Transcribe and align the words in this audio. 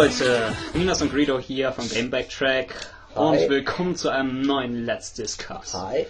Leute, 0.00 0.56
Minas 0.72 1.02
und 1.02 1.12
Greedo 1.12 1.38
hier 1.38 1.72
von 1.72 1.86
Game 1.86 2.08
Backtrack 2.08 2.74
und 3.14 3.36
Hi. 3.36 3.50
willkommen 3.50 3.96
zu 3.96 4.08
einem 4.08 4.40
neuen 4.40 4.86
Let's 4.86 5.12
Discuss. 5.12 5.74
Hi. 5.74 6.06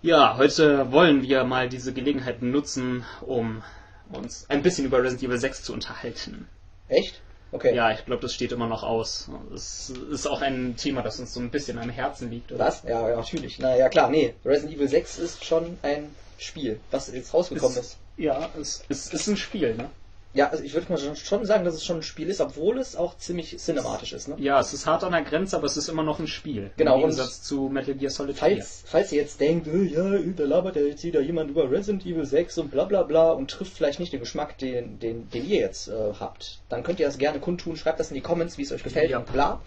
Ja, 0.00 0.36
heute 0.36 0.92
wollen 0.92 1.22
wir 1.22 1.42
mal 1.42 1.68
diese 1.68 1.92
Gelegenheit 1.92 2.40
nutzen, 2.40 3.04
um 3.20 3.64
uns 4.12 4.46
ein 4.48 4.62
bisschen 4.62 4.84
über 4.84 4.98
Resident 4.98 5.24
Evil 5.24 5.38
6 5.38 5.64
zu 5.64 5.72
unterhalten. 5.72 6.46
Echt? 6.86 7.20
Okay. 7.50 7.74
Ja, 7.74 7.90
ich 7.90 8.06
glaube, 8.06 8.22
das 8.22 8.32
steht 8.32 8.52
immer 8.52 8.68
noch 8.68 8.84
aus. 8.84 9.28
Es 9.52 9.90
ist 9.90 10.28
auch 10.28 10.40
ein 10.40 10.76
Thema, 10.76 11.02
das 11.02 11.18
uns 11.18 11.34
so 11.34 11.40
ein 11.40 11.50
bisschen 11.50 11.80
am 11.80 11.90
Herzen 11.90 12.30
liegt. 12.30 12.52
Oder? 12.52 12.66
Was? 12.66 12.84
Ja, 12.84 13.08
ja, 13.08 13.16
natürlich. 13.16 13.58
Na 13.58 13.76
ja, 13.76 13.88
klar. 13.88 14.08
Nee, 14.08 14.34
Resident 14.44 14.76
Evil 14.76 14.86
6 14.86 15.18
ist 15.18 15.44
schon 15.44 15.78
ein 15.82 16.14
Spiel, 16.38 16.78
was 16.92 17.12
jetzt 17.12 17.34
rausgekommen 17.34 17.76
ist. 17.76 17.96
Ja, 18.16 18.50
es, 18.56 18.84
es 18.88 19.12
ist 19.12 19.26
ein 19.26 19.36
Spiel, 19.36 19.74
ne? 19.74 19.90
Ja, 20.34 20.48
also 20.48 20.64
ich 20.64 20.74
würde 20.74 20.90
mal 20.92 20.98
schon- 20.98 21.46
sagen, 21.46 21.64
dass 21.64 21.74
es 21.74 21.84
schon 21.84 21.98
ein 21.98 22.02
Spiel 22.02 22.28
ist, 22.28 22.40
obwohl 22.40 22.78
es 22.78 22.96
auch 22.96 23.16
ziemlich 23.16 23.56
cinematisch 23.56 24.12
ist. 24.12 24.26
Ne? 24.26 24.34
Ja, 24.38 24.58
es 24.58 24.72
ist 24.74 24.84
hart 24.84 25.04
an 25.04 25.12
der 25.12 25.22
Grenze, 25.22 25.56
aber 25.56 25.66
es 25.66 25.76
ist 25.76 25.88
immer 25.88 26.02
noch 26.02 26.18
ein 26.18 26.26
Spiel. 26.26 26.72
Genau, 26.76 26.94
Im 26.96 27.00
Gegensatz 27.02 27.40
zu 27.42 27.68
Metal 27.68 27.94
Gear 27.94 28.10
Solid 28.10 28.36
4. 28.36 28.48
Falls, 28.48 28.82
falls 28.84 29.12
ihr 29.12 29.22
jetzt 29.22 29.40
denkt, 29.40 29.68
äh, 29.68 29.82
ja, 29.84 30.18
da 30.36 30.44
labert 30.44 30.74
jetzt 30.74 31.04
wieder 31.04 31.20
jemand 31.20 31.50
über 31.50 31.70
Resident 31.70 32.04
Evil 32.04 32.24
6 32.26 32.58
und 32.58 32.72
bla 32.72 32.84
bla 32.84 33.04
bla 33.04 33.30
und 33.30 33.48
trifft 33.50 33.74
vielleicht 33.76 34.00
nicht 34.00 34.12
den 34.12 34.18
Geschmack, 34.20 34.58
den, 34.58 34.98
den, 34.98 35.30
den 35.30 35.48
ihr 35.48 35.60
jetzt 35.60 35.86
äh, 35.88 35.92
habt, 36.18 36.58
dann 36.68 36.82
könnt 36.82 36.98
ihr 36.98 37.06
das 37.06 37.18
gerne 37.18 37.38
kundtun. 37.38 37.76
Schreibt 37.76 38.00
das 38.00 38.08
in 38.10 38.14
die 38.16 38.20
Comments, 38.20 38.58
wie 38.58 38.62
es 38.62 38.72
euch 38.72 38.82
gefällt 38.82 39.10
Ja. 39.10 39.18
und 39.18 39.32
bla. 39.32 39.60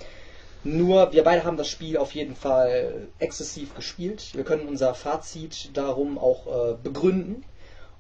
Nur, 0.66 1.14
wir 1.14 1.24
beide 1.24 1.46
haben 1.46 1.56
das 1.56 1.70
Spiel 1.70 1.96
auf 1.96 2.14
jeden 2.14 2.36
Fall 2.36 3.08
exzessiv 3.20 3.74
gespielt. 3.76 4.32
Wir 4.34 4.44
können 4.44 4.68
unser 4.68 4.94
Fazit 4.96 5.70
darum 5.78 6.18
auch 6.18 6.72
äh, 6.72 6.76
begründen. 6.84 7.46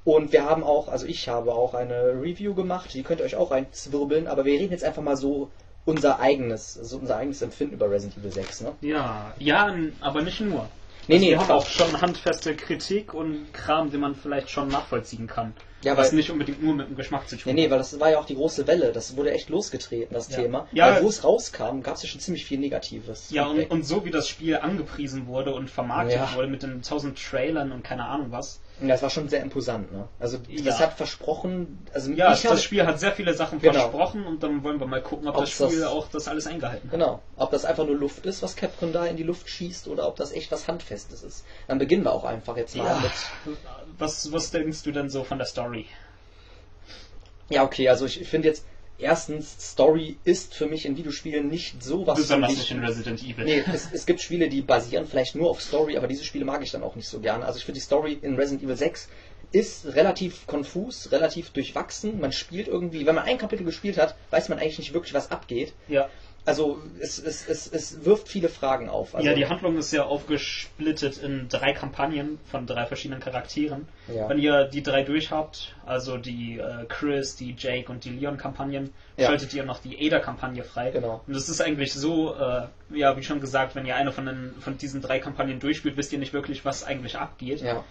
Und 0.07 0.31
wir 0.31 0.45
haben 0.45 0.63
auch, 0.63 0.87
also 0.87 1.05
ich 1.05 1.27
habe 1.27 1.53
auch 1.53 1.73
eine 1.73 2.13
Review 2.21 2.53
gemacht, 2.55 2.93
die 2.93 3.03
könnt 3.03 3.19
ihr 3.19 3.25
euch 3.25 3.35
auch 3.35 3.51
reinzwirbeln, 3.51 4.27
aber 4.27 4.45
wir 4.45 4.53
reden 4.53 4.71
jetzt 4.71 4.85
einfach 4.85 5.01
mal 5.01 5.17
so 5.17 5.51
unser 5.83 6.21
eigenes, 6.21 6.75
so 6.75 6.97
unser 6.97 7.17
eigenes 7.17 7.41
Empfinden 7.41 7.73
über 7.73 7.91
Resident 7.91 8.17
Evil 8.17 8.31
6, 8.31 8.61
ne? 8.61 8.71
Ja, 8.79 9.33
ja, 9.37 9.75
aber 9.99 10.21
nicht 10.21 10.39
nur. 10.39 10.69
Nee, 11.09 11.15
Also 11.15 11.25
nee, 11.25 11.31
wir 11.31 11.39
haben 11.41 11.51
auch 11.51 11.65
schon 11.65 11.99
handfeste 11.99 12.55
Kritik 12.55 13.13
und 13.13 13.53
Kram, 13.53 13.91
den 13.91 13.99
man 13.99 14.15
vielleicht 14.15 14.49
schon 14.49 14.69
nachvollziehen 14.69 15.27
kann. 15.27 15.53
Ja, 15.83 15.97
was 15.97 16.13
nicht 16.13 16.31
unbedingt 16.31 16.63
nur 16.63 16.73
mit 16.73 16.87
dem 16.87 16.95
Geschmack 16.95 17.27
zu 17.27 17.35
tun 17.35 17.53
Nee, 17.53 17.63
nee, 17.65 17.69
weil 17.69 17.77
das 17.77 17.99
war 17.99 18.09
ja 18.09 18.19
auch 18.19 18.25
die 18.25 18.35
große 18.35 18.65
Welle. 18.65 18.93
Das 18.93 19.17
wurde 19.17 19.31
echt 19.31 19.49
losgetreten, 19.49 20.13
das 20.13 20.29
Ja. 20.29 20.37
Thema. 20.37 20.67
Ja. 20.71 20.95
weil 20.95 21.03
wo 21.03 21.09
es 21.09 21.25
rauskam, 21.25 21.81
gab 21.81 21.95
es 21.95 22.03
ja 22.03 22.07
schon 22.07 22.21
ziemlich 22.21 22.45
viel 22.45 22.59
Negatives. 22.59 23.29
Ja, 23.29 23.47
und, 23.47 23.69
und 23.69 23.85
so 23.85 24.05
wie 24.05 24.11
das 24.11 24.29
Spiel 24.29 24.55
angepriesen 24.55 25.27
wurde 25.27 25.53
und 25.53 25.69
vermarktet 25.69 26.15
Ja. 26.15 26.33
wurde 26.33 26.47
mit 26.47 26.63
den 26.63 26.81
tausend 26.81 27.21
Trailern 27.21 27.73
und 27.73 27.83
keine 27.83 28.05
Ahnung 28.05 28.27
was. 28.31 28.61
Ja, 28.79 28.89
das 28.89 29.01
war 29.01 29.09
schon 29.09 29.27
sehr 29.27 29.41
imposant, 29.41 29.91
ne? 29.91 30.07
Also, 30.19 30.37
das 30.37 30.63
Ja. 30.79 30.79
hat 30.85 30.93
versprochen, 30.93 31.87
also 31.93 32.11
Ja, 32.11 32.29
habe, 32.29 32.39
das 32.49 32.61
Spiel 32.63 32.85
hat 32.85 32.99
sehr 32.99 33.11
viele 33.11 33.33
Sachen 33.33 33.59
Genau. 33.59 33.73
versprochen 33.73 34.25
und 34.27 34.43
dann 34.43 34.63
wollen 34.63 34.79
wir 34.79 34.85
mal 34.85 35.01
gucken, 35.01 35.27
ob 35.27 35.35
Ob 35.35 35.41
das 35.41 35.49
Spiel 35.51 35.79
das- 35.79 35.89
auch 35.89 36.07
das 36.09 36.27
alles 36.27 36.45
eingehalten 36.45 36.91
hat. 36.91 36.91
Genau. 36.99 37.23
Ob 37.37 37.49
das 37.49 37.65
einfach 37.65 37.85
nur 37.87 37.95
Luft 37.95 38.27
ist, 38.27 38.43
was 38.43 38.55
Capcom 38.55 38.93
da 38.93 39.05
in 39.07 39.17
die 39.17 39.23
Luft 39.23 39.49
schießt, 39.49 39.87
oder 39.87 40.07
ob 40.07 40.15
das 40.15 40.31
echt 40.31 40.51
was 40.51 40.67
Handfestes 40.67 41.23
ist. 41.23 41.43
Dann 41.67 41.79
beginnen 41.79 42.03
wir 42.03 42.11
auch 42.13 42.23
einfach 42.23 42.55
jetzt 42.55 42.75
mal 42.75 42.85
Ja. 42.85 42.99
mit. 42.99 43.57
Was, 43.97 44.31
was 44.31 44.51
denkst 44.51 44.83
du 44.83 44.91
denn 44.91 45.09
so 45.09 45.23
von 45.23 45.39
der 45.39 45.47
Story? 45.47 45.87
Ja, 47.49 47.63
okay, 47.63 47.89
also 47.89 48.05
ich 48.05 48.27
finde 48.27 48.49
jetzt, 48.49 48.65
erstens, 48.99 49.71
Story 49.71 50.17
ist 50.23 50.53
für 50.53 50.65
mich 50.65 50.85
in 50.85 50.97
Videospielen 50.97 51.47
nicht 51.47 51.83
so 51.83 52.05
was 52.07 52.17
Besonders 52.17 52.51
nicht 52.51 52.71
in 52.71 52.83
Resident 52.83 53.21
Evil. 53.23 53.45
Nee, 53.45 53.63
es, 53.73 53.89
es 53.91 54.05
gibt 54.05 54.21
Spiele, 54.21 54.49
die 54.49 54.61
basieren 54.61 55.07
vielleicht 55.07 55.35
nur 55.35 55.49
auf 55.49 55.61
Story, 55.61 55.97
aber 55.97 56.07
diese 56.07 56.23
Spiele 56.23 56.45
mag 56.45 56.61
ich 56.63 56.71
dann 56.71 56.83
auch 56.83 56.95
nicht 56.95 57.07
so 57.07 57.19
gerne. 57.19 57.45
Also 57.45 57.59
ich 57.59 57.65
finde 57.65 57.79
die 57.79 57.85
Story 57.85 58.17
in 58.21 58.35
Resident 58.35 58.63
Evil 58.63 58.77
6 58.77 59.09
ist 59.51 59.85
relativ 59.95 60.45
konfus, 60.45 61.11
relativ 61.11 61.51
durchwachsen. 61.51 62.19
Man 62.19 62.31
spielt 62.31 62.67
irgendwie, 62.67 63.05
wenn 63.05 63.15
man 63.15 63.23
ein 63.25 63.37
Kapitel 63.37 63.63
gespielt 63.63 63.97
hat, 63.97 64.15
weiß 64.29 64.49
man 64.49 64.59
eigentlich 64.59 64.79
nicht 64.79 64.93
wirklich, 64.93 65.13
was 65.13 65.31
abgeht. 65.31 65.73
Ja. 65.87 66.09
Also 66.47 66.79
es, 66.99 67.19
es, 67.19 67.47
es, 67.47 67.67
es 67.67 68.05
wirft 68.05 68.29
viele 68.29 68.47
Fragen 68.49 68.89
auf. 68.89 69.13
Also, 69.13 69.27
ja, 69.27 69.33
die 69.35 69.47
Handlung 69.47 69.77
ist 69.77 69.91
ja 69.91 70.03
aufgesplittet 70.05 71.17
in 71.21 71.47
drei 71.49 71.73
Kampagnen 71.73 72.39
von 72.49 72.65
drei 72.65 72.85
verschiedenen 72.85 73.19
Charakteren. 73.19 73.87
Ja. 74.07 74.29
Wenn 74.29 74.39
ihr 74.39 74.63
die 74.65 74.81
drei 74.81 75.03
durch 75.03 75.29
habt, 75.31 75.75
also 75.85 76.17
die 76.17 76.57
äh, 76.59 76.85
Chris, 76.87 77.35
die 77.35 77.53
Jake 77.57 77.91
und 77.91 78.05
die 78.05 78.11
Leon-Kampagnen, 78.11 78.93
Ja. 79.17 79.27
schaltet 79.27 79.53
ihr 79.53 79.63
noch 79.65 79.79
die 79.79 79.97
Ada-Kampagne 80.07 80.63
frei. 80.63 80.91
Genau. 80.91 81.21
Und 81.27 81.35
es 81.35 81.49
ist 81.49 81.61
eigentlich 81.61 81.93
so, 81.93 82.33
äh, 82.35 82.67
ja, 82.91 83.17
wie 83.17 83.23
schon 83.23 83.41
gesagt, 83.41 83.75
wenn 83.75 83.85
ihr 83.85 83.95
eine 83.95 84.11
von, 84.11 84.25
den, 84.25 84.53
von 84.59 84.77
diesen 84.77 85.01
drei 85.01 85.19
Kampagnen 85.19 85.59
durchspielt, 85.59 85.97
wisst 85.97 86.13
ihr 86.13 86.19
nicht 86.19 86.33
wirklich, 86.33 86.63
was 86.65 86.83
eigentlich 86.83 87.17
abgeht. 87.17 87.61
ja. 87.61 87.83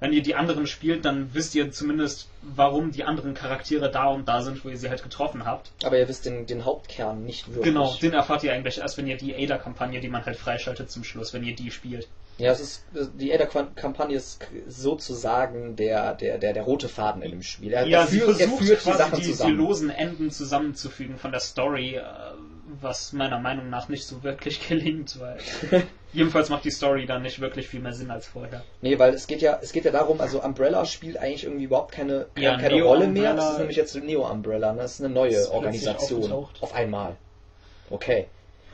Wenn 0.00 0.14
ihr 0.14 0.22
die 0.22 0.34
anderen 0.34 0.66
spielt, 0.66 1.04
dann 1.04 1.34
wisst 1.34 1.54
ihr 1.54 1.70
zumindest, 1.70 2.28
warum 2.42 2.90
die 2.90 3.04
anderen 3.04 3.34
Charaktere 3.34 3.90
da 3.90 4.06
und 4.08 4.26
da 4.26 4.40
sind, 4.40 4.64
wo 4.64 4.70
ihr 4.70 4.78
sie 4.78 4.88
halt 4.88 5.02
getroffen 5.02 5.44
habt. 5.44 5.70
Aber 5.84 5.98
ihr 5.98 6.08
wisst 6.08 6.24
den, 6.24 6.46
den 6.46 6.64
Hauptkern 6.64 7.22
nicht 7.24 7.48
wirklich. 7.48 7.66
Genau, 7.66 7.94
den 8.00 8.14
erfahrt 8.14 8.42
ihr 8.42 8.52
eigentlich 8.54 8.78
erst, 8.78 8.96
wenn 8.96 9.06
ihr 9.06 9.18
die 9.18 9.34
Ada-Kampagne, 9.36 10.00
die 10.00 10.08
man 10.08 10.24
halt 10.24 10.36
freischaltet 10.36 10.90
zum 10.90 11.04
Schluss, 11.04 11.34
wenn 11.34 11.44
ihr 11.44 11.54
die 11.54 11.70
spielt. 11.70 12.08
Ja, 12.38 12.50
es 12.52 12.60
ist, 12.60 12.84
die 13.18 13.34
Ada-Kampagne 13.34 14.16
ist 14.16 14.40
sozusagen 14.66 15.76
der, 15.76 16.14
der, 16.14 16.38
der, 16.38 16.54
der 16.54 16.62
rote 16.62 16.88
Faden 16.88 17.20
in 17.20 17.32
dem 17.32 17.42
Spiel. 17.42 17.72
Er, 17.72 17.86
Ja, 17.86 18.00
er, 18.00 18.06
sie 18.06 18.20
führt, 18.20 18.40
er 18.40 18.48
versucht 18.48 18.64
führt 18.64 18.80
die 18.80 18.84
quasi 18.84 18.98
Sachen 18.98 19.16
die, 19.20 19.26
die 19.26 19.30
zusammen. 19.32 19.56
losen 19.58 19.90
Enden 19.90 20.30
zusammenzufügen 20.30 21.18
von 21.18 21.30
der 21.32 21.40
Story, 21.40 21.96
äh, 21.96 22.02
was 22.80 23.12
meiner 23.12 23.38
Meinung 23.38 23.70
nach 23.70 23.88
nicht 23.88 24.04
so 24.04 24.22
wirklich 24.22 24.66
gelingt, 24.68 25.18
weil 25.20 25.38
jedenfalls 26.12 26.48
macht 26.48 26.64
die 26.64 26.70
Story 26.70 27.06
dann 27.06 27.22
nicht 27.22 27.40
wirklich 27.40 27.68
viel 27.68 27.80
mehr 27.80 27.92
Sinn 27.92 28.10
als 28.10 28.26
vorher. 28.26 28.62
Nee, 28.82 28.98
weil 28.98 29.14
es 29.14 29.26
geht 29.26 29.42
ja, 29.42 29.58
es 29.62 29.72
geht 29.72 29.84
ja 29.84 29.90
darum, 29.90 30.20
also 30.20 30.42
Umbrella 30.42 30.84
spielt 30.84 31.16
eigentlich 31.18 31.44
irgendwie 31.44 31.64
überhaupt 31.64 31.92
keine, 31.92 32.26
Ja, 32.36 32.56
keine 32.58 32.76
Neo 32.76 32.86
Rolle 32.88 33.06
mehr. 33.08 33.30
Umbrella- 33.30 33.36
Das 33.36 33.52
ist 33.52 33.58
nämlich 33.58 33.76
jetzt 33.76 33.94
Neo 33.96 34.28
Umbrella, 34.30 34.72
ne? 34.72 34.82
das 34.82 34.94
ist 34.94 35.00
eine 35.00 35.08
Ist 35.08 35.14
neue 35.14 35.30
plötzlich 35.30 35.50
Organisation. 35.52 36.32
Auf 36.60 36.74
einmal. 36.74 37.16
Okay. 37.90 38.26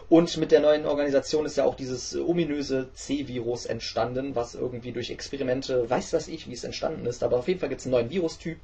Und 0.09 0.37
mit 0.37 0.53
der 0.53 0.61
neuen 0.61 0.87
Organisation 0.87 1.47
ist 1.47 1.57
ja 1.57 1.65
auch 1.65 1.75
dieses 1.75 2.15
ominöse 2.17 2.89
C-Virus 2.95 3.67
entstanden, 3.67 4.37
was 4.37 4.55
irgendwie 4.55 4.93
durch 4.93 5.11
Experimente, 5.11 5.91
weiß 5.91 6.13
was 6.13 6.29
ich, 6.29 6.49
wie 6.49 6.53
es 6.53 6.63
entstanden 6.63 7.07
ist, 7.07 7.25
aber 7.25 7.39
auf 7.39 7.49
jeden 7.49 7.59
Fall 7.59 7.69
gibt 7.69 7.81
es 7.81 7.87
einen 7.87 7.93
neuen 7.93 8.11
Virustyp 8.11 8.59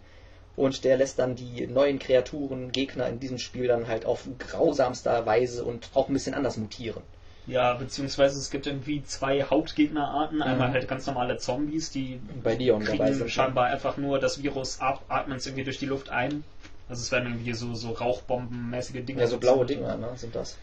und 0.57 0.85
der 0.85 0.97
lässt 0.97 1.19
dann 1.19 1.35
die 1.35 1.67
neuen 1.67 1.99
Kreaturen, 1.99 2.73
Gegner 2.73 3.09
in 3.09 3.21
diesem 3.21 3.39
Spiel 3.39 3.69
dann 3.69 3.89
halt 3.89 4.05
auf 4.05 4.29
grausamster 4.39 5.25
Weise 5.27 5.65
und 5.65 5.89
auch 5.95 6.09
ein 6.09 6.13
bisschen 6.13 6.35
anders 6.35 6.57
mutieren. 6.57 7.03
Ja, 7.47 7.75
beziehungsweise 7.75 8.39
es 8.39 8.51
gibt 8.51 8.67
irgendwie 8.67 9.03
zwei 9.03 9.43
Hauptgegnerarten. 9.43 10.43
Einmal 10.43 10.69
Mhm. 10.69 10.73
halt 10.75 10.89
ganz 10.89 11.07
normale 11.07 11.39
Zombies, 11.39 11.91
die 11.91 12.21
Bei 12.43 12.55
Leon 12.55 12.85
kriegen 12.85 13.29
scheinbar 13.29 13.67
einfach 13.67 13.97
nur 13.97 14.21
das 14.21 14.43
Virus 14.43 14.81
ab, 14.81 15.05
atmen 15.09 15.39
es 15.39 15.47
irgendwie 15.47 15.65
durch 15.65 15.79
die 15.79 15.87
Luft 15.87 16.11
ein. 16.11 16.45
Also 16.89 17.03
es 17.03 17.11
werden 17.11 17.33
irgendwie 17.33 17.55
so, 17.55 17.75
so 17.75 17.91
Rauchbombenmäßige 17.91 19.05
Dinge. 19.05 19.23
Ja, 19.23 19.27
so 19.27 19.39
blaue. 19.39 19.67
Dinger, 19.67 19.97
ne, 19.97 20.11
sind 20.17 20.35
das. 20.35 20.57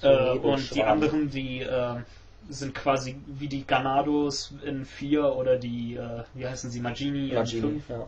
So 0.00 0.08
Äh, 0.08 0.38
und 0.38 0.74
die 0.74 0.82
anderen, 0.82 1.30
die 1.30 1.60
äh, 1.60 1.96
sind 2.48 2.74
quasi 2.74 3.16
wie 3.26 3.48
die 3.48 3.66
Ganados 3.66 4.52
in 4.64 4.84
4 4.84 5.24
oder 5.36 5.56
die, 5.56 5.94
äh, 5.94 6.24
wie 6.34 6.46
heißen 6.46 6.70
sie, 6.70 6.80
Magini, 6.80 7.28
in 7.28 7.34
Magini, 7.34 7.60
5. 7.60 7.88
ja. 7.88 8.06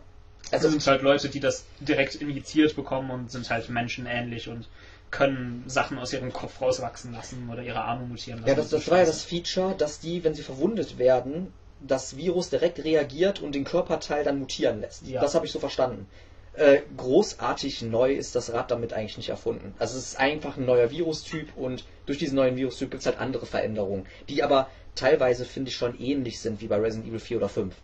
Also 0.51 0.69
Also, 0.69 0.79
sind 0.79 0.87
halt 0.87 1.03
Leute, 1.03 1.29
die 1.29 1.41
das 1.41 1.65
direkt 1.81 2.15
injiziert 2.17 2.77
bekommen 2.77 3.11
und 3.11 3.31
sind 3.31 3.51
halt 3.51 3.69
menschenähnlich 3.69 4.49
und 4.49 4.69
können 5.11 5.65
Sachen 5.67 5.99
aus 5.99 6.12
ihrem 6.12 6.33
Kopf 6.33 6.61
rauswachsen 6.61 7.12
lassen 7.12 7.49
oder 7.51 7.62
ihre 7.62 7.81
Arme 7.81 8.07
mutieren 8.07 8.41
lassen. 8.41 8.49
ja, 8.49 8.55
das, 8.55 8.71
das 8.71 8.89
war 8.91 8.99
ja 8.99 9.05
das 9.05 9.23
Feature, 9.23 9.75
dass 9.77 10.01
die, 10.01 10.25
wenn 10.25 10.34
sie 10.34 10.43
verwundet 10.43 10.99
werden, 10.99 11.53
das 11.81 12.17
Virus 12.17 12.51
direkt 12.51 12.83
reagiert 12.84 13.41
und 13.41 13.55
den 13.55 13.65
Körperteil 13.65 14.25
dann 14.25 14.39
mutieren 14.39 14.81
lässt. 14.81 15.07
Ja. 15.07 15.21
Das 15.21 15.34
habe 15.34 15.47
ich 15.47 15.53
so 15.53 15.59
verstanden. 15.59 16.07
Äh, 16.55 16.81
großartig 16.97 17.83
neu 17.83 18.15
ist 18.15 18.34
das 18.34 18.53
Rad 18.53 18.71
damit 18.71 18.95
eigentlich 18.95 19.19
nicht 19.19 19.28
erfunden. 19.28 19.75
Also 19.78 19.99
es 19.99 20.07
ist 20.07 20.19
einfach 20.19 20.57
ein 20.57 20.65
neuer 20.65 20.91
Virustyp 20.91 21.54
und 21.54 21.84
durch 22.07 22.19
diesen 22.19 22.37
neuen 22.37 22.57
Virustyp 22.57 22.91
gibt 22.91 23.03
es 23.03 23.07
halt 23.07 23.19
andere 23.19 23.45
Veränderungen, 23.45 24.07
die 24.28 24.43
aber 24.43 24.71
teilweise, 24.95 25.45
finde 25.45 25.69
ich, 25.69 25.77
schon 25.77 26.01
ähnlich 26.01 26.41
sind 26.41 26.63
wie 26.63 26.66
bei 26.66 26.77
Resident 26.77 27.09
Evil 27.09 27.21
4 27.21 27.37
oder 27.37 27.48
5. 27.51 27.75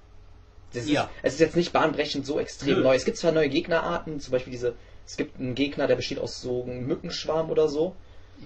Das 0.73 0.85
ist, 0.85 0.91
Ja. 0.91 1.11
Es 1.23 1.35
ist 1.35 1.41
jetzt 1.41 1.57
nicht 1.57 1.73
bahnbrechend 1.73 2.25
so 2.27 2.39
extrem 2.41 2.77
Nö. 2.77 2.83
neu. 2.83 2.95
Es 2.95 3.05
gibt 3.05 3.17
zwar 3.19 3.33
neue 3.33 3.49
Gegnerarten, 3.49 4.21
zum 4.21 4.33
Beispiel 4.33 4.53
diese, 4.53 4.75
es 5.07 5.17
gibt 5.17 5.39
einen 5.39 5.55
Gegner, 5.55 5.87
der 5.87 5.97
besteht 5.97 6.19
aus 6.19 6.41
so 6.41 6.63
einem 6.65 6.87
Mückenschwarm 6.87 7.51
oder 7.51 7.69
so. 7.69 7.95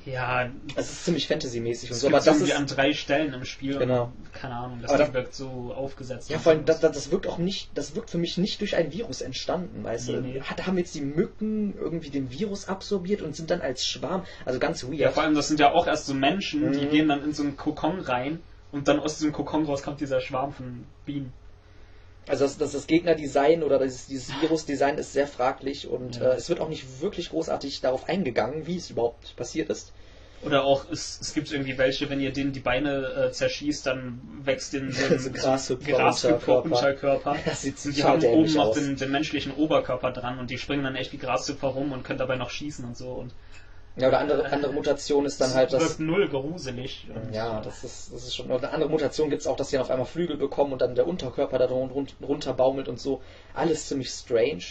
Ja, 0.04 0.50
Es 0.74 0.90
ist 0.90 1.04
ziemlich 1.06 1.26
Fantasy-mäßig 1.26 1.90
und 1.90 1.96
so, 1.96 2.08
aber 2.08 2.18
das 2.18 2.26
irgendwie 2.26 2.50
ist, 2.50 2.56
an 2.58 2.66
drei 2.66 2.92
Stellen 2.92 3.32
im 3.32 3.46
Spiel. 3.46 3.78
Genau. 3.78 4.12
Keine 4.34 4.54
Ahnung, 4.54 4.78
das 4.82 4.90
Aber 4.90 5.14
wirkt 5.14 5.34
so 5.34 5.72
aufgesetzt. 5.74 6.28
Ja, 6.28 6.38
vor 6.38 6.52
allem, 6.52 6.66
das, 6.66 6.80
das, 6.80 7.10
wirkt 7.10 7.26
auch 7.26 7.38
nicht, 7.38 7.70
das 7.74 7.96
wirkt 7.96 8.10
für 8.10 8.18
mich 8.18 8.36
nicht 8.36 8.60
durch 8.60 8.76
ein 8.76 8.92
Virus 8.92 9.22
entstanden, 9.22 9.82
weißt 9.84 10.08
du? 10.08 10.12
Nee, 10.20 10.34
nee. 10.34 10.40
Hat, 10.42 10.66
haben 10.66 10.76
jetzt 10.76 10.94
die 10.94 11.00
Mücken 11.00 11.74
irgendwie 11.78 12.10
den 12.10 12.30
Virus 12.30 12.68
absorbiert 12.68 13.22
und 13.22 13.34
sind 13.34 13.50
dann 13.50 13.62
als 13.62 13.86
Schwarm, 13.86 14.24
also 14.44 14.58
ganz 14.58 14.84
weird. 14.84 14.98
Ja, 14.98 15.10
vor 15.12 15.22
allem, 15.22 15.34
das 15.34 15.48
sind 15.48 15.60
ja 15.60 15.72
auch 15.72 15.86
erst 15.86 16.04
so 16.06 16.12
Menschen, 16.12 16.72
die 16.72 16.84
Mhm. 16.86 16.90
gehen 16.90 17.08
dann 17.08 17.24
in 17.24 17.32
so 17.32 17.42
einen 17.42 17.56
Kokon 17.56 18.00
rein 18.00 18.40
und 18.72 18.88
dann 18.88 19.00
aus 19.00 19.16
diesem 19.16 19.32
Kokon 19.32 19.64
raus 19.64 19.82
kommt 19.82 20.00
dieser 20.00 20.20
Schwarm 20.20 20.52
von 20.52 20.84
Bienen. 21.06 21.32
Also 22.28 22.44
das, 22.44 22.58
das, 22.58 22.72
das 22.72 22.86
Gegnerdesign 22.86 23.62
oder 23.62 23.78
dieses, 23.78 24.06
dieses 24.06 24.40
Virusdesign 24.40 24.98
ist 24.98 25.12
sehr 25.12 25.26
fraglich 25.28 25.86
und 25.86 26.16
Ja. 26.16 26.32
äh, 26.32 26.36
es 26.36 26.48
wird 26.48 26.60
auch 26.60 26.68
nicht 26.68 27.00
wirklich 27.00 27.30
großartig 27.30 27.80
darauf 27.80 28.08
eingegangen, 28.08 28.66
wie 28.66 28.76
es 28.76 28.90
überhaupt 28.90 29.36
passiert 29.36 29.70
ist. 29.70 29.92
Oder 30.42 30.64
auch, 30.64 30.90
es, 30.90 31.18
es 31.20 31.32
gibt 31.34 31.50
irgendwie 31.50 31.78
welche, 31.78 32.10
wenn 32.10 32.20
ihr 32.20 32.32
denen 32.32 32.52
die 32.52 32.60
Beine 32.60 33.28
äh, 33.28 33.32
zerschießt, 33.32 33.86
dann 33.86 34.20
wächst 34.44 34.72
denen 34.74 34.92
so 34.92 35.04
ein 35.04 35.32
Grashüpfer 35.32 36.64
Unterkörper. 36.64 37.36
Das 37.44 37.62
sieht 37.62 37.84
Und 37.84 37.96
die 37.96 38.04
haben 38.04 38.22
oben 38.24 38.52
noch 38.54 38.66
aus. 38.68 38.76
den, 38.76 38.96
den 38.96 39.10
menschlichen 39.10 39.52
Oberkörper 39.54 40.10
dran 40.12 40.38
und 40.38 40.50
die 40.50 40.58
springen 40.58 40.84
dann 40.84 40.94
echt 40.94 41.12
wie 41.12 41.18
Grashüpfer 41.18 41.68
rum 41.68 41.92
und 41.92 42.04
können 42.04 42.18
dabei 42.18 42.36
noch 42.36 42.50
schießen 42.50 42.84
und 42.84 42.96
so. 42.96 43.10
Und 43.12 43.32
Ja, 43.98 44.08
oder 44.08 44.18
andere, 44.18 44.44
andere 44.52 44.72
Mutation 44.74 45.24
ist 45.24 45.40
dann 45.40 45.54
halt 45.54 45.72
das. 45.72 45.82
wirkt 45.82 46.00
null 46.00 46.28
gruselig. 46.28 47.06
Ja, 47.32 47.60
das 47.62 47.82
ist, 47.82 48.12
das 48.12 48.24
ist 48.24 48.36
schon. 48.36 48.50
Eine 48.50 48.68
andere 48.70 48.90
Mutation 48.90 49.30
gibt 49.30 49.40
es 49.40 49.46
auch, 49.46 49.56
dass 49.56 49.70
sie 49.70 49.76
dann 49.76 49.84
auf 49.86 49.90
einmal 49.90 50.06
Flügel 50.06 50.36
bekommen 50.36 50.72
und 50.74 50.82
dann 50.82 50.94
der 50.94 51.06
Unterkörper 51.06 51.58
da 51.58 51.64
run- 51.66 51.90
run- 51.90 52.06
runterbaumelt 52.22 52.88
und 52.88 53.00
so. 53.00 53.22
Alles 53.54 53.88
ziemlich 53.88 54.10
strange. 54.10 54.64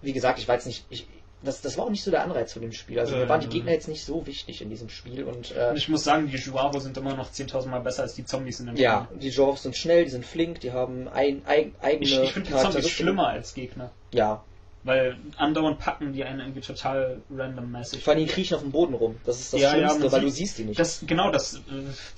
Wie 0.00 0.12
gesagt, 0.12 0.38
ich 0.38 0.48
weiß 0.48 0.66
nicht. 0.66 0.84
Ich, 0.90 1.06
das, 1.44 1.60
das 1.60 1.76
war 1.76 1.86
auch 1.86 1.90
nicht 1.90 2.04
so 2.04 2.10
der 2.12 2.22
Anreiz 2.22 2.52
von 2.52 2.62
dem 2.62 2.72
Spiel. 2.72 3.00
Also 3.00 3.16
mir 3.16 3.22
Ähm. 3.24 3.28
waren 3.28 3.40
die 3.40 3.48
Gegner 3.48 3.72
jetzt 3.72 3.88
nicht 3.88 4.04
so 4.04 4.24
wichtig 4.26 4.62
in 4.62 4.70
diesem 4.70 4.88
Spiel 4.88 5.24
und 5.24 5.50
äh, 5.56 5.74
ich 5.74 5.88
muss 5.88 6.04
sagen, 6.04 6.28
die 6.28 6.36
Juaro 6.36 6.78
sind 6.78 6.96
immer 6.96 7.14
noch 7.16 7.30
10.000 7.32 7.66
Mal 7.66 7.80
besser 7.80 8.02
als 8.02 8.14
die 8.14 8.24
Zombies 8.24 8.60
in 8.60 8.66
dem 8.66 8.76
ja, 8.76 9.06
Spiel. 9.10 9.18
die 9.18 9.28
Joros 9.30 9.64
sind 9.64 9.76
schnell, 9.76 10.04
die 10.04 10.10
sind 10.10 10.24
flink, 10.24 10.60
die 10.60 10.70
haben 10.72 11.08
ein, 11.08 11.42
ein, 11.46 11.74
eigene 11.82 12.04
Ich, 12.04 12.16
ich 12.20 12.32
finde 12.32 12.48
die 12.50 12.56
Zombies 12.56 12.88
schlimmer 12.88 13.26
als 13.28 13.54
Gegner. 13.54 13.90
Ja, 14.12 14.44
Weil 14.84 15.16
andauernd 15.36 15.78
packen 15.78 16.12
die 16.12 16.24
einen 16.24 16.40
irgendwie 16.40 16.60
total 16.60 17.22
randommäßig. 17.30 18.02
vor 18.02 18.14
allem 18.14 18.26
die 18.26 18.32
kriechen 18.32 18.54
auf 18.56 18.62
dem 18.62 18.72
Boden 18.72 18.94
rum. 18.94 19.16
Das 19.24 19.38
ist 19.38 19.52
das 19.52 19.60
Ja, 19.60 19.76
ja, 19.76 19.88
Schlimmste, 19.90 20.00
man 20.00 20.12
weil 20.12 20.20
sieht- 20.20 20.28
du 20.28 20.32
siehst 20.32 20.58
die 20.58 20.64
nicht. 20.64 20.80
Das, 20.80 21.04
genau, 21.06 21.30
das, 21.30 21.54
äh, 21.54 21.60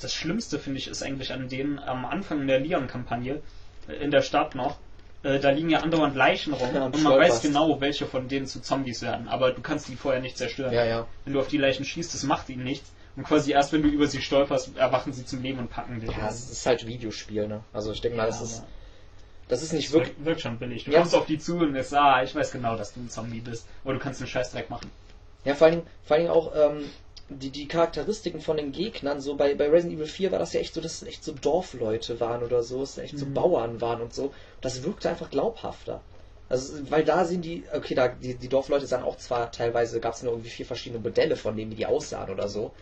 das 0.01 0.15
Schlimmste 0.15 0.59
finde 0.59 0.79
ich 0.79 0.89
ist 0.89 1.03
eigentlich 1.03 1.33
an 1.33 1.49
denen 1.49 1.79
am 1.79 2.07
Anfang 2.07 2.47
der 2.47 2.61
Leon-Kampagne 2.61 3.43
äh, 3.89 3.93
in 3.97 4.11
der 4.11 4.23
Stadt 4.23 4.55
noch. 4.55 4.79
äh, 5.23 5.39
Da 5.41 5.51
liegen 5.51 5.69
ja 5.69 5.81
andauernd 5.81 6.17
Leichen 6.17 6.55
rum 6.55 6.75
Ja, 6.75 6.85
und 6.87 6.95
und 6.95 7.03
man 7.03 7.19
weiß 7.19 7.43
genau, 7.43 7.81
welche 7.83 8.07
von 8.07 8.29
denen 8.29 8.47
zu 8.47 8.61
Zombies 8.63 9.03
werden, 9.03 9.29
aber 9.29 9.53
du 9.53 9.61
kannst 9.61 9.89
die 9.89 9.97
vorher 9.97 10.23
nicht 10.23 10.39
zerstören. 10.39 10.73
ja, 10.73 10.85
ja. 10.85 11.07
Wenn 11.25 11.35
du 11.35 11.41
auf 11.41 11.49
die 11.49 11.59
Leichen 11.59 11.85
schießt, 11.85 12.15
das 12.15 12.23
macht 12.23 12.49
ihnen 12.49 12.65
nichts. 12.65 12.93
Und 13.17 13.25
quasi 13.25 13.53
erst 13.53 13.73
wenn 13.73 13.83
du 13.83 13.89
über 13.89 14.07
sie 14.07 14.21
stolperst, 14.23 14.77
erwachen 14.77 15.13
sie 15.13 15.25
zum 15.25 15.41
Leben 15.43 15.59
und 15.61 15.69
packen 15.71 16.01
dich. 16.01 16.11
Ja, 16.17 16.29
es 16.29 16.51
ist 16.51 16.67
halt 16.67 16.87
Videospiel, 16.87 17.47
ne? 17.47 17.61
Also 17.73 17.93
ich 17.93 18.01
denke 18.01 18.17
mal, 18.17 18.27
das 18.27 18.39
Ja, 18.41 18.45
ist, 18.47 18.63
das 19.49 19.63
ist 19.63 19.73
nicht 19.73 19.93
wirklich. 19.93 20.17
wirkt, 20.17 20.25
wirkt 20.25 20.41
schon 20.41 20.59
billig. 20.59 20.85
Du 20.85 20.93
Ja. 20.93 21.01
kommst 21.01 21.15
auf 21.15 21.27
die 21.27 21.39
zu 21.39 21.57
und 21.59 21.75
sagst, 21.75 21.95
ah, 21.95 22.23
ich 22.23 22.35
weiß 22.35 22.53
genau, 22.53 22.77
dass 22.77 22.95
du 22.95 23.01
ein 23.01 23.11
Zombie 23.11 23.41
bist. 23.41 23.67
Aber 23.85 23.93
du 23.95 23.99
kannst 23.99 24.21
einen 24.21 24.29
Scheißdreck 24.29 24.71
machen. 24.71 24.91
Ja, 25.45 25.55
vor 25.55 25.67
allen 25.67 25.77
Dingen, 25.77 25.87
vor 26.05 26.17
allen 26.17 26.27
Dingen 26.27 26.35
auch 26.37 26.53
ähm, 26.57 26.85
die, 27.29 27.51
die 27.51 27.69
Charakteristiken 27.69 28.41
von 28.41 28.57
den 28.57 28.73
Gegnern, 28.73 29.21
so 29.21 29.37
bei, 29.37 29.55
bei 29.55 29.69
Resident 29.69 29.95
Evil 29.99 30.07
4 30.07 30.33
war 30.33 30.39
das 30.39 30.53
ja 30.53 30.61
echt 30.61 30.75
so, 30.75 30.81
dass 30.81 31.03
es 31.03 31.09
echt 31.09 31.25
so 31.25 31.33
Dorfleute 31.33 32.21
waren 32.21 32.43
oder 32.43 32.63
so, 32.63 32.81
dass 32.81 32.93
es 32.93 32.99
echt 32.99 33.19
so 33.19 33.27
Mhm. 33.27 33.35
Bauern 33.35 33.81
waren 33.81 34.01
und 34.03 34.15
so. 34.15 34.33
Das 34.61 34.83
wirkte 34.83 35.09
einfach 35.11 35.31
glaubhafter. 35.31 36.01
Also, 36.49 36.91
weil 36.91 37.05
da 37.05 37.25
sind 37.25 37.43
die, 37.45 37.65
okay, 37.73 37.95
da, 37.95 38.09
die, 38.09 38.35
die 38.35 38.49
Dorfleute 38.49 38.87
sahen 38.87 39.03
auch 39.03 39.17
zwar 39.17 39.51
teilweise, 39.51 39.99
gab 40.01 40.15
es 40.15 40.23
nur 40.23 40.33
irgendwie 40.33 40.51
vier 40.51 40.67
verschiedene 40.67 41.01
Modelle 41.03 41.37
von 41.37 41.57
denen, 41.57 41.71
wie 41.71 41.77
die 41.77 41.87
aussahen 41.87 42.31
oder 42.31 42.49
so. 42.49 42.73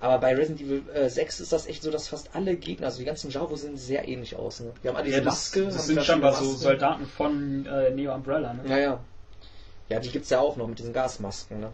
Aber 0.00 0.18
bei 0.18 0.34
Resident 0.34 0.60
Evil 0.60 0.82
äh, 0.94 1.08
6 1.08 1.40
ist 1.40 1.52
das 1.52 1.66
echt 1.66 1.82
so, 1.82 1.90
dass 1.90 2.08
fast 2.08 2.30
alle 2.34 2.56
Gegner, 2.56 2.86
also 2.86 2.98
die 2.98 3.04
ganzen 3.04 3.30
Javo 3.30 3.56
sehen 3.56 3.76
sehr 3.76 4.06
ähnlich 4.06 4.36
aus. 4.36 4.60
Ne? 4.60 4.72
Die 4.82 4.88
haben 4.88 4.96
alle 4.96 5.06
diese 5.06 5.18
Ja, 5.18 5.24
das, 5.24 5.34
Maske. 5.34 5.64
das 5.64 5.86
sind 5.86 6.04
scheinbar 6.04 6.34
so. 6.34 6.44
Soldaten 6.54 7.06
von 7.06 7.66
äh, 7.66 7.90
Neo 7.90 8.14
Umbrella, 8.14 8.54
ne? 8.54 8.62
Ja, 8.68 8.78
ja. 8.78 9.00
Ja, 9.88 10.00
die 10.00 10.10
gibt's 10.10 10.30
ja 10.30 10.38
auch 10.40 10.56
noch 10.56 10.68
mit 10.68 10.78
diesen 10.78 10.92
Gasmasken, 10.92 11.60
ne? 11.60 11.72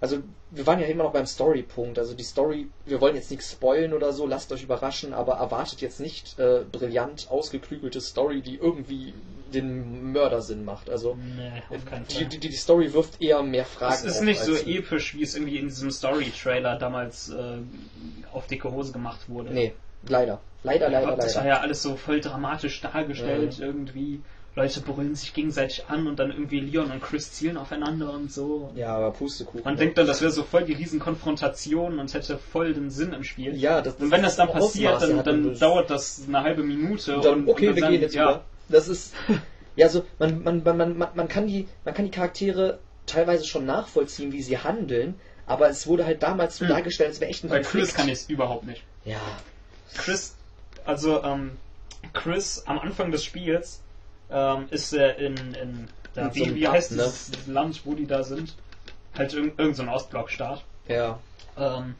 Also, 0.00 0.18
wir 0.50 0.66
waren 0.66 0.80
ja 0.80 0.86
immer 0.86 1.04
noch 1.04 1.12
beim 1.12 1.26
Story-Punkt. 1.26 1.96
Also 1.96 2.14
die 2.14 2.24
Story, 2.24 2.68
wir 2.86 3.00
wollen 3.00 3.14
jetzt 3.14 3.30
nichts 3.30 3.52
spoilen 3.52 3.92
oder 3.92 4.12
so, 4.12 4.26
lasst 4.26 4.50
euch 4.50 4.64
überraschen, 4.64 5.14
aber 5.14 5.34
erwartet 5.34 5.80
jetzt 5.80 6.00
nicht 6.00 6.38
äh, 6.40 6.64
brillant 6.72 7.28
ausgeklügelte 7.30 8.00
Story, 8.00 8.40
die 8.40 8.56
irgendwie 8.56 9.14
den 9.52 10.12
Mörder 10.12 10.42
Sinn 10.42 10.64
macht. 10.64 10.90
Also 10.90 11.16
Nee, 11.36 11.50
auf 11.76 11.84
keinen 11.84 12.06
die, 12.08 12.14
Fall. 12.14 12.24
die, 12.26 12.38
die 12.40 12.52
Story 12.52 12.92
wirft 12.92 13.20
eher 13.22 13.42
mehr 13.42 13.64
Fragen. 13.64 13.94
Es 13.94 14.04
ist 14.04 14.18
auf 14.18 14.24
nicht 14.24 14.40
so 14.42 14.54
episch, 14.54 15.14
wie 15.14 15.22
es 15.22 15.34
irgendwie 15.36 15.58
in 15.58 15.68
diesem 15.68 15.90
Story-Trailer 15.90 16.76
damals 16.78 17.30
äh, 17.30 17.58
auf 18.32 18.46
dicke 18.46 18.70
Hose 18.72 18.92
gemacht 18.92 19.28
wurde. 19.28 19.52
Nee, 19.52 19.72
leider. 20.08 20.40
Leider, 20.64 20.88
leider, 20.88 21.16
das 21.16 21.34
war 21.36 21.42
leider. 21.44 21.56
ja 21.56 21.60
alles 21.62 21.82
so 21.82 21.96
voll 21.96 22.20
dramatisch 22.20 22.80
dargestellt 22.80 23.58
Mhm. 23.58 23.64
irgendwie. 23.64 24.20
Leute 24.54 24.82
brüllen 24.82 25.14
sich 25.14 25.32
gegenseitig 25.32 25.84
an 25.88 26.06
und 26.06 26.18
dann 26.18 26.30
irgendwie 26.30 26.60
Leon 26.60 26.90
und 26.90 27.02
Chris 27.02 27.32
zielen 27.32 27.56
aufeinander 27.56 28.12
und 28.12 28.30
so. 28.30 28.70
Ja, 28.76 28.94
aber 28.96 29.10
Pustekuchen. 29.12 29.62
Man 29.64 29.76
denkt 29.78 29.96
dann, 29.96 30.06
das 30.06 30.20
wäre 30.20 30.30
so 30.30 30.42
voll 30.42 30.64
die 30.64 30.74
Riesenkonfrontation 30.74 31.98
und 31.98 32.12
hätte 32.12 32.36
voll 32.38 32.74
den 32.74 32.90
Sinn 32.90 33.14
im 33.14 33.24
Spiel. 33.24 33.56
ja, 33.56 33.80
das, 33.80 33.94
Und 33.94 34.10
wenn 34.10 34.22
das 34.22 34.36
dann 34.36 34.48
passiert, 34.50 34.92
Ausmaße 34.96 35.14
dann, 35.16 35.24
dann 35.24 35.48
das- 35.50 35.58
dauert 35.58 35.88
das 35.90 36.22
eine 36.28 36.42
halbe 36.42 36.62
Minute. 36.62 37.16
Und 37.16 37.24
dann, 37.24 37.34
und, 37.44 37.48
okay, 37.48 37.68
und 37.68 37.76
wir 37.76 37.82
dann, 37.82 37.92
gehen 37.92 38.00
jetzt 38.02 38.14
ja, 38.14 38.24
über. 38.30 38.44
Das 38.72 38.88
ist, 38.88 39.14
ja, 39.76 39.88
so, 39.88 40.04
man, 40.18 40.42
man, 40.42 40.62
man, 40.64 40.76
man, 40.98 41.08
man, 41.14 41.28
kann 41.28 41.46
die, 41.46 41.68
man 41.84 41.94
kann 41.94 42.04
die 42.06 42.10
Charaktere 42.10 42.78
teilweise 43.06 43.44
schon 43.46 43.66
nachvollziehen, 43.66 44.32
wie 44.32 44.42
sie 44.42 44.58
handeln, 44.58 45.18
aber 45.46 45.68
es 45.68 45.86
wurde 45.86 46.04
halt 46.06 46.22
damals 46.22 46.56
so 46.56 46.64
Hm. 46.64 46.70
dargestellt, 46.72 47.10
als 47.10 47.20
wäre 47.20 47.30
echt 47.30 47.44
ein 47.44 47.48
Bei 47.50 47.56
Konflikt. 47.60 47.86
Chris 47.86 47.94
kann 47.94 48.08
ich 48.08 48.14
es 48.14 48.28
überhaupt 48.28 48.64
nicht. 48.64 48.82
Ja, 49.04 49.20
Chris, 49.96 50.34
also 50.84 51.22
ähm, 51.22 51.56
Chris 52.12 52.62
am 52.66 52.78
Anfang 52.78 53.10
des 53.10 53.24
Spiels 53.24 53.80
ähm, 54.30 54.66
ist 54.70 54.92
er 54.92 55.16
in, 55.18 55.36
in 55.54 55.88
da, 56.14 56.26
In 56.28 56.32
so 56.32 56.46
wie, 56.46 56.54
wie 56.56 56.64
Pub, 56.64 56.72
heißt 56.74 56.92
ne? 56.92 56.96
dieses 57.02 57.46
Land, 57.46 57.82
wo 57.84 57.94
die 57.94 58.06
da 58.06 58.22
sind? 58.22 58.54
Halt 59.14 59.34
irg 59.34 59.52
irgend 59.58 59.76
so 59.76 59.82
ein 59.82 59.88
Ostblockstaat. 59.88 60.64
ja. 60.88 61.18
Ähm, 61.58 61.94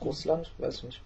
Russland? 0.00 0.50
Weiß 0.58 0.76
ich 0.78 0.82
nicht. 0.84 1.00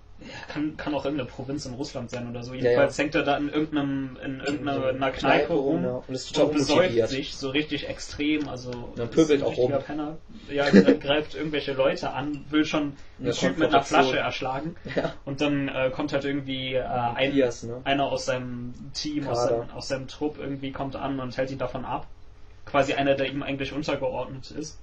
Kann, 0.49 0.77
kann 0.77 0.95
auch 0.95 1.05
irgendeine 1.05 1.29
Provinz 1.29 1.65
in 1.67 1.75
Russland 1.75 2.11
sein 2.11 2.29
oder 2.29 2.43
so. 2.43 2.53
ja. 2.53 2.63
Jedenfalls 2.63 2.99
hängt 2.99 3.15
er 3.15 3.23
da 3.23 3.37
in 3.37 3.49
irgendeinem 3.49 4.17
in 4.25 4.41
irgendeiner 4.41 5.11
Kneipe, 5.11 5.53
rum 5.53 5.85
ja. 5.85 6.03
Und 6.07 6.15
ist 6.15 6.35
total 6.35 6.51
und 6.51 6.55
besäuft 6.55 7.09
sich 7.09 7.37
so 7.37 7.51
richtig 7.51 7.89
extrem. 7.89 8.49
Also 8.49 8.71
dann 8.97 9.11
pöbelt 9.11 9.43
auch 9.43 9.51
richtiger 9.51 9.77
rum. 9.77 9.85
Penner. 9.85 10.17
Ja, 10.51 10.71
dann 10.71 11.01
greift 11.01 11.35
irgendwelche 11.35 11.73
Leute 11.73 12.11
an, 12.11 12.45
will 12.51 12.65
schon 12.65 12.83
einen 12.83 12.95
Eine 13.21 13.33
Typ 13.33 13.59
mit 13.59 13.69
einer. 13.69 13.83
Flasche 13.83 14.19
erschlagen. 14.19 14.77
Ja. 14.97 15.15
Und 15.25 15.41
dann 15.41 15.69
äh, 15.69 15.91
kommt 15.91 16.13
halt 16.13 16.25
irgendwie 16.25 16.75
äh, 16.75 16.83
ein, 16.83 17.29
Matthias, 17.29 17.63
ne? 17.63 17.81
einer 17.85 18.07
aus 18.07 18.27
seinem 18.27 18.75
Team, 18.93 19.29
aus 19.29 19.45
seinem, 19.45 19.71
aus 19.71 19.89
seinem 19.89 20.09
Trupp 20.09 20.39
irgendwie 20.39 20.73
kommt 20.73 20.97
an 20.97 21.21
und 21.21 21.37
hält 21.37 21.51
ihn 21.51 21.59
davon 21.59 21.85
ab. 21.85 22.07
Quasi 22.67 22.95
einer, 22.95 23.15
der 23.15 23.31
ihm 23.31 23.43
eigentlich 23.43 23.73
untergeordnet 23.73 24.51
ist. 24.51 24.79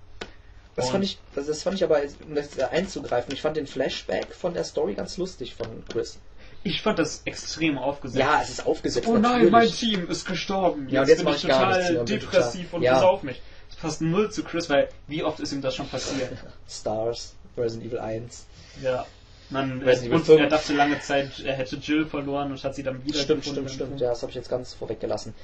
Das 0.75 0.85
Und- 0.87 0.91
fand 0.91 1.03
ich, 1.05 1.17
das, 1.33 1.47
das 1.47 1.63
fand 1.63 1.75
ich 1.77 1.83
aber, 1.83 2.01
um 2.27 2.35
das 2.35 2.59
einzugreifen, 2.59 3.33
ich 3.33 3.41
fand 3.41 3.55
den 3.57 3.67
Flashback 3.67 4.33
von 4.33 4.53
der 4.53 4.63
Story 4.63 4.93
ganz 4.93 5.17
lustig 5.17 5.55
von 5.55 5.67
Chris. 5.89 6.19
Ich 6.63 6.81
fand 6.81 6.99
das 6.99 7.21
extrem 7.25 7.77
aufgesetzt. 7.77 8.19
Ja, 8.19 8.41
es 8.41 8.49
ist 8.49 8.65
aufgesetzt. 8.65 9.07
Oh 9.07 9.13
nein, 9.13 9.21
natürlich. 9.21 9.51
mein 9.51 9.67
Team 9.69 10.09
ist 10.09 10.25
gestorben. 10.25 10.89
Ja, 10.89 11.01
jetzt 11.01 11.09
jetzt 11.09 11.17
bin 11.25 11.33
ich 11.35 11.43
nichts 11.43 11.57
total 11.59 11.93
bin 11.93 12.05
depressiv 12.07 12.63
total- 12.65 12.75
und 12.77 12.81
Ja. 12.83 12.93
besauf 12.95 13.23
mich. 13.23 13.41
Das 13.69 13.77
passt 13.77 14.01
null 14.01 14.31
zu 14.31 14.43
Chris, 14.43 14.69
weil 14.69 14.89
wie 15.07 15.23
oft 15.23 15.39
ist 15.39 15.53
ihm 15.53 15.61
das 15.61 15.75
schon 15.75 15.87
passiert? 15.87 16.31
Stars, 16.69 17.35
Resident 17.57 17.87
Evil 17.87 17.99
1. 17.99 18.45
ja. 18.81 19.05
Man, 19.51 19.79
Resident 19.83 20.07
Evil 20.07 20.13
und 20.17 20.25
5. 20.25 20.41
er 20.41 20.49
dachte 20.49 20.73
lange 20.73 20.99
Zeit, 21.01 21.39
er 21.45 21.53
hätte 21.53 21.75
Jill 21.75 22.07
verloren 22.07 22.51
und 22.51 22.63
hat 22.63 22.73
sie 22.73 22.81
dann 22.81 23.05
wieder 23.05 23.19
Stimmt, 23.19 23.45
stimmt, 23.45 23.69
stimmt. 23.69 24.01
Ja, 24.01 24.09
das 24.09 24.23
habe 24.23 24.31
ich 24.31 24.35
jetzt 24.35 24.49
ganz 24.49 24.73
vorweggelassen. 24.73 25.35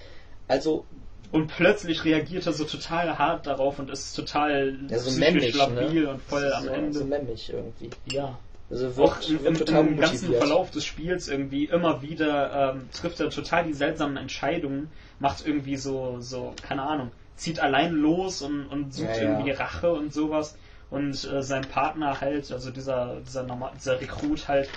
Also, 0.47 0.85
Und 1.31 1.47
plötzlich 1.47 2.03
reagiert 2.03 2.45
er 2.45 2.53
so 2.53 2.65
total 2.65 3.17
hart 3.17 3.47
darauf 3.47 3.79
und 3.79 3.89
ist 3.89 4.13
total 4.13 4.77
ja, 4.89 4.99
so 4.99 5.09
psychisch 5.09 5.19
mämmig, 5.19 5.55
labil 5.55 6.03
ne? 6.03 6.09
und 6.09 6.21
voll 6.21 6.51
am 6.51 6.63
so, 6.63 6.69
Ende. 6.69 6.99
So 6.99 7.05
mämmig 7.05 7.49
irgendwie. 7.49 7.89
ja. 8.11 8.37
Also 8.69 9.03
Auch 9.03 9.17
im, 9.29 9.53
total 9.53 9.85
im 9.85 9.97
ganzen. 9.97 10.33
Verlauf 10.33 10.71
des 10.71 10.85
Spiels 10.85 11.27
irgendwie 11.27 11.65
immer 11.65 12.01
wieder 12.01 12.73
ähm, 12.73 12.89
trifft 12.93 13.19
er 13.19 13.29
total 13.29 13.65
die 13.65 13.73
seltsamen 13.73 14.15
Entscheidungen, 14.15 14.89
macht 15.19 15.45
irgendwie 15.45 15.75
so, 15.75 16.21
so, 16.21 16.53
keine 16.61 16.83
Ahnung, 16.83 17.11
zieht 17.35 17.59
allein 17.59 17.91
los 17.91 18.41
und, 18.41 18.67
und 18.67 18.93
sucht 18.93 19.09
Ja, 19.09 19.23
ja. 19.23 19.29
irgendwie 19.31 19.51
Rache 19.51 19.91
und 19.91 20.13
sowas. 20.13 20.55
Und 20.89 21.11
äh, 21.29 21.41
sein 21.43 21.63
Partner 21.63 22.21
halt, 22.21 22.49
also 22.51 22.71
dieser, 22.71 23.17
dieser, 23.25 23.43
normal, 23.43 23.71
dieser 23.77 23.99
Rekrut 23.99 24.47
halt, 24.47 24.69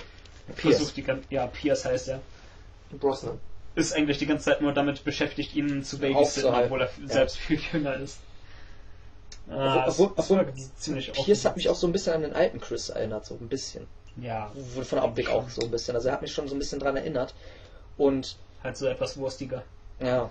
Pierce. 0.57 0.77
versucht 0.77 0.97
die 0.97 1.03
ganze, 1.03 1.25
ja, 1.31 1.47
Pierce 1.47 1.85
heißt 1.85 2.09
er, 2.09 2.21
Brosnan. 2.99 3.39
Ist 3.75 3.93
eigentlich 3.95 4.19
die 4.19 4.27
ganze 4.27 4.45
Zeit 4.45 4.61
nur 4.61 4.73
damit 4.73 5.05
beschäftigt, 5.05 5.55
ihn 5.55 5.83
zu 5.85 5.99
babysitten, 5.99 6.55
obwohl 6.55 6.83
er 6.83 6.91
Ja. 7.07 7.09
selbst 7.13 7.37
viel 7.39 7.59
jünger 7.73 7.97
ist. 7.97 8.19
Ah, 9.51 9.85
Obwohl, 9.89 10.07
obwohl, 10.17 10.41
obwohl 10.41 10.55
ziemlich 10.79 11.13
Pierce 11.13 11.45
hat 11.45 11.57
mich 11.57 11.69
auch 11.69 11.75
so 11.75 11.87
ein 11.87 11.93
bisschen 11.93 12.15
an 12.15 12.23
den 12.23 12.33
alten 12.33 12.61
Chris 12.61 12.89
erinnert, 12.89 13.27
so 13.27 13.35
ein 13.35 13.49
bisschen. 13.49 13.87
Ja, 14.17 14.51
Von 14.75 14.85
der 14.99 15.05
Optik 15.05 15.29
auch 15.29 15.49
so 15.51 15.63
ein 15.63 15.71
bisschen. 15.71 15.95
Also 15.97 16.09
er 16.09 16.15
hat 16.15 16.23
mich 16.23 16.33
schon 16.33 16.49
so 16.49 16.55
ein 16.55 16.59
bisschen 16.59 16.79
dran 16.81 16.97
erinnert. 16.97 17.35
Und 17.99 18.37
halt 18.63 18.77
so 18.77 18.87
etwas 18.87 19.17
wurstiger. 19.19 19.65
Ja. 20.01 20.31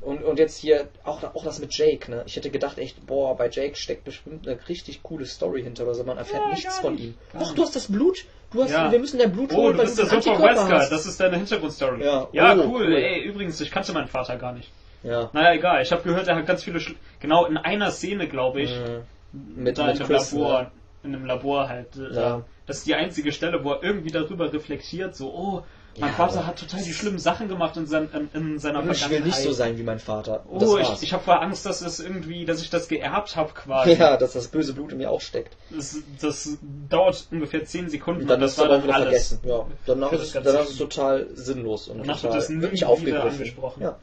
Und, 0.00 0.22
und 0.22 0.38
jetzt 0.38 0.58
hier 0.58 0.88
auch, 1.04 1.22
auch 1.22 1.44
das 1.44 1.60
mit 1.60 1.76
Jake, 1.76 2.10
ne? 2.10 2.22
Ich 2.26 2.36
hätte 2.36 2.50
gedacht, 2.50 2.78
echt, 2.78 3.06
boah, 3.06 3.36
bei 3.36 3.48
Jake 3.48 3.74
steckt 3.76 4.04
bestimmt 4.04 4.46
eine 4.46 4.58
richtig 4.68 5.02
coole 5.02 5.24
Story 5.26 5.62
hinter 5.62 5.84
oder 5.84 5.94
so. 5.94 6.04
Man 6.04 6.18
erfährt 6.18 6.42
Ja, 6.44 6.50
nichts 6.50 6.78
von 6.78 6.98
ihm. 6.98 7.14
Ach, 7.38 7.54
du 7.54 7.62
hast 7.62 7.74
das 7.76 7.90
Blut? 7.90 8.24
Du 8.52 8.62
hast, 8.62 8.70
Ja. 8.70 8.90
wir 8.90 8.98
müssen 8.98 9.18
dein 9.18 9.32
Blut 9.32 9.50
Oh, 9.52 9.56
holen, 9.56 9.72
du 9.72 9.78
weil 9.78 9.84
bist 9.86 9.98
der 9.98 10.06
Super 10.06 10.42
Wesker, 10.42 10.68
hast. 10.78 10.90
das 10.90 11.06
ist 11.06 11.20
deine 11.20 11.36
Hintergrundstory. 11.36 12.02
Ja, 12.04 12.28
ja 12.32 12.54
oh, 12.56 12.60
cool. 12.60 12.86
cool. 12.86 12.94
Ey, 12.94 13.20
übrigens, 13.22 13.60
ich 13.60 13.70
kannte 13.70 13.92
meinen 13.92 14.08
Vater 14.08 14.36
gar 14.36 14.52
nicht. 14.52 14.70
Ja. 15.02 15.30
Naja, 15.32 15.54
egal. 15.54 15.82
Ich 15.82 15.92
habe 15.92 16.02
gehört, 16.02 16.28
er 16.28 16.36
hat 16.36 16.46
ganz 16.46 16.62
viele. 16.64 16.80
Schl 16.80 16.94
genau 17.20 17.46
in 17.46 17.56
einer 17.56 17.90
Szene, 17.90 18.26
glaube 18.28 18.62
ich, 18.62 18.70
Mhm. 18.70 19.62
Mit, 19.62 19.76
da 19.78 19.86
mit 19.86 19.96
in 19.96 20.02
einem 20.02 20.06
Chris, 20.08 20.32
Labor, 20.32 20.62
ne? 20.62 20.70
in 21.04 21.14
einem 21.14 21.26
Labor 21.26 21.68
halt. 21.68 21.96
äh, 21.96 22.14
Ja. 22.14 22.42
Das 22.66 22.78
ist 22.78 22.86
die 22.86 22.94
einzige 22.94 23.30
Stelle, 23.32 23.62
wo 23.64 23.72
er 23.72 23.82
irgendwie 23.82 24.10
darüber 24.10 24.52
reflektiert, 24.52 25.14
so, 25.14 25.28
oh, 25.32 25.62
Mein 26.00 26.10
Ja, 26.10 26.16
Vater 26.16 26.46
hat 26.46 26.58
total 26.58 26.82
die 26.82 26.92
schlimmen 26.92 27.18
Sachen 27.18 27.48
gemacht 27.48 27.76
in, 27.76 27.86
sein, 27.86 28.08
in, 28.12 28.28
in 28.52 28.58
seiner 28.58 28.80
Ich 28.80 28.86
will 28.86 28.94
Vergangenheit. 28.94 29.26
nicht 29.26 29.38
so 29.42 29.52
sein 29.52 29.78
wie 29.78 29.82
mein 29.82 29.98
Vater. 29.98 30.44
Und 30.48 30.62
das 30.62 30.68
Oh, 30.68 30.76
war's. 30.78 30.98
ich, 30.98 31.08
ich 31.08 31.12
habe 31.12 31.24
voll 31.24 31.34
Angst, 31.34 31.66
dass 31.66 31.80
es 31.80 32.00
irgendwie, 32.00 32.44
dass 32.44 32.60
ich 32.62 32.70
das 32.70 32.88
geerbt 32.88 33.36
habe 33.36 33.52
quasi. 33.54 33.92
ja, 33.94 34.16
dass 34.16 34.32
das 34.34 34.48
böse 34.48 34.72
Blut 34.74 34.92
in 34.92 34.98
mir 34.98 35.10
auch 35.10 35.20
steckt. 35.20 35.56
Das, 35.70 35.96
das 36.20 36.58
dauert 36.88 37.26
ungefähr 37.30 37.64
10 37.64 37.88
Sekunden 37.90 38.22
Und 38.22 38.28
dann 38.28 38.40
das 38.40 38.52
ist 38.52 38.58
es 38.58 38.64
aber 38.64 38.76
auch 38.78 38.82
wieder 38.84 38.94
alles. 38.94 39.06
vergessen. 39.08 39.40
Ja, 39.44 39.66
danach 39.86 40.12
ist, 40.12 40.34
das 40.34 40.42
danach 40.44 40.62
ist 40.64 40.70
es 40.70 40.76
total 40.78 41.26
sinnlos 41.34 41.88
und 41.88 41.98
Danach 42.00 42.20
total, 42.20 42.48
wird 42.60 42.72
nicht 42.72 42.84
aufgegriffen. 42.84 43.52
Ja. 43.80 43.96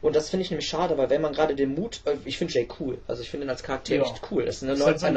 Und 0.00 0.16
das 0.16 0.30
finde 0.30 0.42
ich 0.44 0.50
nämlich 0.50 0.68
schade, 0.68 0.98
weil 0.98 1.10
wenn 1.10 1.20
man 1.22 1.32
gerade 1.32 1.54
den 1.54 1.74
Mut, 1.76 2.00
äh, 2.06 2.16
ich 2.24 2.36
finde 2.36 2.52
Jay 2.54 2.66
cool, 2.80 2.98
also 3.06 3.22
ich 3.22 3.30
finde 3.30 3.46
ihn 3.46 3.50
als 3.50 3.62
Charakter 3.62 3.94
Ja. 3.94 4.02
echt 4.02 4.20
cool. 4.32 4.44
Das 4.44 4.56
ist 4.56 4.62
eine 4.64 4.72
Das 4.72 4.80
ist 4.80 4.86
halt 4.86 4.98
so 5.00 5.06
ein. 5.06 5.16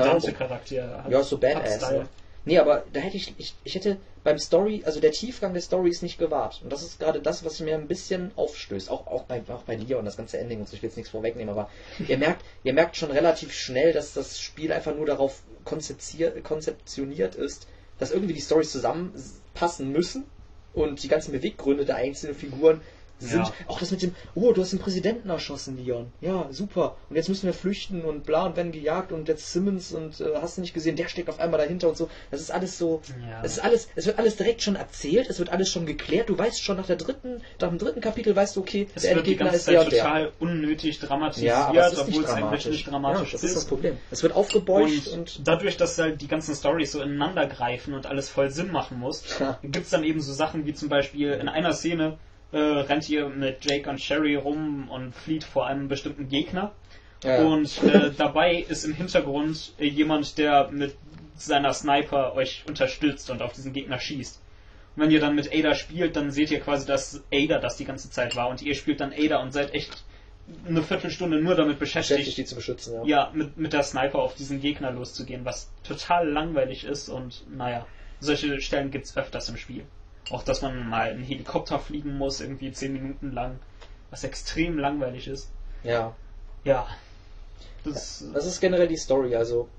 Hat- 0.49 0.69
Ja, 0.69 1.23
so 1.23 1.37
badass. 1.39 1.81
Ne? 1.91 2.07
Nee, 2.45 2.59
aber 2.59 2.85
da 2.93 2.99
hätte 2.99 3.17
ich, 3.17 3.33
ich, 3.37 3.55
ich 3.63 3.73
hätte 3.73 3.97
beim 4.23 4.37
Story, 4.37 4.83
also 4.85 4.99
der 4.99 5.11
Tiefgang 5.11 5.53
der 5.53 5.63
Story 5.63 5.89
ist 5.89 6.03
nicht 6.03 6.19
gewahrt. 6.19 6.61
Und 6.63 6.71
das 6.71 6.83
ist 6.83 6.99
gerade 6.99 7.19
das, 7.19 7.43
was 7.43 7.59
mir 7.59 7.75
ein 7.75 7.87
bisschen 7.87 8.31
aufstößt. 8.35 8.89
Auch, 8.91 9.07
auch 9.07 9.23
bei, 9.23 9.41
auch 9.49 9.63
bei 9.63 9.75
Leon, 9.75 10.05
das 10.05 10.15
ganze 10.15 10.37
Ending 10.37 10.59
und 10.59 10.67
so, 10.67 10.75
ich 10.75 10.83
will 10.83 10.89
jetzt 10.89 10.95
nichts 10.95 11.11
vorwegnehmen, 11.11 11.49
aber 11.49 11.69
ihr 12.07 12.17
merkt, 12.17 12.45
ihr 12.63 12.73
merkt 12.73 12.97
schon 12.97 13.11
relativ 13.11 13.51
schnell, 13.51 13.93
dass 13.93 14.13
das 14.13 14.39
Spiel 14.39 14.71
einfach 14.71 14.95
nur 14.95 15.07
darauf 15.07 15.41
konzeptioniert 15.63 17.35
ist, 17.35 17.67
dass 17.97 18.11
irgendwie 18.11 18.33
die 18.33 18.41
Storys 18.41 18.71
zusammenpassen 18.71 19.91
müssen 19.91 20.25
und 20.73 21.01
die 21.01 21.07
ganzen 21.07 21.31
Beweggründe 21.31 21.85
der 21.85 21.95
einzelnen 21.95 22.35
Figuren 22.35 22.81
sind 23.19 23.39
Ja. 23.47 23.53
auch 23.67 23.79
das 23.79 23.91
mit 23.91 24.01
dem, 24.01 24.13
oh, 24.33 24.51
du 24.51 24.61
hast 24.61 24.71
den 24.73 24.79
Präsidenten 24.79 25.29
erschossen, 25.29 25.77
Leon. 25.77 26.11
Ja, 26.21 26.47
super. 26.51 26.97
Und 27.09 27.15
jetzt 27.15 27.29
müssen 27.29 27.45
wir 27.45 27.53
flüchten 27.53 28.03
und 28.03 28.25
bla 28.25 28.45
und 28.45 28.55
werden 28.57 28.71
gejagt 28.71 29.11
und 29.11 29.27
jetzt 29.27 29.51
Simmons 29.53 29.93
und 29.93 30.19
äh, 30.19 30.35
hast 30.41 30.57
du 30.57 30.61
nicht 30.61 30.73
gesehen, 30.73 30.95
der 30.95 31.07
steckt 31.07 31.29
auf 31.29 31.39
einmal 31.39 31.59
dahinter 31.59 31.87
und 31.89 31.97
so. 31.97 32.09
Das 32.31 32.41
ist 32.41 32.51
alles 32.51 32.77
so, 32.77 33.01
Ja. 33.29 33.41
es 33.43 33.53
ist 33.53 33.63
alles, 33.63 33.87
es 33.95 34.05
wird 34.05 34.19
alles 34.19 34.35
direkt 34.35 34.61
schon 34.61 34.75
erzählt, 34.75 35.29
es 35.29 35.39
wird 35.39 35.49
alles 35.49 35.69
schon 35.69 35.85
geklärt. 35.85 36.27
Du 36.29 36.37
weißt 36.37 36.61
schon 36.61 36.77
nach 36.77 36.87
der 36.87 36.97
dritten, 36.97 37.41
nach 37.61 37.69
dem 37.69 37.77
dritten 37.77 38.01
Kapitel 38.01 38.35
weißt 38.35 38.55
du, 38.57 38.59
okay, 38.61 38.87
Es 38.95 39.03
der 39.03 39.15
wird 39.15 39.27
die 39.27 39.31
Endgegner 39.31 39.51
ganze 39.51 39.57
ist 39.59 39.67
der 39.67 39.75
Zeit 39.79 39.85
und 39.85 39.91
der. 39.93 40.03
total 40.03 40.31
unnötig 40.39 40.99
dramatisiert, 40.99 41.49
Ja, 41.51 41.67
aber 41.67 41.85
es 41.87 41.93
ist 41.93 41.99
obwohl 41.99 42.11
nicht 42.13 42.23
es 42.23 42.29
eigentlich 42.29 42.41
dramatisch. 42.41 42.65
nicht 42.67 42.87
dramatisch 42.91 43.19
ja, 43.27 43.31
das 43.31 43.43
ist. 43.43 43.49
ist 43.51 43.55
das 43.55 43.65
Problem. 43.65 43.97
Es 44.11 44.23
wird 44.23 44.33
aufgebeucht 44.33 45.07
Und, 45.07 45.17
und, 45.17 45.47
dadurch, 45.47 45.77
dass 45.77 45.97
halt 45.97 46.21
die 46.21 46.27
ganzen 46.27 46.53
Stories 46.53 46.91
so 46.91 47.01
ineinander 47.01 47.45
greifen 47.47 47.93
und 47.93 48.05
alles 48.07 48.29
voll 48.29 48.49
Sinn 48.51 48.71
machen 48.71 48.99
muss, 48.99 49.23
Ja. 49.39 49.57
gibt's 49.63 49.89
dann 49.89 50.03
eben 50.03 50.19
so 50.21 50.33
Sachen 50.33 50.65
wie 50.65 50.73
zum 50.73 50.89
Beispiel 50.89 51.31
in 51.33 51.47
einer 51.47 51.71
Szene 51.73 52.17
äh, 52.55 52.57
rennt 52.57 53.09
ihr 53.09 53.27
mit 53.27 53.65
Jake 53.65 53.89
und 53.89 53.99
Sherry 53.99 54.35
rum 54.35 54.89
und 54.89 55.13
flieht 55.13 55.43
vor 55.43 55.67
einem 55.67 55.89
bestimmten 55.89 56.29
Gegner. 56.29 56.71
ja, 57.21 57.43
Und 57.43 57.83
äh, 57.83 58.11
dabei 58.17 58.55
ist 58.55 58.85
im 58.85 58.93
Hintergrund 58.93 59.73
äh, 59.77 59.85
jemand, 59.85 60.37
der 60.37 60.69
mit 60.71 60.95
seiner 61.35 61.73
Sniper 61.73 62.33
euch 62.33 62.63
unterstützt 62.65 63.29
und 63.29 63.41
auf 63.41 63.51
diesen 63.51 63.73
Gegner 63.73 63.99
schießt. 63.99 64.41
Und 64.95 65.03
wenn 65.03 65.11
ihr 65.11 65.19
dann 65.19 65.35
mit 65.35 65.53
Ada 65.53 65.75
spielt, 65.75 66.15
dann 66.15 66.31
seht 66.31 66.49
ihr 66.49 66.61
quasi, 66.61 66.87
dass 66.87 67.21
Ada 67.29 67.59
das 67.59 67.75
die 67.75 67.83
ganze 67.83 68.09
Zeit 68.09 68.37
war 68.37 68.47
und 68.47 68.61
ihr 68.61 68.75
spielt 68.75 69.01
dann 69.01 69.11
Ada 69.11 69.41
und 69.41 69.51
seid 69.51 69.73
echt 69.73 70.05
eine 70.65 70.81
Viertelstunde 70.81 71.41
nur 71.41 71.55
damit 71.55 71.77
beschäftigt, 71.77 72.19
beschäftigt, 72.19 72.37
die 72.37 72.45
zu 72.45 72.55
beschützen, 72.55 72.93
ja. 72.93 73.03
ja, 73.05 73.31
mit, 73.33 73.57
mit 73.57 73.73
der 73.73 73.83
Sniper 73.83 74.19
auf 74.19 74.35
diesen 74.35 74.61
Gegner 74.61 74.91
loszugehen, 74.91 75.43
was 75.43 75.69
total 75.83 76.29
langweilig 76.29 76.85
ist 76.85 77.09
und 77.09 77.43
naja, 77.53 77.85
solche 78.21 78.61
Stellen 78.61 78.91
gibt's 78.91 79.17
öfters 79.17 79.49
im 79.49 79.57
Spiel. 79.57 79.83
Auch 80.31 80.43
dass 80.43 80.61
man 80.61 80.89
mal 80.89 81.11
einen 81.11 81.23
Helikopter 81.23 81.79
fliegen 81.79 82.17
muss, 82.17 82.41
irgendwie 82.41 82.71
zehn 82.71 82.93
Minuten 82.93 83.31
lang, 83.31 83.59
was 84.09 84.23
extrem 84.23 84.77
langweilig 84.79 85.27
ist. 85.27 85.49
ja. 85.83 86.15
Ja. 86.63 86.87
Das, 87.83 88.25
Das 88.33 88.47
ist 88.47 88.59
generell 88.59 88.87
die 88.87 88.97
Story, 88.97 89.35
also 89.35 89.69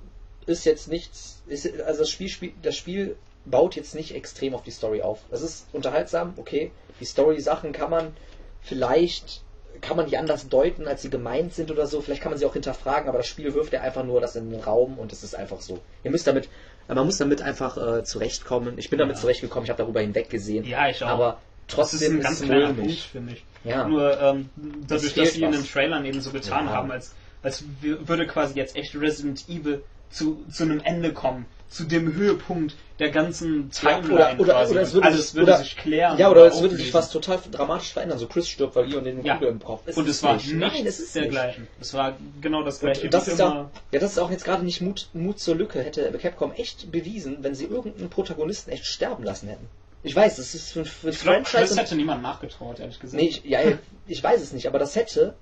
ist 0.47 0.65
jetzt 0.65 0.87
nichts, 0.87 1.43
ist, 1.49 1.81
also 1.81 2.01
das 2.01 2.11
Spiel, 2.11 2.29
Spiel, 2.29 2.53
das 2.63 2.77
Spiel 2.77 3.17
baut 3.45 3.75
jetzt 3.75 3.95
nicht 3.97 4.15
extrem 4.15 4.55
auf 4.55 4.63
die 4.63 4.71
Story 4.71 5.03
auf. 5.03 5.21
Es 5.31 5.43
ist 5.43 5.67
unterhaltsam, 5.73 6.35
okay, 6.37 6.71
die 7.01 7.05
Story-Sachen 7.05 7.73
kann 7.73 7.91
man 7.91 8.17
vielleicht, 8.63 9.43
kann 9.87 9.97
man 9.97 10.07
die 10.07 10.17
anders 10.19 10.49
deuten, 10.49 10.87
als 10.87 11.03
sie 11.03 11.11
gemeint 11.11 11.55
sind 11.55 11.71
oder 11.71 11.87
so, 11.87 12.01
vielleicht 12.01 12.23
kann 12.23 12.31
man 12.33 12.39
sie 12.39 12.47
auch 12.47 12.53
hinterfragen, 12.53 13.09
aber 13.09 13.19
das 13.19 13.27
Spiel 13.27 13.55
wirft 13.55 13.73
ja 13.73 13.81
einfach 13.81 14.05
nur 14.05 14.21
das 14.21 14.37
in 14.37 14.51
den 14.51 14.61
Raum 14.61 14.99
und 14.99 15.13
es 15.13 15.23
ist 15.23 15.35
einfach 15.35 15.61
so. 15.61 15.79
Ihr 16.05 16.11
müsst 16.11 16.27
damit, 16.27 16.49
man 16.89 17.05
muss 17.07 17.19
damit 17.19 17.43
einfach 17.43 17.77
äh, 17.77 18.05
zurechtkommen. 18.05 18.79
Ich 18.79 18.91
bin 18.91 18.99
damit 18.99 19.17
Ja. 19.17 19.21
zurechtgekommen, 19.23 19.65
ich 19.65 19.71
habe 19.71 19.83
darüber 19.83 20.01
hinweggesehen. 20.01 20.65
Ja, 20.65 20.89
ich 20.89 21.03
auch. 21.03 21.09
Aber 21.09 21.39
das 21.69 21.93
ist 21.95 22.01
trotzdem 22.01 22.17
ein 22.19 22.23
ganz 22.23 22.41
es 22.41 22.47
kleiner 22.47 22.65
Punkt, 22.67 22.79
mulmig. 22.79 23.09
finde 23.11 23.33
ich. 23.35 23.45
Ja. 23.65 23.89
Nur 23.89 24.21
ähm, 24.21 24.51
dadurch, 24.87 25.13
fehlt 25.13 25.27
dass 25.27 25.35
sie 25.35 25.43
in 25.43 25.53
den 25.53 25.65
Trailern 25.67 26.05
eben 26.05 26.21
so 26.21 26.31
getan 26.31 26.67
Ja. 26.67 26.73
haben, 26.73 26.91
als, 26.93 27.15
als 27.43 27.65
würde 27.81 28.27
quasi 28.27 28.55
jetzt 28.57 28.77
echt 28.77 28.95
Resident 28.95 29.49
Evil 29.49 29.83
zu, 30.11 30.45
zu 30.51 30.63
einem 30.65 30.81
Ende 30.85 31.13
kommen. 31.13 31.47
Zu 31.69 31.85
dem 31.85 32.15
Höhepunkt 32.15 32.77
der 32.99 33.11
ganzen 33.11 33.71
Ja, 33.83 34.01
Timeline 34.01 34.15
oder, 34.15 34.41
oder, 34.41 34.53
quasi. 34.55 34.73
oder 34.73 34.81
es 34.83 34.89
Und 34.89 34.95
würde, 34.95 35.07
alles 35.09 35.27
sich, 35.27 35.35
würde 35.35 35.51
oder, 35.53 35.59
sich 35.59 35.77
klären. 35.77 36.19
Ja, 36.19 36.31
oder 36.31 36.47
es 36.47 36.61
würde 36.61 36.77
sich 36.77 36.91
fast 36.91 37.13
total 37.13 37.39
dramatisch 37.51 37.93
verändern. 37.93 38.19
So 38.19 38.27
Chris 38.27 38.49
stirbt, 38.49 38.75
weil 38.77 38.87
Leon 38.87 39.05
den 39.05 39.23
Ja. 39.25 39.35
Kugel 39.35 39.49
im 39.51 39.61
Kopf 39.63 39.83
Und 39.97 40.05
es 40.09 40.17
ist 40.17 40.23
war 40.23 40.35
nicht. 40.35 40.53
Nein, 40.55 40.87
es 40.87 40.99
ist 40.99 41.15
nicht. 41.15 41.25
dergleichen. 41.25 41.69
Es 41.81 41.93
war 41.95 42.17
genau 42.41 42.63
das 42.63 42.81
gleiche 42.81 43.03
Und 43.05 43.13
das 43.15 43.29
ist 43.29 43.39
immer. 43.41 43.49
ja, 43.55 43.71
ja, 43.93 43.99
das 43.99 44.13
ist 44.13 44.19
auch 44.19 44.31
jetzt 44.31 44.45
gerade 44.45 44.65
nicht 44.65 44.81
Mut, 44.81 45.09
Mut 45.13 45.39
zur 45.39 45.55
Lücke. 45.57 45.83
Hätte 45.83 46.11
Capcom 46.21 46.53
echt 46.53 46.91
bewiesen, 46.91 47.39
wenn 47.43 47.55
sie 47.55 47.67
irgendeinen 47.67 48.09
Protagonisten 48.09 48.71
echt 48.71 48.87
sterben 48.87 49.25
lassen 49.25 49.49
hätten. 49.49 49.67
Ich 50.03 50.15
weiß, 50.17 50.37
das 50.37 50.55
ist 50.55 50.73
für, 50.73 50.85
für 50.85 51.11
ich 51.11 51.17
Chris 51.19 51.23
Franchise. 51.23 51.73
und- 51.75 51.81
hätte 51.81 51.97
niemand 51.97 52.23
nachgetraut, 52.23 52.79
ehrlich 52.81 53.01
gesagt. 53.01 53.21
Nee, 53.21 53.29
ich, 53.29 53.45
ja, 53.45 53.61
ich 54.07 54.23
weiß 54.23 54.41
es 54.41 54.53
nicht, 54.53 54.69
aber 54.69 54.79
das 54.79 54.95
hätte, 54.97 55.35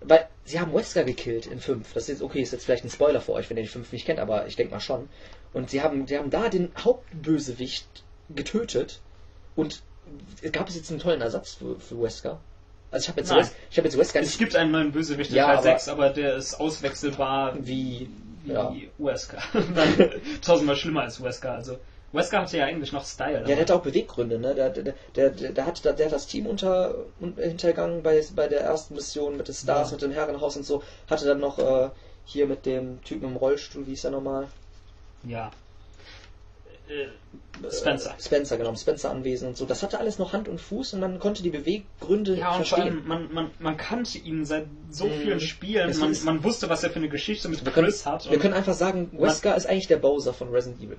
weil 0.00 0.26
sie 0.44 0.60
haben 0.60 0.72
Wesker 0.72 1.04
gekillt 1.04 1.46
in 1.46 1.60
5. 1.60 1.92
Das 1.92 2.04
ist 2.04 2.08
jetzt, 2.08 2.22
okay, 2.22 2.40
ist 2.40 2.52
jetzt 2.52 2.64
vielleicht 2.64 2.84
ein 2.84 2.90
Spoiler 2.90 3.20
für 3.20 3.32
euch, 3.32 3.50
wenn 3.50 3.56
ihr 3.56 3.64
die 3.64 3.68
5 3.68 3.92
nicht 3.92 4.06
kennt, 4.06 4.18
aber 4.20 4.46
ich 4.46 4.56
denke 4.56 4.72
mal 4.72 4.80
schon. 4.80 5.08
Und 5.52 5.70
sie 5.70 5.82
haben, 5.82 6.06
sie 6.06 6.18
haben 6.18 6.30
da 6.30 6.48
den 6.48 6.70
Hauptbösewicht 6.78 7.86
getötet 8.34 9.00
und 9.56 9.82
gab 10.52 10.68
es 10.68 10.76
jetzt 10.76 10.90
einen 10.90 11.00
tollen 11.00 11.20
Ersatz 11.20 11.54
für, 11.54 11.78
für 11.78 12.00
Wesker? 12.02 12.40
Also 12.90 13.04
ich 13.04 13.08
habe 13.08 13.20
jetzt. 13.20 13.32
Wes- 13.32 13.52
ich 13.70 13.78
habe 13.78 13.88
jetzt 13.88 13.98
Wesker 13.98 14.20
es 14.20 14.26
nicht 14.26 14.38
gibt 14.38 14.56
einen 14.56 14.70
neuen 14.70 14.92
Bösewicht 14.92 15.30
in 15.30 15.36
Ja, 15.36 15.46
Teil 15.46 15.54
aber- 15.56 15.62
6, 15.62 15.88
aber 15.88 16.10
der 16.10 16.36
ist 16.36 16.54
auswechselbar 16.54 17.56
wie, 17.60 18.08
wie 18.44 18.52
ja. 18.52 18.74
Wesker. 18.98 19.38
Tausendmal 20.42 20.76
schlimmer 20.76 21.02
als 21.02 21.22
Wesker. 21.22 21.52
Also 21.52 21.78
Wesker 22.12 22.42
hatte 22.42 22.58
ja 22.58 22.66
eigentlich 22.66 22.92
noch 22.92 23.06
Style. 23.06 23.40
Ja, 23.40 23.44
der 23.44 23.60
hat 23.60 23.70
auch 23.70 23.80
Beweggründe, 23.82 24.38
ne? 24.38 24.54
Der, 24.54 24.68
der, 24.70 24.94
der, 25.16 25.30
der, 25.30 25.66
hat, 25.66 25.82
der, 25.84 25.92
hat 25.92 26.12
das 26.12 26.26
Team 26.26 26.46
unter, 26.46 26.94
un, 27.20 27.34
hintergangen 27.36 28.02
bei, 28.02 28.22
bei 28.36 28.48
der 28.48 28.60
ersten 28.60 28.94
Mission 28.94 29.36
mit 29.38 29.48
den 29.48 29.54
Stars, 29.54 29.88
Ja. 29.90 29.94
mit 29.94 30.02
dem 30.02 30.12
Herrenhaus 30.12 30.56
und 30.56 30.66
so. 30.66 30.82
Hatte 31.08 31.24
dann 31.24 31.40
noch 31.40 31.58
äh, 31.58 31.88
hier 32.26 32.46
mit 32.46 32.66
dem 32.66 33.02
Typen 33.04 33.24
im 33.30 33.36
Rollstuhl, 33.36 33.86
wie 33.86 33.90
hieß 33.90 34.04
er 34.04 34.10
nochmal? 34.10 34.48
Ja. 35.24 35.50
Äh, 36.88 37.06
Spencer. 37.70 38.10
Äh, 38.10 38.20
Spencer, 38.22 38.56
genau, 38.56 38.74
Spencer 38.74 39.10
anwesend 39.10 39.50
und 39.50 39.56
so. 39.56 39.66
Das 39.66 39.82
hatte 39.82 39.98
alles 40.00 40.18
noch 40.18 40.32
Hand 40.32 40.48
und 40.48 40.60
Fuß 40.60 40.94
und 40.94 41.00
man 41.00 41.18
konnte 41.20 41.42
die 41.42 41.50
Beweggründe 41.50 42.36
Ja, 42.36 42.48
und 42.48 42.66
vor 42.66 42.76
verstehen. 42.78 42.82
allem, 42.98 43.06
man, 43.06 43.32
man, 43.32 43.50
man 43.60 43.76
kannte 43.76 44.18
ihn 44.18 44.44
seit 44.44 44.66
so 44.90 45.06
Mhm. 45.06 45.12
vielen 45.22 45.40
Spielen. 45.40 45.98
Man, 45.98 46.10
ist- 46.10 46.24
man 46.24 46.42
wusste, 46.42 46.68
was 46.68 46.82
er 46.82 46.90
für 46.90 46.96
eine 46.96 47.08
Geschichte 47.08 47.48
mit 47.48 47.64
wir 47.64 47.72
können, 47.72 47.86
Chris 47.86 48.04
hat. 48.04 48.28
wir 48.30 48.38
können 48.38 48.54
einfach 48.54 48.74
sagen, 48.74 49.10
Wesker 49.12 49.54
ist 49.54 49.66
eigentlich 49.66 49.86
der 49.86 49.98
Bowser 49.98 50.34
von 50.34 50.48
Resident 50.48 50.82
Evil. 50.82 50.98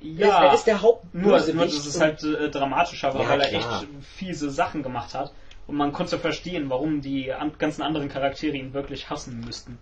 ja, 0.00 0.44
er 0.46 0.54
ist 0.54 0.64
der 0.66 0.74
nur, 0.76 0.82
Hauptbösewicht. 0.82 1.54
nur 1.54 1.64
das 1.66 1.86
ist 1.86 2.00
halt 2.00 2.22
äh, 2.24 2.48
dramatischer, 2.50 3.12
war, 3.12 3.22
Ja, 3.22 3.28
weil 3.28 3.40
er 3.42 3.48
klar. 3.50 3.82
echt 3.82 3.88
fiese 4.16 4.50
Sachen 4.50 4.82
gemacht 4.82 5.12
hat. 5.14 5.32
Und 5.66 5.76
man 5.76 5.92
konnte 5.92 6.18
verstehen, 6.18 6.70
warum 6.70 7.02
die 7.02 7.30
an, 7.32 7.52
ganzen 7.58 7.82
anderen 7.82 8.08
Charaktere 8.08 8.56
ihn 8.56 8.72
wirklich 8.72 9.10
hassen 9.10 9.40
müssten. 9.44 9.78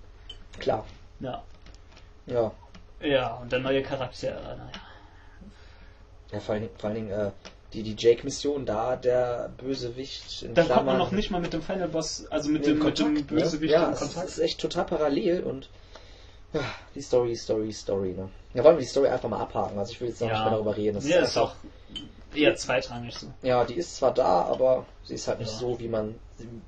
Klar, 0.58 0.84
Ja. 1.20 1.42
ja. 2.26 2.50
Ja, 3.00 3.34
und 3.36 3.52
der 3.52 3.60
neue 3.60 3.82
Charakter, 3.82 4.32
naja. 4.32 4.70
Ja, 6.32 6.40
vor 6.40 6.54
allen 6.54 6.62
Dingen, 6.64 6.74
vor 6.78 6.90
allen 6.90 6.96
Dingen 6.96 7.10
äh, 7.10 7.30
die, 7.72 7.82
die 7.82 7.94
Jake-Mission, 7.96 8.66
da 8.66 8.96
der 8.96 9.50
Bösewicht 9.58 10.42
in 10.42 10.54
Da 10.54 10.62
kommt 10.62 10.68
man 10.74 10.84
Klammern- 10.84 10.98
noch 10.98 11.10
nicht 11.12 11.30
mal 11.30 11.40
mit 11.40 11.52
dem 11.52 11.62
Final 11.62 11.88
Boss, 11.88 12.26
also 12.30 12.50
mit, 12.50 12.66
dem, 12.66 12.78
mit 12.78 12.98
dem 12.98 13.06
Kontakt, 13.06 13.30
ne? 13.30 13.40
Bösewicht 13.40 13.72
ja, 13.72 13.88
in 13.88 13.94
Kontakt. 13.94 14.28
ist 14.28 14.38
echt 14.38 14.60
total 14.60 14.84
parallel 14.84 15.42
und 15.44 15.68
ja, 16.52 16.60
die 16.94 17.00
Story, 17.02 17.34
Story, 17.36 17.72
Story, 17.72 18.12
ne? 18.14 18.28
Ja, 18.54 18.64
wollen 18.64 18.76
wir 18.76 18.82
die 18.82 18.88
Story 18.88 19.08
einfach 19.08 19.28
mal 19.28 19.40
abhaken, 19.40 19.78
also 19.78 19.92
ich 19.92 20.00
will 20.00 20.08
jetzt 20.08 20.20
noch 20.20 20.28
nicht 20.28 20.40
mehr 20.40 20.50
darüber 20.50 20.76
reden. 20.76 20.94
Das 20.96 21.08
ja, 21.08 21.20
ist 21.20 21.36
einfach- 21.36 21.54
auch 21.54 22.36
eher 22.36 22.56
zweitrangig 22.56 23.14
so. 23.16 23.26
Ja, 23.42 23.64
die 23.64 23.74
ist 23.74 23.96
zwar 23.96 24.12
da, 24.12 24.42
aber 24.42 24.84
sie 25.04 25.14
ist 25.14 25.28
halt 25.28 25.38
nicht 25.38 25.52
Ja. 25.52 25.58
so, 25.58 25.78
wie 25.80 25.88
man. 25.88 26.14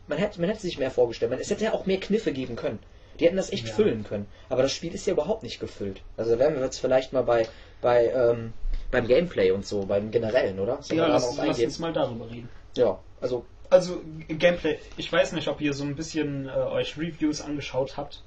Man 0.06 0.18
hätte, 0.18 0.40
man 0.40 0.48
hätte 0.48 0.60
sich 0.62 0.78
mehr 0.78 0.90
vorgestellt. 0.90 1.30
Man, 1.30 1.40
es 1.40 1.50
hätte 1.50 1.64
ja 1.64 1.72
auch 1.74 1.86
mehr 1.86 2.00
Kniffe 2.00 2.32
geben 2.32 2.56
können. 2.56 2.78
Die 3.20 3.26
hätten 3.26 3.36
das 3.36 3.52
echt 3.52 3.68
Ja. 3.68 3.74
füllen 3.74 4.02
können. 4.04 4.26
Aber 4.48 4.62
das 4.62 4.72
Spiel 4.72 4.94
ist 4.94 5.06
ja 5.06 5.12
überhaupt 5.12 5.42
nicht 5.42 5.60
gefüllt. 5.60 6.00
Also 6.16 6.32
da 6.32 6.38
wären 6.38 6.54
wir 6.54 6.62
jetzt 6.62 6.78
vielleicht 6.80 7.12
mal 7.12 7.22
bei, 7.22 7.46
bei 7.80 8.08
ähm, 8.08 8.52
beim 8.90 9.06
Gameplay 9.06 9.50
und 9.50 9.66
so, 9.66 9.84
beim 9.84 10.10
generellen, 10.10 10.58
oder? 10.58 10.82
Sollen 10.82 10.98
Ja, 10.98 11.06
lass, 11.08 11.36
lass 11.36 11.60
uns 11.60 11.78
mal 11.78 11.92
darüber 11.92 12.28
reden. 12.30 12.48
Ja, 12.76 12.98
also 13.20 13.44
Also 13.68 14.00
Gameplay, 14.28 14.78
ich 14.96 15.12
weiß 15.12 15.32
nicht, 15.32 15.48
ob 15.48 15.60
ihr 15.60 15.74
so 15.74 15.84
ein 15.84 15.94
bisschen 15.94 16.48
äh, 16.48 16.52
euch 16.52 16.96
Reviews 16.96 17.40
angeschaut 17.40 17.96
habt. 17.96 18.22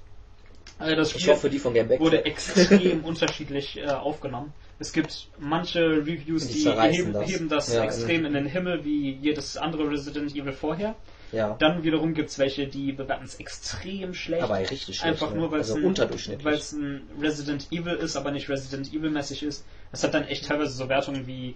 Äh, 0.79 0.95
das 0.95 1.13
ich 1.13 1.21
Spiel 1.21 1.33
hoffe, 1.33 1.49
die 1.49 1.59
von 1.59 1.73
Gameback. 1.73 1.99
wurde 1.99 2.25
extrem 2.25 3.03
unterschiedlich 3.03 3.77
äh, 3.77 3.87
aufgenommen. 3.87 4.53
Es 4.79 4.91
gibt 4.93 5.29
manche 5.39 5.79
Reviews, 5.81 6.47
Die 6.47 6.53
die, 6.63 6.69
heben 6.69 7.13
das. 7.13 7.23
das, 7.23 7.31
heben 7.31 7.49
das 7.49 7.73
Ja, 7.73 7.83
extrem 7.83 8.25
in 8.25 8.33
den 8.33 8.45
Himmel, 8.45 8.83
wie 8.85 9.11
jedes 9.11 9.57
andere 9.57 9.89
Resident 9.89 10.35
Evil 10.35 10.53
vorher. 10.53 10.95
Ja, 11.33 11.55
Dann 11.59 11.83
wiederum 11.83 12.13
gibt 12.13 12.29
es 12.29 12.37
welche, 12.39 12.67
die 12.67 12.91
bewerten 12.91 13.25
es 13.25 13.35
extrem 13.35 14.13
schlecht. 14.13 14.43
aber 14.43 14.59
richtig 14.59 14.97
schlecht. 14.97 15.03
Einfach 15.03 15.31
ne? 15.31 15.37
nur, 15.37 15.51
weil 15.51 15.61
es 15.61 15.69
also 15.69 15.81
ein, 15.81 15.87
unterdurchschnittlich. 15.87 16.45
weil 16.45 16.53
es 16.53 16.71
ein 16.71 17.01
Resident 17.19 17.67
Evil 17.71 17.95
ist, 17.95 18.15
aber 18.15 18.31
nicht 18.31 18.49
Resident 18.49 18.93
Evil-mäßig 18.93 19.43
ist. 19.43 19.65
Es 19.91 20.03
hat 20.03 20.13
dann 20.13 20.25
echt 20.25 20.47
teilweise 20.47 20.71
so 20.71 20.87
Wertungen 20.89 21.25
wie 21.27 21.55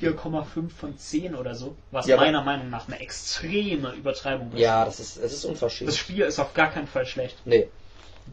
4,5 0.00 0.70
von 0.70 0.96
10 0.96 1.34
oder 1.34 1.54
so, 1.54 1.76
was 1.90 2.06
Ja, 2.06 2.16
meiner 2.16 2.42
Meinung 2.42 2.70
nach 2.70 2.86
eine 2.88 3.00
extreme 3.00 3.92
Übertreibung 3.92 4.52
ist. 4.52 4.60
Ja, 4.60 4.84
das 4.84 5.00
ist, 5.00 5.16
es 5.16 5.32
ist 5.32 5.44
unverschämt. 5.44 5.88
Das 5.88 5.96
Spiel 5.96 6.22
ist 6.22 6.38
auf 6.38 6.54
gar 6.54 6.70
keinen 6.70 6.86
Fall 6.86 7.06
schlecht. 7.06 7.36
Nee. 7.44 7.68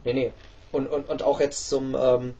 Nee, 0.03 0.13
nee. 0.13 0.31
Und, 0.71 0.87
und, 0.87 1.09
und 1.09 1.23
auch 1.23 1.39
jetzt 1.39 1.69
zum, 1.69 1.95
ähm, 1.95 2.33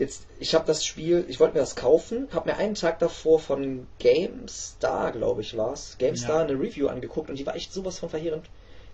jetzt, 0.00 0.26
ich 0.40 0.54
habe 0.54 0.66
das 0.66 0.84
Spiel, 0.84 1.24
ich 1.28 1.38
wollte 1.38 1.54
mir 1.54 1.60
das 1.60 1.76
kaufen, 1.76 2.26
habe 2.32 2.50
mir 2.50 2.56
einen 2.56 2.74
Tag 2.74 2.98
davor 2.98 3.38
von 3.38 3.86
GameStar, 4.00 5.12
glaube 5.12 5.42
ich, 5.42 5.56
war's, 5.56 5.96
GameStar 5.98 6.36
Ja. 6.42 6.46
eine 6.48 6.58
Review 6.60 6.88
angeguckt 6.88 7.30
und 7.30 7.38
die 7.38 7.46
war 7.46 7.54
echt 7.56 7.72
sowas 7.72 7.98
von 7.98 8.08
verheerend. 8.08 8.46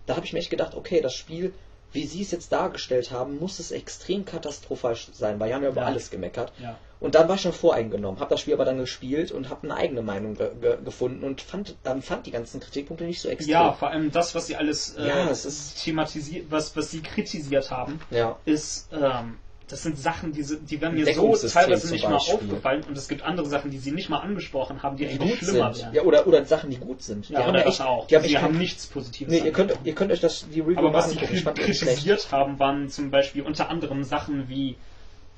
Da 0.06 0.16
habe 0.16 0.26
ich 0.26 0.32
mir 0.32 0.38
echt 0.40 0.50
gedacht, 0.50 0.74
okay, 0.74 1.00
das 1.00 1.14
Spiel, 1.14 1.52
wie 1.92 2.06
sie 2.06 2.22
es 2.22 2.30
jetzt 2.30 2.52
dargestellt 2.52 3.10
haben, 3.10 3.38
muss 3.38 3.58
es 3.58 3.70
extrem 3.70 4.24
katastrophal 4.24 4.96
sein, 5.12 5.40
weil 5.40 5.48
die 5.48 5.54
haben 5.54 5.62
ja 5.62 5.70
über 5.70 5.82
Ja. 5.82 5.86
alles 5.86 6.10
gemeckert. 6.10 6.52
Ja. 6.60 6.76
Und 6.98 7.14
dann 7.14 7.28
war 7.28 7.34
ich 7.36 7.42
schon 7.42 7.52
voreingenommen, 7.52 8.20
habe 8.20 8.30
das 8.30 8.40
Spiel 8.40 8.54
aber 8.54 8.64
dann 8.64 8.78
gespielt 8.78 9.30
und 9.30 9.50
habe 9.50 9.64
eine 9.64 9.76
eigene 9.76 10.02
Meinung 10.02 10.34
ge 10.34 10.50
ge 10.60 10.78
gefunden 10.82 11.24
und 11.24 11.40
fand, 11.42 11.76
dann 11.82 12.00
fand 12.02 12.26
die 12.26 12.30
ganzen 12.30 12.58
Kritikpunkte 12.60 13.04
nicht 13.04 13.20
so 13.20 13.28
extrem. 13.28 13.52
Ja, 13.52 13.72
vor 13.74 13.90
allem 13.90 14.10
das, 14.10 14.34
was 14.34 14.46
sie 14.46 14.56
alles 14.56 14.96
äh, 14.96 15.06
Ja, 15.06 15.28
es 15.28 15.44
ist- 15.44 15.84
thematisiert, 15.84 16.46
was, 16.50 16.74
was 16.76 16.90
sie 16.90 17.02
kritisiert 17.02 17.70
haben, 17.70 18.00
ja. 18.10 18.38
ist, 18.46 18.88
ähm, 18.92 19.38
das 19.68 19.82
sind 19.82 19.98
Sachen, 19.98 20.32
die, 20.32 20.44
die 20.44 20.80
werden 20.80 20.94
mir 20.94 21.12
so 21.12 21.36
teilweise 21.48 21.90
nicht 21.92 22.08
mal 22.08 22.16
aufgefallen 22.16 22.84
und 22.84 22.96
es 22.96 23.08
gibt 23.08 23.22
andere 23.22 23.46
Sachen, 23.48 23.72
die 23.72 23.78
sie 23.78 23.90
nicht 23.90 24.08
mal 24.08 24.20
angesprochen 24.20 24.82
haben, 24.84 24.96
die, 24.96 25.06
die 25.06 25.10
eigentlich 25.14 25.40
gut 25.40 25.48
schlimmer 25.48 25.74
sind. 25.74 25.86
wären. 25.86 25.94
Ja, 25.94 26.02
oder, 26.02 26.26
oder 26.28 26.44
Sachen, 26.44 26.70
die 26.70 26.76
gut 26.76 27.02
sind. 27.02 27.28
Ja, 27.28 27.42
die 27.42 27.48
oder 27.48 27.64
das 27.64 27.74
echt, 27.74 27.80
auch. 27.80 28.06
Die 28.06 28.16
haben 28.16 28.24
echt 28.24 28.40
haben 28.40 28.58
nichts 28.58 28.86
Positives 28.86 29.32
Nee, 29.32 29.44
ihr 29.44 29.52
könnt, 29.52 29.76
ihr 29.82 29.94
könnt 29.94 30.12
euch 30.12 30.20
das, 30.20 30.46
die 30.48 30.60
Review 30.60 30.78
Aber 30.78 30.92
was 30.92 31.10
sie 31.10 31.16
die 31.16 31.26
kritisiert 31.26 32.30
haben, 32.30 32.60
waren 32.60 32.88
zum 32.90 33.10
Beispiel 33.10 33.42
unter 33.42 33.68
anderem 33.68 34.04
Sachen 34.04 34.48
wie 34.48 34.76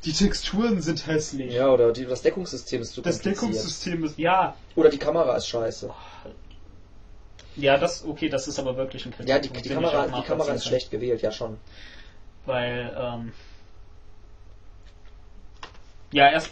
die 0.05 0.13
Texturen 0.13 0.81
sind 0.81 1.07
hässlich. 1.07 1.55
Ja, 1.55 1.71
oder 1.71 1.93
die, 1.93 2.05
das 2.05 2.23
Deckungssystem 2.23 2.83
ist 2.83 2.93
zu 2.93 3.01
Das. 3.01 3.21
Deckungssystem 3.21 4.05
ist, 4.05 4.19
ja, 4.19 4.55
Oder 4.77 4.91
die 4.91 4.99
Kamera 4.99 5.37
ist 5.37 5.49
scheiße. 5.49 5.91
ja, 7.57 7.79
das, 7.79 8.05
okay, 8.05 8.29
das 8.29 8.47
ist 8.47 8.59
aber 8.61 8.77
wirklich 8.77 9.07
ein 9.07 9.15
Ja, 9.27 9.39
die, 9.39 9.49
Kritikpunkt, 9.49 9.65
die, 9.65 9.69
Kamera, 9.71 10.07
die 10.21 10.27
Kamera 10.27 10.53
ist 10.53 10.67
schlecht 10.67 10.91
gewählt, 10.91 11.23
ja 11.23 11.33
schon. 11.33 11.57
Weil, 12.47 12.97
ähm, 12.97 13.33
ja, 16.13 16.31
erst, 16.31 16.51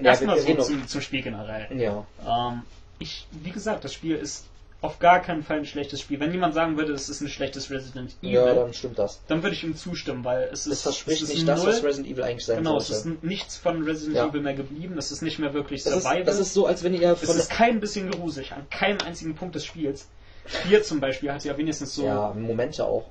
Ja, 0.00 0.10
erstmal 0.10 0.36
wir 0.44 0.56
so 0.56 0.62
zum, 0.62 0.86
zum 0.86 1.00
Spiel 1.00 1.22
generell. 1.22 1.68
Ja. 1.78 2.06
Ähm, 2.26 2.62
ich, 2.98 3.26
wie 3.30 3.50
gesagt, 3.50 3.84
das 3.84 3.92
Spiel 3.94 4.16
ist 4.16 4.44
auf 4.80 4.98
gar 4.98 5.20
keinen 5.20 5.44
Fall 5.44 5.58
ein 5.58 5.64
schlechtes 5.66 6.00
Spiel. 6.00 6.18
Wenn 6.18 6.32
jemand 6.32 6.54
sagen 6.54 6.76
würde, 6.76 6.92
es 6.92 7.08
ist 7.08 7.20
ein 7.20 7.28
schlechtes 7.28 7.70
Resident 7.70 8.16
Evil, 8.20 8.32
Ja, 8.32 8.52
dann 8.54 8.74
stimmt 8.74 8.98
das. 8.98 9.20
dann 9.28 9.42
würde 9.44 9.54
ich 9.54 9.62
ihm 9.62 9.76
zustimmen, 9.76 10.24
weil 10.24 10.48
es 10.52 10.66
ist, 10.66 10.72
Es 10.72 10.82
verspricht 10.82 11.22
es 11.22 11.28
ist 11.28 11.34
nicht 11.36 11.48
das, 11.48 11.64
was 11.64 11.84
Resident 11.84 12.08
Evil 12.12 12.24
eigentlich 12.24 12.44
sein 12.44 12.58
Genau, 12.58 12.78
es 12.78 12.88
sollte. 12.88 13.10
ist 13.10 13.22
nichts 13.22 13.56
von 13.56 13.84
Resident 13.84 14.16
Ja. 14.16 14.26
Evil 14.26 14.40
mehr 14.40 14.54
geblieben, 14.54 14.98
es 14.98 15.12
ist 15.12 15.22
nicht 15.22 15.38
mehr 15.38 15.54
wirklich 15.54 15.86
ist, 15.86 15.92
Survival. 15.92 16.24
das 16.24 16.40
ist 16.40 16.52
so, 16.52 16.66
als 16.66 16.82
wenn 16.82 16.94
ihr 16.94 17.12
es 17.12 17.20
von... 17.22 17.36
ist 17.36 17.48
kein 17.50 17.78
bisschen 17.78 18.10
gruselig, 18.10 18.52
an 18.52 18.68
keinem 18.70 18.98
einzigen 19.06 19.36
Punkt 19.36 19.54
des 19.54 19.64
Spiels. 19.64 20.08
Hier 20.68 20.82
zum 20.82 21.00
Beispiel 21.00 21.32
hat 21.32 21.44
ja 21.44 21.56
wenigstens 21.56 21.94
so, 21.94 22.02
ja, 22.04 22.14
Ja, 22.30 22.34
Momente 22.34 22.84
auch. 22.84 23.04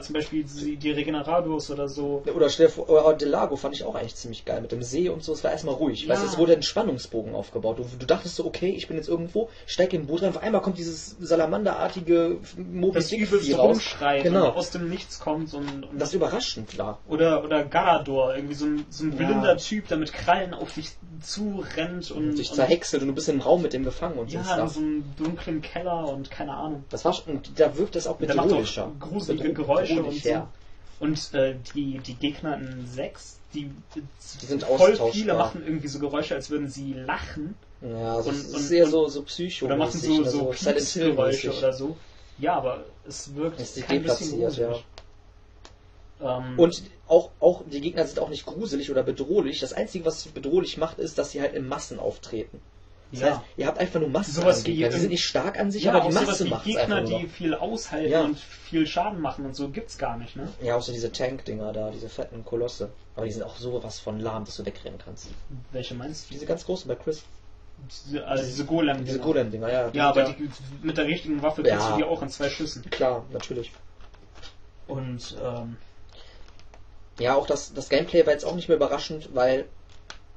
zum 0.00 0.14
Beispiel 0.14 0.44
die, 0.44 0.76
die 0.76 0.90
Regenerados 0.92 1.70
oder 1.70 1.88
so. 1.88 2.22
Oder 2.34 2.48
vor, 2.70 2.88
oh, 2.88 3.12
Delago 3.12 3.56
fand 3.56 3.74
ich 3.74 3.84
auch 3.84 3.94
eigentlich 3.96 4.14
ziemlich 4.14 4.44
geil 4.44 4.60
mit 4.60 4.70
dem 4.72 4.82
See 4.82 5.08
und 5.08 5.24
so. 5.24 5.32
Es 5.32 5.42
war 5.42 5.50
erstmal 5.50 5.74
ruhig. 5.74 6.04
Ja. 6.04 6.10
Weißt 6.10 6.22
du, 6.22 6.26
es 6.28 6.38
wurde 6.38 6.52
ein 6.52 6.62
Spannungsbogen 6.62 7.34
aufgebaut. 7.34 7.78
Du, 7.78 7.84
du 7.98 8.06
dachtest 8.06 8.36
so, 8.36 8.46
okay, 8.46 8.70
ich 8.70 8.86
bin 8.86 8.96
jetzt 8.96 9.08
irgendwo, 9.08 9.48
steig 9.66 9.92
in 9.92 10.02
den 10.02 10.06
Boot 10.06 10.22
rein, 10.22 10.30
auf 10.30 10.42
einmal 10.42 10.62
kommt 10.62 10.78
dieses 10.78 11.16
salamanderartige 11.20 12.38
Moby 12.56 12.94
Das 12.98 13.08
Dick 13.08 13.20
übelst 13.22 13.46
Vieh 13.46 13.54
raus. 13.54 13.72
rumschreit 13.74 14.22
Genau. 14.22 14.50
und 14.50 14.56
aus 14.56 14.70
dem 14.70 14.88
Nichts 14.88 15.18
kommt 15.18 15.52
und, 15.54 15.84
und 15.84 15.98
Das 15.98 16.14
überraschend 16.14 16.78
war. 16.78 17.00
Oder, 17.08 17.42
oder 17.44 17.64
Garador, 17.64 18.34
irgendwie 18.34 18.54
so 18.54 18.66
ein, 18.66 18.86
so 18.90 19.04
ein 19.04 19.10
Ja. 19.12 19.16
blinder 19.26 19.56
Typ, 19.56 19.88
der 19.88 19.96
mit 19.96 20.12
Krallen 20.12 20.54
auf 20.54 20.72
dich 20.72 20.90
zurennt 21.20 22.10
und, 22.10 22.30
Und 22.30 22.36
sich 22.36 22.50
und 22.50 22.56
zerhäckselt 22.56 23.02
und 23.02 23.08
du 23.08 23.14
bist 23.14 23.28
im 23.28 23.40
Raum 23.40 23.62
mit 23.62 23.72
dem 23.72 23.84
gefangen 23.84 24.18
und 24.18 24.30
so 24.30 24.36
ja, 24.38 24.62
in 24.62 24.68
so 24.68 24.80
einem 24.80 25.04
dunklen 25.16 25.62
Keller 25.62 26.08
und 26.08 26.30
keine 26.30 26.54
Ahnung. 26.54 26.75
Das 26.90 27.04
war 27.04 27.12
schon, 27.12 27.36
und 27.36 27.58
da 27.58 27.76
wirkt 27.76 27.96
es 27.96 28.06
auch 28.06 28.18
Der 28.18 28.34
macht 28.34 28.48
bedrohlicher. 28.48 28.86
auch 28.86 28.98
gruselige 28.98 29.52
Geräusche 29.52 30.02
und 30.02 30.14
so. 30.22 30.28
ja. 30.28 30.48
Und 30.98 31.34
äh, 31.34 31.56
die, 31.74 31.98
die 31.98 32.14
Gegner 32.14 32.56
in 32.58 32.86
6, 32.86 33.40
die, 33.52 33.70
Die 34.40 34.46
sind 34.46 34.62
voll 34.64 34.96
viele 35.12 35.34
machen 35.34 35.62
irgendwie 35.64 35.88
so 35.88 35.98
Geräusche, 35.98 36.34
als 36.34 36.48
würden 36.48 36.68
sie 36.68 36.94
lachen. 36.94 37.54
Ja, 37.82 38.22
so, 38.22 38.30
Und- 38.30 38.36
es 38.36 38.46
und- 38.54 38.60
ist 38.60 38.70
eher 38.70 38.86
so, 38.86 39.06
so 39.08 39.22
psycho 39.22 39.66
Oder 39.66 39.76
machen 39.76 40.00
so, 40.00 40.24
so 40.24 40.44
Piepsgeräusche 40.46 41.48
mäßig. 41.48 41.58
oder 41.62 41.72
so. 41.74 41.96
Ja, 42.38 42.54
aber 42.56 42.84
es 43.06 43.34
wirkt 43.34 43.60
Das 43.60 43.76
ist 43.76 43.86
kein 43.86 44.02
bisschen 44.02 44.40
gruselig. 44.40 44.84
Ähm, 46.22 46.58
Und 46.58 46.82
auch, 47.08 47.30
auch 47.40 47.62
die 47.70 47.80
Gegner 47.82 48.06
sind 48.06 48.18
auch 48.18 48.30
nicht 48.30 48.46
gruselig 48.46 48.90
oder 48.90 49.02
bedrohlich. 49.02 49.60
Das 49.60 49.72
Einzige, 49.74 50.06
was 50.06 50.22
sie 50.22 50.30
bedrohlich 50.30 50.78
macht, 50.78 50.98
ist, 50.98 51.18
dass 51.18 51.30
sie 51.32 51.40
halt 51.42 51.52
in 51.54 51.68
Massen 51.68 51.98
auftreten. 51.98 52.60
Das 53.12 53.20
ja. 53.20 53.26
heißt, 53.30 53.40
ihr 53.56 53.66
habt 53.66 53.78
einfach 53.78 54.00
nur 54.00 54.08
Massen 54.08 54.32
Sowas. 54.32 54.64
Die 54.64 54.84
sind 54.90 55.10
nicht 55.10 55.24
stark 55.24 55.58
an 55.58 55.70
sich, 55.70 55.84
ja, 55.84 55.92
aber 55.94 56.08
die 56.08 56.14
Masse 56.14 56.44
macht 56.46 56.64
Gegner, 56.64 57.02
die 57.02 57.28
viel 57.28 57.54
aushalten 57.54 58.10
Ja. 58.10 58.22
und 58.22 58.38
viel 58.38 58.86
Schaden 58.86 59.20
machen 59.20 59.46
und 59.46 59.54
so 59.54 59.68
gibt's 59.68 59.96
gar 59.96 60.16
nicht, 60.16 60.34
ne? 60.36 60.48
Ja, 60.60 60.74
außer 60.76 60.92
diese 60.92 61.12
Tank-Dinger 61.12 61.72
da, 61.72 61.90
diese 61.90 62.08
fetten 62.08 62.44
Kolosse. 62.44 62.90
Aber 63.14 63.26
die 63.26 63.32
sind 63.32 63.44
auch 63.44 63.56
sowas 63.56 64.00
von 64.00 64.18
lahm, 64.20 64.44
dass 64.44 64.56
du 64.56 64.66
wegrennen 64.66 64.98
kannst. 65.02 65.28
Welche 65.72 65.94
meinst 65.94 66.28
du? 66.28 66.34
Diese 66.34 66.46
ganz 66.46 66.64
großen 66.66 66.88
bei 66.88 66.96
Chris. 66.96 67.22
Diese, 68.06 68.26
also 68.26 68.44
diese 68.44 68.64
Golem. 68.64 69.04
Diese 69.04 69.18
Golem-Dinger, 69.20 69.70
ja. 69.72 69.90
Ja, 69.92 70.08
aber 70.08 70.24
ja, 70.28 70.32
die, 70.32 70.48
mit 70.82 70.96
der 70.96 71.06
richtigen 71.06 71.42
Waffe 71.42 71.62
Ja. 71.62 71.76
kriegst 71.76 71.90
du 71.92 71.96
die 71.98 72.04
auch 72.04 72.22
in 72.22 72.28
zwei 72.28 72.48
Schüssen. 72.50 72.82
Klar, 72.90 73.24
natürlich. 73.32 73.70
Und 74.88 75.36
ähm, 75.42 75.76
Ja, 77.18 77.34
auch 77.34 77.46
das, 77.46 77.72
das 77.72 77.88
Gameplay 77.88 78.24
war 78.26 78.32
jetzt 78.32 78.44
auch 78.44 78.54
nicht 78.54 78.68
mehr 78.68 78.76
überraschend, 78.76 79.30
weil 79.34 79.66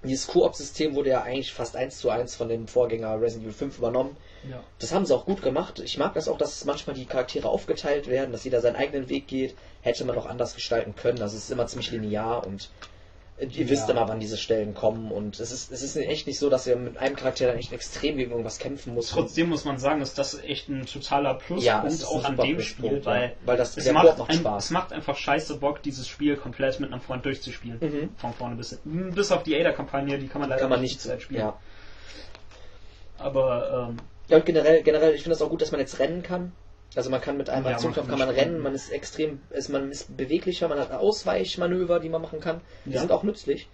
dieses 0.03 0.27
Koop-System 0.27 0.95
wurde 0.95 1.09
ja 1.09 1.23
eigentlich 1.23 1.53
fast 1.53 1.75
eins 1.75 1.97
zu 1.97 2.09
eins 2.09 2.35
von 2.35 2.47
dem 2.47 2.67
Vorgänger 2.67 3.19
Resident 3.21 3.43
Evil 3.45 3.53
5 3.53 3.77
übernommen. 3.79 4.15
ja. 4.49 4.63
Das 4.79 4.93
haben 4.93 5.05
sie 5.05 5.13
auch 5.13 5.25
gut 5.25 5.41
gemacht. 5.41 5.79
Ich 5.79 5.97
mag 5.97 6.13
das 6.13 6.27
auch, 6.27 6.37
dass 6.37 6.63
manchmal 6.65 6.95
die 6.95 7.05
Charaktere 7.05 7.49
aufgeteilt 7.49 8.07
werden, 8.07 8.31
dass 8.31 8.45
jeder 8.45 8.61
seinen 8.61 8.77
eigenen 8.77 9.09
Weg 9.09 9.27
geht. 9.27 9.55
Hätte 9.81 10.05
man 10.05 10.17
auch 10.17 10.25
anders 10.25 10.55
gestalten 10.55 10.95
können. 10.95 11.21
Also 11.21 11.35
es 11.35 11.43
ist 11.43 11.51
immer 11.51 11.67
ziemlich 11.67 11.91
linear 11.91 12.47
und 12.47 12.69
ihr 13.39 13.47
Ja. 13.65 13.69
wisst 13.69 13.89
immer, 13.89 14.07
wann 14.07 14.19
diese 14.19 14.37
Stellen 14.37 14.73
kommen. 14.73 15.11
Und 15.11 15.39
es 15.39 15.51
ist, 15.51 15.71
es 15.71 15.81
ist 15.81 15.95
echt 15.95 16.27
nicht 16.27 16.39
so, 16.39 16.49
dass 16.49 16.67
ihr 16.67 16.75
mit 16.75 16.97
einem 16.97 17.15
Charakter 17.15 17.47
dann 17.47 17.57
echt 17.57 17.71
extrem 17.71 18.17
gegen 18.17 18.31
irgendwas 18.31 18.59
kämpfen 18.59 18.93
muss. 18.95 19.09
Trotzdem 19.09 19.49
muss 19.49 19.65
man 19.65 19.77
sagen, 19.79 20.01
ist 20.01 20.17
das 20.17 20.41
echt 20.43 20.69
ein 20.69 20.85
totaler 20.85 21.35
Pluspunkt 21.35 21.63
Ja, 21.63 21.83
auch 22.07 22.23
an 22.25 22.37
dem 22.37 22.61
Spiel, 22.61 23.03
weil. 23.05 23.35
Weil 23.45 23.57
das- 23.57 23.77
es, 23.77 23.91
macht 23.91 24.17
macht 24.17 24.29
ein, 24.29 24.37
Spaß. 24.37 24.65
es 24.65 24.71
macht 24.71 24.93
einfach 24.93 25.15
scheiße 25.17 25.57
Bock, 25.57 25.81
dieses 25.81 26.07
Spiel 26.07 26.35
komplett 26.35 26.79
mit 26.79 26.91
einem 26.91 27.01
Freund 27.01 27.23
durchzuspielen. 27.25 27.77
Mhm. 27.79 28.09
Von 28.17 28.33
vorne 28.33 28.55
bis 28.55 28.69
hinten. 28.69 29.13
Bis 29.13 29.31
auf 29.31 29.43
die 29.43 29.55
Ada-Kampagne, 29.59 30.17
die 30.19 30.27
kann 30.27 30.41
man 30.41 30.49
leider 30.49 30.61
kann 30.61 30.69
man 30.69 30.81
nicht 30.81 30.99
Zeit 31.01 31.21
spielen. 31.21 31.39
Ja. 31.41 31.59
Aber 33.17 33.89
ähm, 33.89 33.97
Ja, 34.27 34.37
und 34.37 34.45
generell, 34.45 34.83
generell, 34.83 35.13
ich 35.13 35.23
finde 35.23 35.35
es 35.35 35.41
auch 35.41 35.49
gut, 35.49 35.61
dass 35.61 35.71
man 35.71 35.79
jetzt 35.79 35.99
rennen 35.99 36.23
kann. 36.23 36.51
Also 36.95 37.09
man 37.09 37.21
kann 37.21 37.37
mit 37.37 37.49
einem 37.49 37.65
Ja, 37.65 37.71
Aktionskampf 37.73 38.09
kann 38.09 38.19
man 38.19 38.29
rennen, 38.29 38.59
man 38.59 38.73
ist 38.73 38.89
extrem, 38.91 39.41
ist, 39.51 39.69
man 39.69 39.91
ist 39.91 40.15
beweglicher, 40.17 40.67
man 40.67 40.79
hat 40.79 40.91
Ausweichmanöver, 40.91 41.99
die 41.99 42.09
man 42.09 42.21
machen 42.21 42.39
kann. 42.39 42.61
Die 42.85 42.91
Ja. 42.91 42.99
sind 43.01 43.11
auch 43.11 43.23
nützlich. 43.23 43.67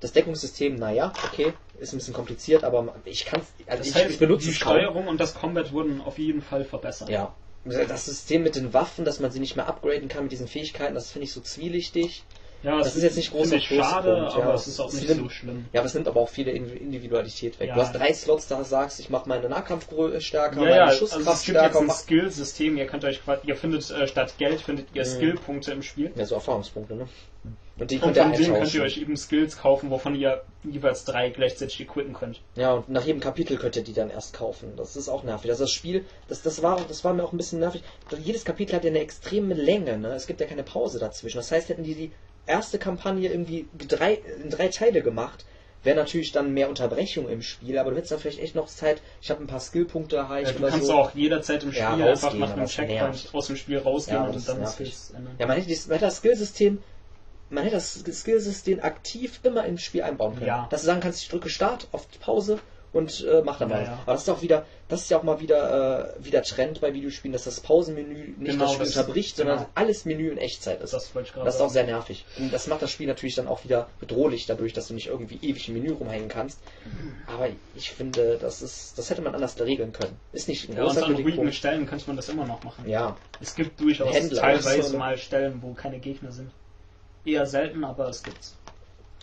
Das 0.00 0.12
Deckungssystem, 0.12 0.76
naja, 0.76 1.12
okay, 1.26 1.54
ist 1.80 1.92
ein 1.92 1.98
bisschen 1.98 2.14
kompliziert, 2.14 2.62
aber 2.62 2.94
ich 3.04 3.24
kann 3.24 3.40
also 3.66 3.78
das 3.78 3.86
ich, 3.88 3.94
heißt, 3.94 4.10
ich 4.10 4.18
benutze 4.18 4.46
die 4.46 4.52
es 4.52 4.60
kaum. 4.60 4.74
Steuerung 4.76 5.08
und 5.08 5.18
das 5.18 5.34
Combat 5.34 5.72
wurden 5.72 6.00
auf 6.00 6.18
jeden 6.18 6.42
Fall 6.42 6.64
verbessert. 6.64 7.08
Ja. 7.08 7.34
Das 7.64 8.06
System 8.06 8.44
mit 8.44 8.54
den 8.54 8.72
Waffen, 8.72 9.04
dass 9.04 9.18
man 9.18 9.30
sie 9.30 9.40
nicht 9.40 9.56
mehr 9.56 9.66
upgraden 9.66 10.08
kann 10.08 10.22
mit 10.22 10.32
diesen 10.32 10.46
Fähigkeiten, 10.46 10.94
das 10.94 11.10
finde 11.10 11.24
ich 11.24 11.32
so 11.32 11.40
zwielichtig. 11.40 12.24
Ja, 12.62 12.78
Das 12.78 12.96
ist 12.96 13.02
jetzt 13.04 13.16
nicht 13.16 13.30
großer 13.30 13.60
schade, 13.60 14.08
Pluspunkt, 14.14 14.34
aber 14.34 14.48
ja. 14.50 14.54
es 14.54 14.66
ist 14.66 14.80
auch 14.80 14.92
nicht 14.92 15.08
nimmt- 15.08 15.20
so 15.22 15.28
schlimm. 15.28 15.66
Ja, 15.72 15.80
aber 15.80 15.86
es 15.86 15.94
nimmt 15.94 16.08
aber 16.08 16.20
auch 16.20 16.28
viele 16.28 16.50
Indi- 16.50 16.76
Individualität 16.76 17.60
weg. 17.60 17.68
Ja. 17.68 17.74
Du 17.76 17.80
hast 17.82 17.92
drei 17.94 18.12
Slots, 18.12 18.48
da 18.48 18.64
sagst, 18.64 18.98
ich 18.98 19.10
mache 19.10 19.28
meine 19.28 19.48
Nahkampf 19.48 19.86
stärker, 20.18 20.56
Ja, 20.56 20.60
meine 20.62 20.76
ja, 20.76 20.84
also 20.86 20.98
Schusskraft 21.06 21.20
es 21.26 21.44
gibt 21.44 21.54
jetzt 21.54 21.64
stärker. 21.64 21.78
ein 21.80 21.86
mach- 21.86 21.94
Skill-System, 21.94 22.76
ihr 22.76 22.86
könnt 22.86 23.04
euch 23.04 23.20
ihr 23.44 23.56
findet 23.56 23.88
äh, 23.90 24.08
statt 24.08 24.34
Geld 24.38 24.60
findet 24.60 24.88
ihr 24.94 25.02
Mhm. 25.02 25.06
Skill-Punkte 25.06 25.72
im 25.72 25.82
Spiel. 25.82 26.10
Ja, 26.16 26.24
so 26.26 26.34
Erfahrungspunkte, 26.34 26.94
ne? 26.96 27.06
Und 27.78 27.92
die 27.92 27.94
Und 27.94 28.00
könnt 28.02 28.16
ihr 28.16 28.22
von 28.24 28.32
denen 28.32 28.54
könnt 28.54 28.74
ihr 28.74 28.82
euch 28.82 28.98
eben 28.98 29.16
Skills 29.16 29.56
kaufen, 29.56 29.90
wovon 29.90 30.16
ihr 30.16 30.42
jeweils 30.64 31.04
drei 31.04 31.30
gleichzeitig 31.30 31.80
equippen 31.80 32.12
könnt. 32.12 32.40
Ja, 32.56 32.72
und 32.72 32.88
nach 32.88 33.04
jedem 33.04 33.20
Kapitel 33.20 33.56
könnt 33.56 33.76
ihr 33.76 33.84
die 33.84 33.92
dann 33.92 34.10
erst 34.10 34.34
kaufen. 34.34 34.72
Das 34.76 34.96
ist 34.96 35.08
auch 35.08 35.22
nervig. 35.22 35.48
Also 35.52 35.62
das 35.62 35.70
Spiel, 35.70 36.04
das, 36.26 36.42
das, 36.42 36.60
war, 36.60 36.80
das 36.88 37.04
war 37.04 37.14
mir 37.14 37.22
auch 37.22 37.30
ein 37.32 37.36
bisschen 37.36 37.60
nervig. 37.60 37.84
Jedes 38.20 38.44
Kapitel 38.44 38.74
hat 38.74 38.82
ja 38.82 38.90
eine 38.90 38.98
extreme 38.98 39.54
Länge, 39.54 39.96
ne? 39.96 40.08
Es 40.08 40.26
gibt 40.26 40.40
ja 40.40 40.48
keine 40.48 40.64
Pause 40.64 40.98
dazwischen. 40.98 41.36
Das 41.36 41.52
heißt, 41.52 41.68
hätten 41.68 41.84
die 41.84 41.94
die 41.94 42.10
erste 42.48 42.78
Kampagne 42.78 43.30
irgendwie 43.30 43.68
drei, 43.76 44.14
in 44.42 44.50
drei 44.50 44.68
Teile 44.68 45.02
gemacht, 45.02 45.44
wäre 45.84 45.96
natürlich 45.96 46.32
dann 46.32 46.52
mehr 46.52 46.68
Unterbrechung 46.68 47.28
im 47.28 47.42
Spiel, 47.42 47.78
aber 47.78 47.90
du 47.90 47.96
hättest 47.96 48.12
dann 48.12 48.18
vielleicht 48.18 48.40
echt 48.40 48.54
noch 48.54 48.66
Zeit, 48.66 49.00
ich 49.20 49.30
habe 49.30 49.42
ein 49.42 49.46
paar 49.46 49.60
Skillpunkte 49.60 50.16
erreicht 50.16 50.48
Ja, 50.48 50.52
du 50.52 50.62
oder 50.64 50.70
kannst 50.70 50.86
so. 50.86 50.94
auch 50.94 51.14
jederzeit 51.14 51.62
im 51.62 51.72
Spiel 51.72 51.82
Ja, 51.82 51.94
einfach 51.94 52.34
nach 52.34 52.50
einem 52.52 52.62
das 52.62 52.72
Checkpoint 52.72 53.28
aus 53.32 53.46
dem 53.46 53.56
Spiel 53.56 53.78
rausgehen 53.78 54.18
Ja, 54.18 54.26
und 54.26 54.34
das 54.34 54.44
dann 54.46 54.62
ist 54.62 54.72
Skills 54.72 55.10
ändern. 55.16 55.36
Ja, 55.38 55.46
man 55.46 55.56
hätte, 55.56 55.68
dieses, 55.68 55.86
man 55.86 55.94
hätte 55.94 56.06
das 56.06 56.16
Skillsystem, 56.16 56.82
man 57.50 57.64
hätte 57.64 57.76
das 57.76 57.94
Skillsystem 57.94 58.80
aktiv 58.82 59.40
immer 59.44 59.64
im 59.66 59.78
Spiel 59.78 60.02
einbauen 60.02 60.34
können. 60.34 60.46
Ja. 60.46 60.66
Dass 60.70 60.80
du 60.82 60.86
sagen 60.86 61.00
kannst, 61.00 61.22
ich 61.22 61.28
drücke 61.28 61.48
Start 61.48 61.88
auf 61.92 62.08
Pause 62.20 62.58
und 62.92 63.24
äh, 63.24 63.42
mach 63.44 63.58
dann 63.58 63.68
Ja, 63.70 63.76
mal. 63.76 63.84
ja. 63.84 63.98
Aber 64.04 64.12
das 64.12 64.22
ist 64.22 64.28
auch 64.30 64.40
wieder, 64.42 64.64
das 64.88 65.02
ist 65.02 65.10
ja 65.10 65.18
auch 65.18 65.22
mal 65.22 65.40
wieder, 65.40 66.14
äh, 66.18 66.24
wieder 66.24 66.42
Trend 66.42 66.80
bei 66.80 66.94
Videospielen, 66.94 67.32
dass 67.34 67.44
das 67.44 67.60
Pausenmenü 67.60 68.34
nicht 68.38 68.52
Genau, 68.52 68.64
das 68.64 68.72
Spiel 68.74 68.86
das- 68.86 68.96
unterbricht, 68.96 69.36
genau. 69.36 69.50
sondern 69.50 69.66
alles 69.74 70.04
Menü 70.06 70.30
in 70.30 70.38
Echtzeit 70.38 70.80
ist. 70.80 70.92
Das 70.94 71.12
Das 71.12 71.24
ist 71.26 71.36
auch 71.36 71.44
sagen. 71.54 71.70
sehr 71.72 71.84
nervig. 71.84 72.24
Und 72.38 72.52
das 72.52 72.66
macht 72.66 72.80
das 72.82 72.90
Spiel 72.90 73.06
natürlich 73.06 73.34
dann 73.34 73.46
auch 73.46 73.64
wieder 73.64 73.88
bedrohlich 74.00 74.46
dadurch, 74.46 74.72
dass 74.72 74.88
du 74.88 74.94
nicht 74.94 75.08
irgendwie 75.08 75.38
ewig 75.42 75.68
im 75.68 75.74
Menü 75.74 75.92
rumhängen 75.92 76.28
kannst. 76.28 76.58
Aber 77.26 77.48
ich 77.76 77.90
finde, 77.90 78.38
das 78.40 78.62
ist, 78.62 78.98
das 78.98 79.10
hätte 79.10 79.20
man 79.22 79.34
anders 79.34 79.60
regeln 79.60 79.92
können. 79.92 80.16
Ist 80.32 80.48
nicht 80.48 80.68
ein 80.70 80.76
Ja, 80.76 80.84
und 80.84 80.88
großer 80.94 81.06
an 81.06 81.14
ruhigen. 81.14 81.52
Stellen 81.52 81.86
könnte 81.86 82.06
man 82.06 82.16
das 82.16 82.28
immer 82.30 82.46
noch 82.46 82.62
machen. 82.64 82.88
Ja, 82.88 83.16
Es 83.40 83.54
gibt 83.54 83.78
durchaus 83.80 84.14
Händler, 84.14 84.40
teilweise 84.40 84.96
mal 84.96 85.18
Stellen, 85.18 85.60
wo 85.62 85.74
keine 85.74 85.98
Gegner 85.98 86.32
sind. 86.32 86.50
Eher 87.24 87.44
selten, 87.46 87.84
aber 87.84 88.08
es 88.08 88.22
gibt's. 88.22 88.54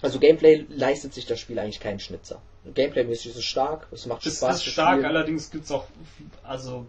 also 0.04 0.20
Gameplay 0.20 0.66
leistet 0.70 1.14
sich 1.16 1.26
das 1.26 1.40
Spiel 1.40 1.58
eigentlich 1.58 1.80
keinen 1.80 2.00
Schnitzer. 2.00 2.40
Gameplay-mäßig 2.74 3.32
ist 3.32 3.38
es 3.38 3.46
stark, 3.46 3.88
es 3.92 4.06
macht 4.06 4.26
Es 4.26 4.38
Spaß 4.38 4.58
ist 4.58 4.64
zu 4.64 4.70
stark, 4.72 4.94
spielen. 4.96 5.06
allerdings 5.06 5.52
gibt's 5.52 5.72
auch, 5.72 5.86
also, 6.44 6.88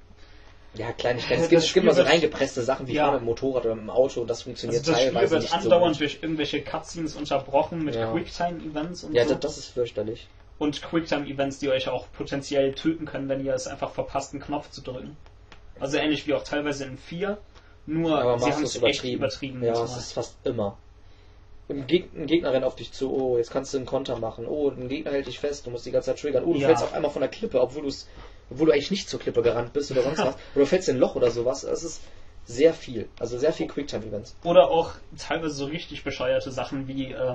Ja, 0.75 0.93
Kleinigkeiten. 0.93 1.43
Es 1.43 1.49
Das 1.49 1.49
gibt, 1.51 1.59
es 1.63 1.65
gibt 1.65 1.71
Spiel 1.71 1.83
immer 1.83 1.93
so 1.95 2.03
reingepresste 2.03 2.63
Sachen 2.63 2.87
wie 2.87 2.95
Ja. 2.95 3.05
Fahren 3.05 3.15
mit 3.15 3.23
dem 3.23 3.27
Motorrad 3.27 3.65
oder 3.67 3.75
mit 3.75 3.85
dem 3.85 3.91
Auto 3.91 4.21
und 4.23 4.29
das 4.31 4.43
funktioniert 4.43 4.81
also 4.81 4.93
das 4.93 5.01
Spiel 5.01 5.13
teilweise 5.13 5.31
wird 5.33 5.43
nicht 5.43 5.51
so 5.53 5.57
andauernd 5.59 5.95
gut. 5.95 6.01
durch 6.01 6.19
irgendwelche 6.23 6.63
Cutscenes 6.63 7.15
unterbrochen 7.17 7.85
mit 7.85 7.95
Ja. 7.95 8.11
Quicktime-Events 8.13 9.05
und 9.05 9.15
Ja, 9.15 9.25
so. 9.25 9.31
das, 9.35 9.41
das 9.41 9.59
ist 9.59 9.67
fürchterlich. 9.69 10.29
Und 10.59 10.81
Quicktime-Events, 10.81 11.59
die 11.59 11.69
euch 11.69 11.89
auch 11.89 12.07
potenziell 12.13 12.75
töten 12.75 13.05
können, 13.05 13.29
wenn 13.29 13.45
ihr 13.45 13.53
es 13.55 13.67
einfach 13.67 13.91
verpasst, 13.91 14.33
einen 14.33 14.43
Knopf 14.43 14.71
zu 14.71 14.81
drücken. 14.81 15.17
Also 15.79 15.99
ähnlich 15.99 16.27
wie 16.27 16.33
auch 16.33 16.43
teilweise 16.45 16.85
in 16.85 16.97
4, 16.97 17.37
nur 17.85 18.19
Aber 18.19 18.39
sie 18.39 18.51
haben 18.53 18.63
es 18.65 18.75
es 18.77 18.83
echt 18.83 19.05
übertrieben. 19.05 19.63
Ja, 19.63 19.83
es 19.85 19.97
ist 19.99 20.13
fast 20.13 20.37
immer. 20.45 20.79
Im 21.69 21.87
Geg 21.89 22.11
ein 22.15 22.27
Gegner 22.27 22.53
rennt 22.53 22.65
auf 22.65 22.77
dich 22.77 22.93
zu, 22.93 23.13
oh, 23.13 23.37
jetzt 23.39 23.51
kannst 23.51 23.75
du 23.75 23.79
einen 23.79 23.87
Konter 23.87 24.19
machen. 24.19 24.47
Oh, 24.47 24.71
ein 24.71 24.89
Gegner 24.89 25.11
hält 25.11 25.27
dich 25.27 25.41
fest, 25.41 25.67
du 25.67 25.71
musst 25.71 25.85
die 25.85 25.91
ganze 25.91 26.11
Zeit 26.11 26.21
triggern. 26.21 26.45
Oh, 26.45 26.53
du 26.53 26.59
Ja. 26.61 26.69
fällst 26.69 26.85
auf 26.85 26.95
einmal 26.95 27.11
von 27.11 27.23
der 27.23 27.29
Klippe, 27.31 27.61
obwohl 27.61 27.83
du 27.83 27.89
es, 27.89 28.09
obwohl 28.51 28.67
du 28.67 28.73
eigentlich 28.73 28.93
nicht 28.93 29.09
zur 29.09 29.19
Klippe 29.19 29.43
gerannt 29.43 29.73
bist 29.73 29.91
oder 29.91 30.03
sonst 30.03 30.19
was. 30.25 30.35
Oder 30.35 30.41
du 30.55 30.67
fällst 30.67 30.89
in 30.89 30.97
ein 30.97 31.01
Loch 31.01 31.17
oder 31.17 31.31
sowas. 31.31 31.65
Es 31.65 31.83
ist 31.83 32.03
sehr 32.45 32.73
viel. 32.73 33.09
Also 33.19 33.37
sehr 33.39 33.53
viel 33.53 33.67
Quicktime-Events. 33.67 34.37
Oder 34.45 34.71
auch 34.71 34.93
teilweise 35.19 35.55
so 35.55 35.65
richtig 35.65 36.05
bescheuerte 36.05 36.53
Sachen 36.53 36.87
wie 36.87 37.13
äh, 37.13 37.35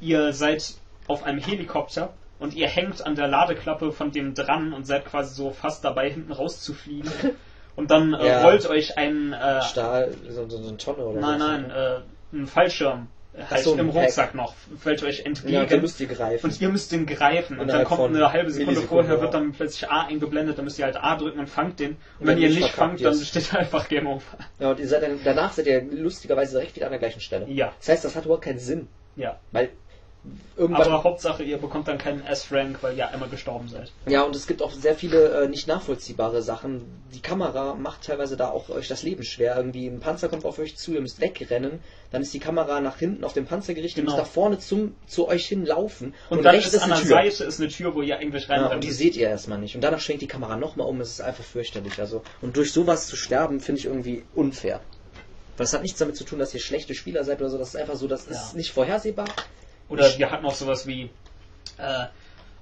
ihr 0.00 0.32
seid 0.34 0.74
auf 1.06 1.22
einem 1.22 1.38
Helikopter 1.38 2.12
und 2.38 2.54
ihr 2.54 2.68
hängt 2.68 3.06
an 3.06 3.14
der 3.14 3.28
Ladeklappe 3.28 3.92
von 3.92 4.12
dem 4.12 4.34
dran 4.34 4.74
und 4.74 4.86
seid 4.86 5.06
quasi 5.06 5.34
so 5.34 5.50
fast 5.52 5.82
dabei, 5.84 6.10
hinten 6.10 6.32
rauszufliegen. 6.32 7.10
Und 7.76 7.92
dann 7.92 8.12
äh, 8.12 8.26
Ja. 8.26 8.42
rollt 8.42 8.68
euch 8.68 8.98
ein 8.98 9.32
äh, 9.32 9.62
Stahl, 9.62 10.12
so, 10.28 10.48
so, 10.48 10.60
so 10.60 10.68
eine 10.68 10.76
Tonne 10.78 10.98
oder 11.04 11.20
nein, 11.20 11.38
so. 11.38 11.46
nein, 11.46 11.70
äh, 11.70 12.00
ein 12.36 12.46
Fallschirm 12.48 13.06
halt 13.50 13.62
so, 13.64 13.74
im 13.76 13.92
Pack. 13.92 14.04
Rucksack 14.04 14.34
noch, 14.34 14.54
fällt 14.80 15.02
euch 15.02 15.20
entgegen. 15.24 15.52
Ja, 15.54 15.62
und 15.62 15.70
dann 15.70 15.80
müsst 15.80 16.00
ihr 16.00 16.06
greifen. 16.08 16.46
und 16.50 16.60
ihr 16.60 16.68
müsst 16.68 16.90
den 16.92 17.06
greifen 17.06 17.58
und 17.60 17.68
dann 17.68 17.84
kommt 17.84 18.14
eine 18.16 18.32
halbe 18.32 18.50
Sekunde 18.50 18.80
vorher, 18.82 19.20
wird 19.20 19.32
dann 19.34 19.52
plötzlich 19.52 19.88
A 19.90 20.06
eingeblendet, 20.06 20.58
dann 20.58 20.64
müsst 20.64 20.78
ihr 20.78 20.84
halt 20.84 20.96
A 20.96 21.16
drücken 21.16 21.38
und 21.38 21.48
fangt 21.48 21.78
den. 21.80 21.90
Und 21.92 21.96
Und 22.20 22.26
wenn 22.26 22.36
wenn 22.36 22.42
ihr 22.42 22.50
nicht, 22.50 22.70
fangt, 22.70 23.04
dann 23.04 23.14
steht 23.14 23.54
einfach 23.56 23.88
Game 23.88 24.06
Over. 24.06 24.22
Ja, 24.58 24.70
und 24.70 24.80
ihr 24.80 24.88
seid 24.88 25.02
dann, 25.02 25.18
danach 25.22 25.52
seid 25.52 25.66
ihr 25.66 25.82
lustigerweise 25.82 26.58
direkt 26.58 26.74
wieder 26.76 26.86
an 26.86 26.92
der 26.92 26.98
gleichen 26.98 27.20
Stelle. 27.20 27.46
Ja, 27.48 27.72
Das 27.78 27.88
heißt, 27.88 28.04
das 28.04 28.16
hat 28.16 28.24
überhaupt 28.24 28.44
keinen 28.44 28.58
Sinn. 28.58 28.88
ja. 29.16 29.38
Weil 29.52 29.70
irgendwann. 30.56 30.86
Aber 30.92 31.04
Hauptsache, 31.04 31.42
ihr 31.42 31.58
bekommt 31.58 31.88
dann 31.88 31.98
keinen 31.98 32.24
S-Rank, 32.26 32.78
weil 32.82 32.96
ihr 32.96 33.08
einmal 33.08 33.28
gestorben 33.28 33.68
seid. 33.68 33.92
Ja, 34.06 34.22
und 34.22 34.34
es 34.36 34.46
gibt 34.46 34.62
auch 34.62 34.72
sehr 34.72 34.94
viele 34.94 35.42
äh, 35.44 35.48
nicht 35.48 35.66
nachvollziehbare 35.68 36.42
Sachen. 36.42 36.82
Die 37.14 37.20
Kamera 37.20 37.74
macht 37.74 38.04
teilweise 38.04 38.36
da 38.36 38.50
auch 38.50 38.68
euch 38.68 38.88
das 38.88 39.02
Leben 39.02 39.22
schwer. 39.22 39.56
Irgendwie 39.56 39.86
ein 39.86 40.00
Panzer 40.00 40.28
kommt 40.28 40.44
auf 40.44 40.58
euch 40.58 40.76
zu, 40.76 40.92
ihr 40.94 41.00
müsst 41.00 41.20
wegrennen. 41.20 41.80
Dann 42.10 42.22
ist 42.22 42.34
die 42.34 42.40
Kamera 42.40 42.80
nach 42.80 42.98
hinten 42.98 43.24
auf 43.24 43.32
den 43.32 43.46
Panzer 43.46 43.74
gerichtet, 43.74 44.04
Genau. 44.04 44.12
ihr 44.12 44.16
müsst 44.16 44.26
nach 44.28 44.32
vorne 44.32 44.58
zum, 44.58 44.94
zu 45.06 45.28
euch 45.28 45.46
hinlaufen. 45.46 46.14
Und, 46.30 46.42
dann 46.44 46.54
rechts 46.54 46.74
ist 46.74 46.82
an 46.82 46.92
eine 46.92 47.00
der 47.00 47.08
Tür. 47.08 47.16
Seite 47.16 47.44
ist 47.44 47.60
eine 47.60 47.68
Tür, 47.68 47.94
wo 47.94 48.02
ihr 48.02 48.18
eigentlich 48.18 48.48
Ja, 48.48 48.54
reinrennen 48.54 48.76
und 48.76 48.84
die 48.84 48.90
seht 48.92 49.16
ihr 49.16 49.28
erstmal 49.28 49.58
nicht. 49.58 49.74
Und 49.74 49.82
danach 49.82 50.00
schwenkt 50.00 50.22
die 50.22 50.26
Kamera 50.28 50.56
nochmal 50.56 50.86
um. 50.88 51.00
Es 51.00 51.10
ist 51.10 51.20
einfach 51.20 51.44
fürchterlich. 51.44 51.98
Also, 52.00 52.22
und 52.42 52.56
durch 52.56 52.72
sowas 52.72 53.06
zu 53.06 53.16
sterben, 53.16 53.60
finde 53.60 53.78
ich 53.80 53.84
irgendwie 53.86 54.24
unfair. 54.34 54.80
Das 55.56 55.72
hat 55.72 55.82
nichts 55.82 55.98
damit 55.98 56.16
zu 56.16 56.24
tun, 56.24 56.38
dass 56.38 56.54
ihr 56.54 56.60
schlechte 56.60 56.94
Spieler 56.94 57.24
seid 57.24 57.40
oder 57.40 57.50
so. 57.50 57.58
Das 57.58 57.68
ist 57.70 57.76
einfach 57.76 57.96
so, 57.96 58.06
das 58.06 58.26
Ja. 58.26 58.32
ist 58.32 58.54
nicht 58.54 58.70
vorhersehbar. 58.72 59.26
Oder 59.88 60.18
wir 60.18 60.30
hatten 60.30 60.44
auch 60.44 60.54
sowas 60.54 60.86
wie, 60.86 61.10
äh, 61.78 62.04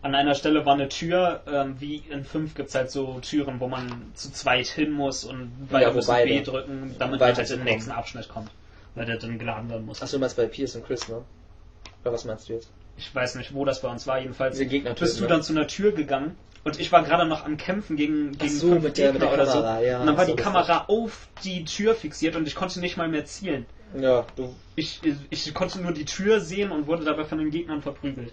an 0.02 0.14
einer 0.14 0.34
Stelle 0.34 0.64
war 0.64 0.74
eine 0.74 0.88
Tür, 0.88 1.42
ähm, 1.50 1.76
wie 1.80 1.96
in 2.10 2.24
5 2.24 2.54
gibt's 2.54 2.74
halt 2.74 2.90
so 2.90 3.18
Türen, 3.20 3.58
wo 3.60 3.66
man 3.66 4.12
zu 4.14 4.30
zweit 4.30 4.66
hin 4.66 4.92
muss 4.92 5.24
und 5.24 5.68
beide 5.70 5.86
Ja, 5.86 5.92
müssen 5.92 6.14
B 6.24 6.42
drücken, 6.42 6.94
damit 6.98 7.18
man 7.20 7.34
halt 7.36 7.50
in 7.50 7.56
den 7.56 7.64
nächsten 7.64 7.90
Abschnitt 7.90 8.28
kommt. 8.28 8.50
Weil 8.94 9.06
der 9.06 9.18
dann 9.18 9.38
geladen 9.38 9.68
werden 9.68 9.84
muss. 9.84 10.00
Achso, 10.02 10.16
du 10.16 10.20
meinst 10.20 10.36
bei 10.36 10.46
Pierce 10.46 10.76
und 10.76 10.86
Chris, 10.86 11.08
ne? 11.08 11.22
Oder 12.02 12.12
was 12.14 12.24
meinst 12.24 12.48
du 12.48 12.54
jetzt? 12.54 12.70
Ich 12.96 13.14
weiß 13.14 13.34
nicht, 13.34 13.52
wo 13.52 13.64
das 13.64 13.82
bei 13.82 13.88
uns 13.88 14.06
war, 14.06 14.18
jedenfalls 14.20 14.56
Diese 14.56 14.66
Gegner 14.70 14.94
bist 14.94 15.18
du 15.18 15.22
ne? 15.24 15.28
dann 15.28 15.42
zu 15.42 15.52
einer 15.52 15.66
Tür 15.66 15.92
gegangen 15.92 16.36
und 16.64 16.80
ich 16.80 16.92
war 16.92 17.02
gerade 17.02 17.26
noch 17.26 17.44
am 17.44 17.56
Kämpfen 17.58 17.96
gegen, 17.96 18.32
gegen 18.38 18.48
so, 18.48 18.68
mit 18.78 18.96
der- 18.96 19.12
mit 19.12 19.20
der 19.20 19.28
Gegner 19.28 19.32
oder 19.34 19.46
so. 19.46 19.52
Kamera, 19.60 19.80
ja, 19.82 20.00
und 20.00 20.06
dann 20.06 20.16
war 20.16 20.24
so 20.24 20.34
die. 20.34 20.42
Kamera 20.42 20.84
auf 20.88 21.28
die 21.44 21.64
Tür 21.64 21.94
fixiert 21.94 22.36
und 22.36 22.46
ich 22.48 22.54
konnte 22.54 22.80
nicht 22.80 22.96
mal 22.96 23.08
mehr 23.08 23.24
zielen. 23.26 23.66
Ja, 23.94 24.26
du. 24.36 24.54
Ich, 24.74 25.00
ich 25.30 25.54
konnte 25.54 25.80
nur 25.80 25.92
die 25.92 26.04
Tür 26.04 26.40
sehen 26.40 26.70
und 26.70 26.86
wurde 26.86 27.04
dabei 27.04 27.24
von 27.24 27.38
den 27.38 27.50
Gegnern 27.50 27.82
verprügelt. 27.82 28.32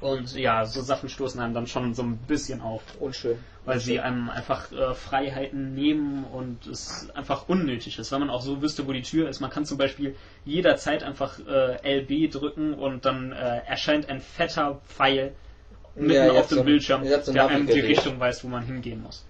Und 0.00 0.34
ja, 0.34 0.66
so 0.66 0.82
Sachen 0.82 1.08
stoßen 1.08 1.40
einem 1.40 1.54
dann 1.54 1.66
schon 1.68 1.94
so 1.94 2.02
ein 2.02 2.16
bisschen 2.16 2.60
auf, 2.60 2.82
Unschön. 2.98 3.38
weil 3.64 3.78
sie 3.78 4.00
einem 4.00 4.30
einfach 4.30 4.72
äh, 4.72 4.94
Freiheiten 4.94 5.74
nehmen 5.74 6.24
und 6.24 6.66
es 6.66 7.08
einfach 7.14 7.48
unnötig 7.48 7.98
ist, 8.00 8.10
weil 8.10 8.18
man 8.18 8.30
auch 8.30 8.42
so 8.42 8.60
wüsste, 8.60 8.86
wo 8.88 8.92
die 8.92 9.02
Tür 9.02 9.28
ist. 9.28 9.38
Man 9.40 9.50
kann 9.50 9.64
zum 9.64 9.78
Beispiel 9.78 10.16
jederzeit 10.44 11.04
einfach 11.04 11.38
äh, 11.46 12.00
LB 12.00 12.32
drücken 12.32 12.74
und 12.74 13.04
dann 13.04 13.30
äh, 13.32 13.58
erscheint 13.66 14.08
ein 14.08 14.20
fetter 14.20 14.80
Pfeil 14.88 15.32
mitten 15.94 16.12
Ja, 16.14 16.32
auf 16.32 16.48
dem 16.48 16.58
so 16.58 16.64
Bildschirm, 16.64 17.04
so 17.04 17.32
der 17.32 17.46
einem 17.46 17.66
die. 17.68 17.80
Richtung 17.80 18.18
weist, 18.18 18.42
wo 18.42 18.48
man 18.48 18.64
hingehen 18.64 19.02
muss. 19.02 19.24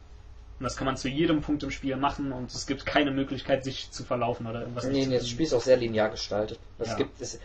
Und 0.62 0.66
das 0.66 0.76
kann 0.76 0.86
man 0.86 0.96
zu 0.96 1.08
jedem 1.08 1.40
Punkt 1.42 1.64
im 1.64 1.72
Spiel 1.72 1.96
machen 1.96 2.30
und 2.30 2.54
es 2.54 2.68
gibt 2.68 2.86
keine 2.86 3.10
Möglichkeit, 3.10 3.64
sich 3.64 3.90
zu 3.90 4.04
verlaufen 4.04 4.46
oder 4.46 4.60
irgendwas 4.60 4.84
Nee, 4.84 4.92
nicht 4.92 5.08
nee, 5.08 5.14
zu 5.16 5.22
das. 5.22 5.28
Spiel 5.28 5.46
ist 5.46 5.54
auch 5.54 5.60
sehr 5.60 5.76
linear 5.76 6.08
gestaltet. 6.08 6.60
Es 6.78 6.90
Ja. 6.90 6.94
gibt 6.98 7.20
es, 7.20 7.40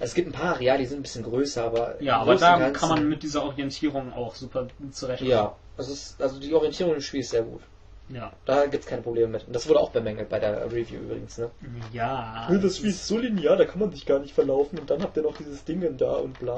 es 0.00 0.14
gibt 0.14 0.26
ein 0.30 0.32
paar 0.32 0.54
Areale, 0.56 0.78
die 0.80 0.86
sind 0.86 0.98
ein 0.98 1.02
bisschen 1.02 1.22
größer, 1.22 1.62
aber 1.62 2.02
Ja, 2.02 2.16
aber 2.16 2.34
da 2.34 2.58
Ganzen- 2.58 2.72
kann 2.72 2.88
man 2.88 3.08
mit 3.08 3.22
dieser 3.22 3.44
Orientierung 3.44 4.12
auch 4.12 4.34
super 4.34 4.66
zurechtkommen. 4.90 5.30
ja, 5.30 5.54
also, 5.76 5.92
es 5.92 6.02
ist, 6.10 6.20
also 6.20 6.40
die 6.40 6.52
Orientierung 6.52 6.94
im 6.96 7.00
Spiel 7.00 7.20
ist 7.20 7.30
sehr 7.30 7.42
gut. 7.44 7.60
Ja. 8.08 8.32
Da 8.46 8.66
gibt's 8.66 8.88
keine 8.88 9.02
Probleme 9.02 9.28
mit. 9.28 9.46
Und 9.46 9.54
das 9.54 9.68
wurde 9.68 9.78
auch 9.78 9.90
bemängelt 9.92 10.28
bei 10.28 10.40
der 10.40 10.66
Review 10.72 10.98
übrigens, 10.98 11.38
ne? 11.38 11.52
Ja. 11.92 12.48
ist 12.50 13.06
so 13.06 13.16
linear, 13.16 13.56
da 13.58 13.64
kann 13.64 13.78
man 13.78 13.92
sich 13.92 14.04
gar 14.06 14.18
nicht 14.18 14.34
verlaufen 14.34 14.76
und 14.80 14.90
dann 14.90 15.04
habt 15.04 15.16
ihr 15.16 15.22
noch 15.22 15.36
dieses 15.36 15.62
Ding 15.62 15.96
da 15.98 16.14
und 16.14 16.36
bla. 16.40 16.56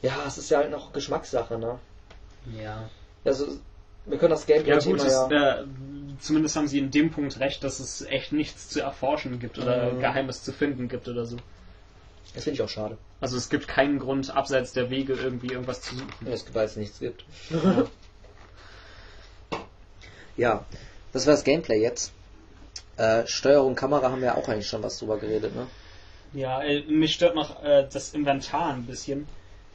Ja, 0.00 0.12
es 0.28 0.38
ist 0.38 0.48
ja 0.50 0.58
halt 0.58 0.70
noch 0.70 0.92
Geschmackssache, 0.92 1.58
ne? 1.58 1.80
Ja. 2.56 2.88
Also, 3.24 3.46
wir 4.08 4.18
können 4.18 4.30
das 4.30 4.46
Gameplay 4.46 4.72
Ja 4.72 4.78
gut, 4.80 5.04
ja. 5.04 5.60
äh, 5.60 5.64
zumindest 6.20 6.56
haben 6.56 6.68
sie 6.68 6.78
in 6.78 6.90
dem 6.90 7.10
Punkt 7.10 7.38
recht, 7.40 7.62
dass 7.64 7.80
es 7.80 8.02
echt 8.02 8.32
nichts 8.32 8.68
zu 8.68 8.80
erforschen 8.80 9.38
gibt 9.38 9.58
oder 9.58 9.92
Mhm. 9.92 10.00
Geheimes 10.00 10.42
zu 10.42 10.52
finden 10.52 10.88
gibt 10.88 11.08
oder 11.08 11.24
so. 11.26 11.36
Das 12.34 12.44
finde 12.44 12.54
ich 12.56 12.62
auch 12.62 12.68
schade. 12.68 12.98
Also 13.20 13.36
es 13.36 13.48
gibt 13.48 13.66
keinen 13.68 13.98
Grund, 13.98 14.30
abseits 14.34 14.72
der 14.72 14.90
Wege 14.90 15.14
irgendwie 15.14 15.48
irgendwas 15.48 15.80
zu 15.80 15.96
suchen. 15.96 16.08
Ja, 16.26 16.32
Es 16.32 16.44
gibt, 16.44 16.54
weil 16.54 16.66
es 16.66 16.76
nichts 16.76 16.98
gibt. 17.00 17.24
ja, 20.36 20.64
das 21.12 21.26
war 21.26 21.34
das 21.34 21.44
Gameplay 21.44 21.80
jetzt. 21.80 22.12
Äh, 22.96 23.26
Steuerung, 23.26 23.74
Kamera 23.74 24.10
haben 24.10 24.22
wir 24.22 24.36
auch 24.36 24.48
eigentlich 24.48 24.66
schon 24.66 24.82
was 24.82 24.98
drüber 24.98 25.18
geredet, 25.18 25.54
ne? 25.54 25.66
Ja, 26.32 26.62
äh, 26.62 26.82
mich 26.82 27.14
stört 27.14 27.34
noch 27.34 27.62
äh, 27.62 27.86
das 27.92 28.12
Inventar 28.12 28.74
ein 28.74 28.84
bisschen. 28.84 29.26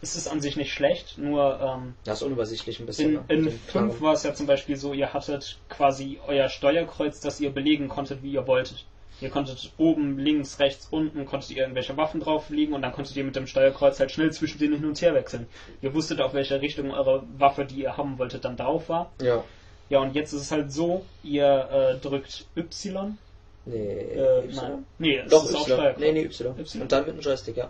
Es 0.04 0.16
ist 0.18 0.28
an 0.28 0.42
sich 0.42 0.58
nicht 0.58 0.74
schlecht, 0.74 1.18
nur 1.18 1.60
ähm, 1.62 1.94
Das 2.04 2.18
ist 2.20 2.24
unübersichtlich 2.24 2.80
ein 2.80 2.86
bisschen. 2.86 3.10
in, 3.10 3.14
ne? 3.16 3.24
in 3.30 3.44
Mit 3.46 3.54
den 3.54 3.60
5 3.60 3.72
Knarren. 3.72 4.02
war 4.02 4.14
es 4.14 4.24
ja 4.24 4.34
zum 4.34 4.46
Beispiel 4.48 4.76
so, 4.76 4.94
ihr 4.94 5.14
hattet 5.14 5.58
quasi 5.70 6.20
euer 6.28 6.50
Steuerkreuz, 6.50 7.22
das 7.22 7.40
ihr 7.40 7.50
belegen 7.52 7.88
konntet, 7.88 8.22
wie 8.22 8.34
ihr 8.34 8.46
wolltet. 8.46 8.86
Ihr 9.22 9.30
konntet 9.30 9.72
oben, 9.78 10.18
links, 10.20 10.60
rechts, 10.60 10.88
unten, 10.92 11.26
konntet 11.26 11.52
ihr 11.52 11.58
irgendwelche 11.62 11.96
Waffen 11.96 12.20
drauflegen 12.20 12.74
und 12.76 12.82
dann 12.82 12.92
konntet 12.92 13.16
ihr 13.16 13.24
mit 13.24 13.36
dem 13.38 13.48
Steuerkreuz 13.48 14.00
halt 14.00 14.12
schnell 14.12 14.32
zwischen 14.34 14.60
denen 14.60 14.76
hin 14.76 14.86
und 14.86 15.02
her 15.02 15.14
wechseln. 15.14 15.48
Ihr 15.82 15.94
wusstet, 15.94 16.20
auf 16.20 16.34
welche 16.34 16.60
Richtung 16.60 16.92
eure 16.92 17.24
Waffe, 17.38 17.64
die 17.64 17.76
ihr 17.84 17.96
haben 17.96 18.18
wolltet, 18.20 18.44
dann 18.44 18.58
drauf 18.58 18.90
war. 18.90 19.12
Ja. 19.22 19.44
Ja, 19.90 20.00
und 20.00 20.16
jetzt 20.16 20.34
ist 20.34 20.42
es 20.42 20.52
halt 20.52 20.72
so, 20.74 21.06
ihr 21.24 21.46
äh, 21.72 21.98
drückt 22.06 22.46
Y. 22.58 23.18
Nee, 23.66 23.78
Äh, 23.78 24.46
Y? 24.50 24.56
nein. 24.56 24.86
Nee, 24.98 25.18
es 25.20 25.30
Doch, 25.32 25.46
ist 25.46 25.56
auch 25.56 25.62
Y. 25.68 25.74
Steuerkreuz. 25.74 26.00
Nee, 26.00 26.12
nee, 26.12 26.26
y. 26.26 26.42
Y? 26.76 26.82
Und 26.82 26.92
dann 26.92 27.06
mit 27.06 27.14
dem 27.16 27.20
Joystick, 27.22 27.56
ja. 27.56 27.70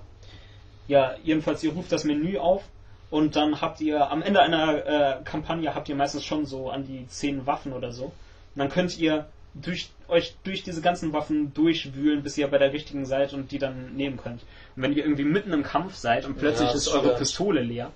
Ja, 0.88 1.16
jedenfalls, 1.24 1.64
ihr 1.64 1.74
ruft 1.74 1.92
das 1.92 2.04
Menü 2.04 2.38
auf 2.38 2.64
und 3.10 3.36
dann 3.36 3.62
habt 3.62 3.80
ihr, 3.82 4.10
am 4.12 4.22
Ende 4.22 4.42
einer 4.42 4.86
äh, 4.86 5.24
Kampagne 5.24 5.74
habt 5.76 5.88
ihr 5.90 5.96
meistens 5.96 6.26
schon 6.26 6.46
so 6.46 6.70
an 6.70 6.86
die 6.86 7.08
zehn 7.08 7.46
Waffen 7.46 7.74
oder 7.74 7.92
so. 7.92 8.06
Und 8.06 8.12
dann 8.56 8.70
könnt 8.70 8.98
ihr 8.98 9.28
durch, 9.54 9.92
euch 10.08 10.36
durch 10.44 10.64
diese 10.64 10.82
ganzen 10.82 11.14
Waffen 11.14 11.54
durchwühlen, 11.54 12.24
bis 12.24 12.38
ihr 12.38 12.48
bei 12.48 12.58
der 12.58 12.74
richtigen 12.74 13.06
seid 13.06 13.34
und 13.34 13.52
die 13.52 13.60
dann 13.60 13.96
nehmen 13.96 14.18
könnt. 14.18 14.42
Und 14.76 14.84
wenn 14.84 14.94
ihr 14.94 15.04
irgendwie 15.04 15.26
mitten 15.26 15.54
im 15.54 15.64
Kampf 15.64 15.96
seid 15.96 16.26
und 16.26 16.38
plötzlich 16.38 16.70
Ja, 16.70 16.76
ist 16.76 16.88
eure 16.88 17.04
stimmt. 17.04 17.18
Pistole 17.20 17.62
leer, 17.62 17.92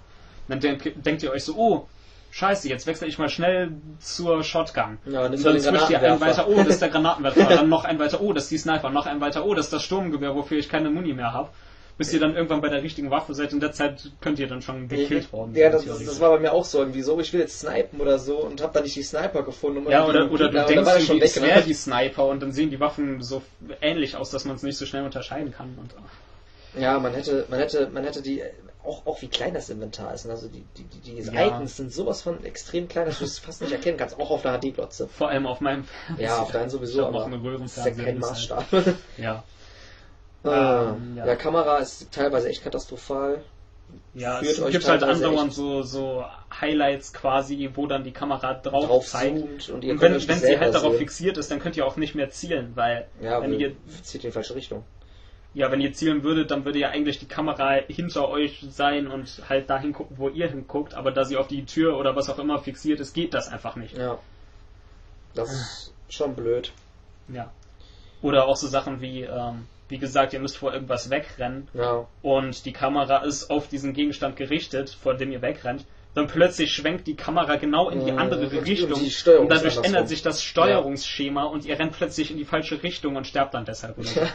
dann 0.48 0.60
denkt, 0.60 1.06
denkt 1.06 1.24
ihr 1.24 1.32
euch 1.32 1.44
so, 1.44 1.56
oh, 1.56 1.88
scheiße, 2.32 2.70
jetzt 2.70 2.86
wechsle 2.86 3.08
ich 3.08 3.18
mal 3.18 3.30
schnell 3.30 3.72
zur 4.00 4.44
Shotgun. 4.44 5.00
Ja, 5.06 5.28
dann 5.28 5.38
switcht 5.38 5.66
ihr 5.90 6.00
ein 6.00 6.20
Granatenwerfer. 6.20 6.22
weiter, 6.22 6.48
oh, 6.48 6.58
das 6.58 6.68
ist 6.68 6.82
der 6.82 6.90
Granatenwerfer, 6.92 7.44
dann 7.46 7.70
noch 7.70 7.86
ein 7.86 8.00
weiter, 8.00 8.22
oh, 8.22 8.34
das 8.34 8.44
ist 8.44 8.52
die 8.52 8.58
Sniper, 8.60 8.90
noch 8.90 9.08
ein 9.08 9.20
weiter, 9.20 9.46
oh, 9.46 9.54
das 9.56 9.66
ist 9.66 9.74
das 9.74 9.84
Sturmgewehr, 9.84 10.36
wofür 10.36 10.58
ich 10.60 10.70
keine 10.70 10.90
Muni 10.90 11.14
mehr 11.14 11.34
habe. 11.34 11.50
Bis 11.98 12.14
ihr 12.14 12.20
dann 12.20 12.36
irgendwann 12.36 12.62
bei 12.62 12.70
der 12.70 12.84
richtigen 12.84 13.10
Waffe 13.10 13.34
seid. 13.34 13.54
In 13.54 13.60
der 13.60 13.72
Zeit 13.72 14.12
könnt 14.22 14.40
ihr 14.40 14.48
dann 14.48 14.62
schon 14.62 14.88
gekillt 14.88 15.32
worden 15.34 15.56
Ja, 15.56 15.70
das, 15.70 15.86
das 15.86 16.20
war 16.20 16.30
bei 16.32 16.40
mir 16.40 16.54
auch 16.54 16.66
so 16.66 16.80
irgendwie 16.80 17.02
so. 17.02 17.20
Ich 17.20 17.34
will 17.34 17.40
jetzt 17.40 17.60
snipen 17.60 18.00
oder 18.00 18.20
so 18.20 18.38
und 18.38 18.62
hab 18.62 18.74
dann 18.74 18.84
nicht 18.84 18.96
die 18.96 19.04
Sniper 19.04 19.44
gefunden. 19.44 19.80
um 19.80 19.92
ja, 19.92 20.06
oder, 20.06 20.32
oder 20.32 20.50
du 20.50 20.66
denkst 20.66 20.86
war 20.86 21.00
irgendwie, 21.00 21.22
es 21.22 21.42
wäre 21.42 21.60
ne? 21.60 21.66
die 21.66 21.74
Sniper 21.74 22.28
und 22.28 22.42
dann 22.42 22.52
sehen 22.52 22.70
die 22.70 22.80
Waffen 22.80 23.22
so 23.22 23.42
ähnlich 23.82 24.16
aus, 24.16 24.30
dass 24.30 24.46
man 24.46 24.56
es 24.56 24.64
nicht 24.64 24.78
so 24.78 24.86
schnell 24.86 25.04
unterscheiden 25.04 25.52
kann. 25.52 25.76
Und. 25.80 25.96
Ja, 26.80 27.00
man 27.00 27.14
hätte, 27.14 27.46
man 27.50 27.60
hätte, 27.60 27.90
man 27.92 28.04
hätte 28.04 28.22
die, 28.22 28.44
auch, 28.88 29.06
auch 29.06 29.22
wie 29.22 29.28
klein 29.28 29.54
das 29.54 29.70
Inventar 29.70 30.14
ist. 30.14 30.26
ne? 30.26 30.32
Also 30.32 30.48
die, 30.48 30.64
die, 30.78 30.84
die, 30.84 31.16
diese 31.16 31.34
Ja. 31.34 31.48
Icons 31.48 31.78
sind 31.78 31.92
sowas 31.92 32.22
von 32.22 32.44
extrem 32.44 32.88
klein, 32.88 33.06
dass 33.06 33.20
du 33.20 33.26
es 33.26 33.40
fast 33.40 33.62
nicht 33.62 33.72
erkennen 33.72 33.98
kannst. 33.98 34.20
Auch 34.20 34.32
auf 34.32 34.42
der 34.44 34.60
HD-Glotze. 34.60 35.08
vor 35.08 35.30
allem 35.30 35.46
auf 35.48 35.62
meinem 35.62 35.86
Ja, 36.18 36.40
auf 36.40 36.52
deinen 36.52 36.68
Ich 36.68 36.72
sowieso, 36.72 37.08
aber 37.08 37.26
eine 37.26 37.40
das 37.60 37.78
ist 37.78 37.86
ja 37.86 37.92
kein 37.92 38.20
das 38.20 38.30
Maßstab. 38.30 38.72
Halt, 38.72 38.96
ja. 39.18 39.44
Ah, 40.44 40.94
Ähm, 40.96 41.18
ja. 41.18 41.26
ja. 41.26 41.36
Kamera 41.36 41.78
ist 41.78 42.12
teilweise 42.12 42.50
echt 42.50 42.64
katastrophal. 42.64 43.44
Ja, 44.14 44.40
Führt 44.40 44.58
es 44.58 44.72
gibt 44.72 44.88
halt 44.88 45.04
andauernd 45.04 45.54
so, 45.54 45.82
so 45.82 46.26
Highlights 46.60 47.14
quasi, 47.14 47.70
wo 47.74 47.88
dann 47.88 48.04
die 48.04 48.12
Kamera 48.12 48.54
drauf, 48.56 48.86
Drauf 48.86 49.06
zeigt. 49.08 49.70
und 49.70 49.84
ihr 49.84 49.94
Und 49.94 50.02
wenn, 50.02 50.14
wenn 50.28 50.40
sie 50.40 50.60
halt 50.60 50.74
darauf 50.74 50.92
sehen. 50.92 51.00
fixiert 51.00 51.38
ist, 51.38 51.52
dann 51.52 51.60
könnt 51.60 51.78
ihr 51.78 51.86
auch 51.86 51.96
nicht 51.98 52.14
mehr 52.16 52.30
zielen, 52.30 52.72
weil 52.76 53.08
Ja, 53.22 53.42
wenn 53.42 53.52
wenn 53.52 53.60
ihr, 53.60 53.76
zieht 54.04 54.24
in 54.24 54.30
die 54.30 54.34
falsche 54.34 54.56
Richtung. 54.56 54.84
ja, 55.54 55.72
wenn 55.72 55.80
ihr 55.82 55.94
zielen 55.94 56.24
würdet, 56.24 56.52
dann 56.52 56.66
würde 56.66 56.80
ja 56.80 56.90
eigentlich 56.90 57.20
die 57.20 57.28
Kamera 57.28 57.76
hinter 57.88 58.28
euch 58.30 58.66
sein 58.70 59.08
und 59.08 59.42
halt 59.48 59.70
dahin 59.70 59.94
gucken, 59.94 60.18
wo 60.20 60.28
ihr 60.30 60.50
hinguckt, 60.50 60.94
aber 60.94 61.12
da 61.12 61.24
sie 61.24 61.38
auf 61.38 61.48
die 61.48 61.66
Tür 61.66 61.98
oder 61.98 62.16
was 62.16 62.30
auch 62.30 62.40
immer 62.40 62.60
fixiert 62.60 63.00
ist, 63.00 63.14
geht 63.14 63.34
das 63.34 63.48
einfach 63.48 63.76
nicht. 63.78 63.98
Ja. 63.98 64.20
Das 65.34 65.52
ist 65.52 65.94
schon 66.10 66.36
blöd. 66.36 66.72
Ja. 67.30 67.52
Oder 68.22 68.48
auch 68.48 68.56
so 68.58 68.68
Sachen 68.68 69.00
wie, 69.02 69.22
ähm, 69.24 69.66
wie 69.90 69.98
gesagt, 69.98 70.34
ihr 70.34 70.40
müsst 70.40 70.58
vor 70.58 70.74
irgendwas 70.74 71.10
wegrennen 71.10 71.68
Ja. 71.74 72.08
und 72.22 72.66
die 72.66 72.74
Kamera 72.74 73.24
ist 73.24 73.50
auf 73.50 73.68
diesen 73.68 73.94
Gegenstand 73.94 74.36
gerichtet, 74.36 74.90
vor 74.90 75.14
dem 75.14 75.32
ihr 75.32 75.42
wegrennt, 75.42 75.86
dann 76.14 76.28
plötzlich 76.28 76.74
schwenkt 76.74 77.06
die 77.08 77.16
Kamera 77.16 77.56
genau 77.58 77.90
in 77.90 78.04
die 78.06 78.12
andere 78.12 78.46
und 78.46 78.52
die 78.52 78.58
Richtung 78.58 79.06
Steuerung 79.06 79.44
und 79.44 79.52
dadurch 79.52 79.78
ändert 79.84 80.10
sich 80.10 80.24
das 80.24 80.42
Steuerungsschema 80.44 81.44
und 81.44 81.66
ihr 81.66 81.78
rennt 81.78 81.94
plötzlich 81.94 82.32
in 82.32 82.38
die 82.38 82.46
falsche 82.46 82.82
Richtung 82.82 83.16
und 83.16 83.28
sterbt 83.28 83.54
dann 83.54 83.66
deshalb. 83.66 83.98
Oder. 83.98 84.10
Ja. 84.16 84.30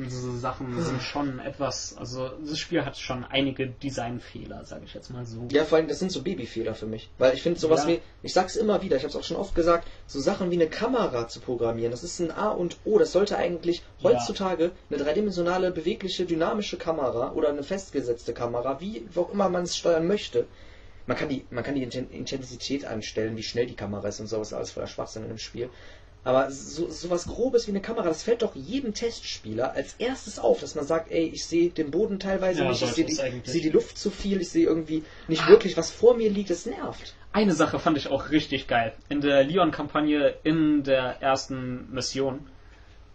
Und 0.00 0.06
Diese 0.10 0.38
Sachen 0.38 0.82
sind 0.82 1.02
schon 1.02 1.38
etwas, 1.40 1.94
also 1.98 2.30
das 2.42 2.58
Spiel 2.58 2.84
hat 2.86 2.96
schon 2.96 3.22
einige 3.24 3.66
Designfehler, 3.68 4.64
sage 4.64 4.84
ich 4.86 4.94
jetzt 4.94 5.10
mal 5.10 5.26
so. 5.26 5.46
Ja, 5.52 5.64
vor 5.64 5.76
allem, 5.76 5.88
das 5.88 5.98
sind 5.98 6.10
so 6.10 6.22
Babyfehler 6.22 6.74
für 6.74 6.86
mich. 6.86 7.10
Weil 7.18 7.34
ich 7.34 7.42
finde 7.42 7.60
sowas 7.60 7.82
Ja. 7.82 7.88
wie, 7.90 8.00
ich 8.22 8.32
sag's 8.32 8.56
immer 8.56 8.80
wieder, 8.80 8.96
ich 8.96 9.04
hab's 9.04 9.14
auch 9.14 9.24
schon 9.24 9.36
oft 9.36 9.54
gesagt, 9.54 9.86
so 10.06 10.18
Sachen 10.18 10.50
wie 10.50 10.54
eine 10.54 10.68
Kamera 10.68 11.28
zu 11.28 11.40
programmieren, 11.40 11.90
das 11.90 12.02
ist 12.02 12.18
ein 12.18 12.30
A 12.30 12.48
und 12.48 12.78
O. 12.86 12.98
Das 12.98 13.12
sollte 13.12 13.36
eigentlich 13.36 13.82
Ja. 13.98 14.10
heutzutage 14.10 14.70
eine 14.88 14.98
dreidimensionale, 15.04 15.70
bewegliche, 15.70 16.24
dynamische 16.24 16.78
Kamera 16.78 17.32
oder 17.32 17.50
eine 17.50 17.62
festgesetzte 17.62 18.32
Kamera, 18.32 18.80
wie 18.80 19.06
auch 19.16 19.30
immer 19.32 19.50
man 19.50 19.64
es 19.64 19.76
steuern 19.76 20.06
möchte. 20.06 20.46
Man 21.06 21.16
kann 21.16 21.28
die, 21.28 21.44
man 21.50 21.64
kann 21.64 21.74
die 21.74 21.82
Inten- 21.84 22.10
Intensität 22.10 22.84
einstellen, 22.84 23.36
wie 23.36 23.42
schnell 23.42 23.66
die 23.66 23.74
Kamera 23.74 24.08
ist 24.08 24.20
und 24.20 24.28
sowas, 24.28 24.52
alles 24.52 24.70
voller 24.70 24.86
Schwachsinn 24.86 25.24
in 25.24 25.28
dem 25.28 25.38
Spiel. 25.38 25.68
Aber 26.22 26.50
so, 26.50 26.90
sowas 26.90 27.26
Grobes 27.26 27.66
wie 27.66 27.70
eine 27.70 27.80
Kamera, 27.80 28.04
das 28.08 28.22
fällt 28.22 28.42
doch 28.42 28.54
jedem 28.54 28.92
Testspieler 28.92 29.72
als 29.72 29.94
erstes 29.94 30.38
auf, 30.38 30.60
dass 30.60 30.74
man 30.74 30.84
sagt, 30.84 31.10
ey, 31.10 31.30
ich 31.32 31.46
sehe 31.46 31.70
den 31.70 31.90
Boden 31.90 32.18
teilweise 32.18 32.62
Ja, 32.62 32.68
nicht, 32.68 32.82
ich 32.82 32.90
sehe 32.90 33.06
es 33.06 33.18
die, 33.18 33.50
sehe 33.50 33.62
die 33.62 33.70
Luft 33.70 33.96
zu 33.96 34.10
viel, 34.10 34.40
ich 34.40 34.50
sehe 34.50 34.66
irgendwie 34.66 35.02
nicht 35.28 35.46
wirklich, 35.48 35.76
was 35.78 35.90
vor 35.90 36.14
mir 36.14 36.30
liegt, 36.30 36.50
das 36.50 36.66
nervt. 36.66 37.14
Eine 37.32 37.54
Sache 37.54 37.78
fand 37.78 37.96
ich 37.96 38.08
auch 38.08 38.30
richtig 38.30 38.66
geil. 38.66 38.92
In 39.08 39.22
der 39.22 39.44
Leon-Kampagne 39.44 40.34
in 40.42 40.82
der 40.82 41.22
ersten 41.22 41.90
Mission, 41.90 42.46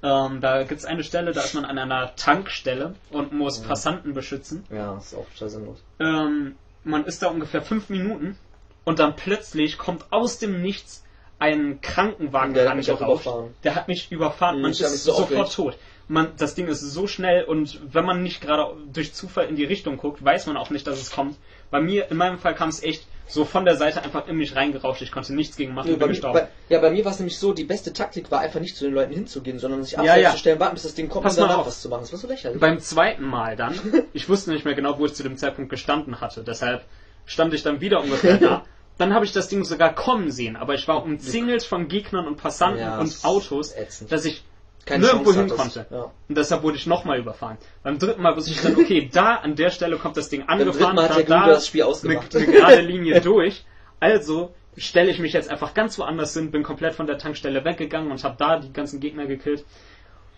ähm, 0.02 0.42
da 0.42 0.64
gibt's 0.64 0.86
eine 0.86 1.04
Stelle, 1.04 1.32
da 1.32 1.42
ist 1.42 1.54
man 1.54 1.66
an 1.66 1.78
einer 1.78 2.16
Tankstelle 2.16 2.96
und 3.12 3.34
muss 3.34 3.60
Passanten 3.60 4.14
beschützen. 4.16 4.64
Ja, 4.72 4.98
ist 4.98 5.14
auch 5.14 5.28
total 5.34 5.50
sinnlos. 5.50 5.84
Ähm, 6.00 6.56
man 6.84 7.06
ist 7.06 7.22
da 7.22 7.28
ungefähr 7.28 7.62
fünf 7.62 7.90
Minuten 7.90 8.36
und 8.84 8.98
dann 8.98 9.16
plötzlich 9.16 9.78
kommt 9.78 10.12
aus 10.12 10.40
dem 10.40 10.62
Nichts 10.62 11.05
ein 11.40 11.82
Krankenwagen 11.82 12.54
Der 12.54 12.70
hat 12.70 12.76
mich 12.76 12.92
auch 12.92 13.02
überfahren. 13.02 13.54
Der 13.64 13.76
hat 13.76 13.88
mich 13.88 14.12
überfahren. 14.12 14.62
Man 14.62 14.72
ist 14.72 14.80
so 14.80 15.14
sofort 15.14 15.54
tot. 15.54 15.78
Man, 16.08 16.34
das 16.38 16.54
Ding 16.54 16.68
ist 16.68 16.82
so 16.82 17.08
schnell 17.08 17.44
und 17.46 17.80
wenn 17.92 18.06
man 18.06 18.22
nicht 18.22 18.40
gerade 18.40 18.76
durch 18.94 19.14
Zufall 19.14 19.48
in 19.48 19.56
die 19.56 19.64
Richtung 19.64 19.98
guckt, 19.98 20.24
weiß 20.24 20.46
man 20.46 20.56
auch 20.56 20.70
nicht, 20.70 20.86
dass 20.86 21.02
es 21.02 21.10
kommt. 21.10 21.36
Bei 21.72 21.82
mir, 21.82 22.12
in 22.12 22.18
meinem 22.18 22.38
Fall 22.38 22.54
kam 22.54 22.70
es 22.70 22.84
echt 22.84 23.08
so 23.28 23.44
von 23.44 23.66
der 23.66 23.76
Seite 23.76 24.04
einfach 24.04 24.28
in 24.28 24.38
mich 24.38 24.56
reingerauscht. 24.56 25.02
Ich 25.02 25.12
konnte 25.12 25.34
nichts 25.34 25.58
gegen 25.58 25.74
machen, 25.74 25.90
Ja, 25.90 25.98
bin 25.98 26.10
gestorben. 26.10 26.42
bei, 26.42 26.48
ja, 26.70 26.80
bei 26.80 26.92
mir 26.92 27.04
war 27.06 27.12
es 27.12 27.18
nämlich 27.20 27.40
so, 27.40 27.54
die 27.54 27.64
beste 27.64 27.92
Taktik 27.92 28.30
war 28.30 28.40
einfach 28.42 28.60
nicht 28.60 28.78
zu 28.78 28.86
den 28.86 28.94
Leuten 28.94 29.14
hinzugehen, 29.14 29.58
sondern 29.58 29.84
sich 29.84 29.94
Ja, 29.94 30.00
abseits 30.02 30.22
ja. 30.22 30.32
zu 30.32 30.38
stellen, 30.38 30.60
warten, 30.60 30.76
bis 30.76 30.84
das 30.84 30.94
Ding 30.94 31.10
kommt 31.10 31.24
Pass 31.26 31.38
und 31.40 31.50
danach 31.50 31.66
was 31.66 31.82
zu 31.82 31.90
machen. 31.90 32.02
Das 32.02 32.12
war 32.12 32.20
so 32.20 32.28
lächerlich. 32.28 32.60
Beim 32.62 32.80
zweiten 32.80 33.24
Mal 33.24 33.56
dann, 33.56 33.74
ich 34.14 34.30
wusste 34.30 34.52
nicht 34.52 34.64
mehr 34.64 34.76
genau, 34.76 35.00
wo 35.00 35.08
ich 35.08 35.16
zu 35.16 35.24
dem 35.24 35.38
Zeitpunkt 35.38 35.72
gestanden 35.72 36.22
hatte, 36.22 36.44
deshalb 36.44 36.86
stand 37.26 37.54
ich 37.56 37.64
dann 37.64 37.82
wieder 37.82 38.02
ungefähr 38.02 38.38
da. 38.38 38.64
Dann 38.98 39.14
habe 39.14 39.26
ich 39.26 39.34
das 39.34 39.50
Ding 39.50 39.64
sogar 39.64 39.94
kommen 39.94 40.32
sehen, 40.32 40.56
aber 40.56 40.74
ich 40.74 40.88
war 40.88 41.04
umzingelt 41.04 41.64
von 41.64 41.88
Gegnern 41.88 42.28
und 42.28 42.38
Passanten 42.38 42.80
Ja, 42.80 43.00
und 43.00 43.14
Autos, 43.24 43.74
ätzend. 43.76 44.12
dass 44.12 44.24
ich 44.24 44.44
Keine 44.86 45.06
nirgendwo 45.06 45.34
hin 45.34 45.50
konnte. 45.50 45.86
Ja. 45.90 46.12
Und 46.30 46.38
deshalb 46.38 46.64
wurde 46.64 46.78
ich 46.78 46.88
nochmal 46.88 47.20
überfahren. 47.20 47.58
Beim 47.84 48.00
dritten 48.00 48.22
Mal 48.22 48.36
wusste 48.38 48.52
ich 48.52 48.62
dann, 48.62 48.76
okay, 48.76 49.10
da 49.14 49.36
an 49.36 49.56
der 49.56 49.70
Stelle 49.70 49.98
kommt 49.98 50.16
das 50.16 50.30
Ding 50.30 50.46
Beim 50.46 50.62
angefahren, 50.62 50.96
Mal 50.96 51.10
hat 51.10 51.30
da, 51.30 51.48
das 51.48 51.68
Spiel 51.68 51.82
eine, 51.82 51.92
ausgemacht. 51.92 52.36
eine 52.36 52.46
gerade 52.46 52.82
Linie 52.82 53.20
durch. 53.22 53.66
Also 54.00 54.54
stelle 54.78 55.10
ich 55.12 55.20
mich 55.20 55.34
jetzt 55.34 55.50
einfach 55.50 55.74
ganz 55.74 55.98
woanders 56.00 56.34
hin, 56.34 56.52
bin 56.52 56.64
komplett 56.64 56.96
von 56.96 57.08
der 57.08 57.18
Tankstelle 57.18 57.64
weggegangen 57.66 58.12
und 58.12 58.24
habe 58.24 58.36
da 58.38 58.60
die 58.60 58.72
ganzen 58.72 59.00
Gegner 59.00 59.26
gekillt. 59.26 59.66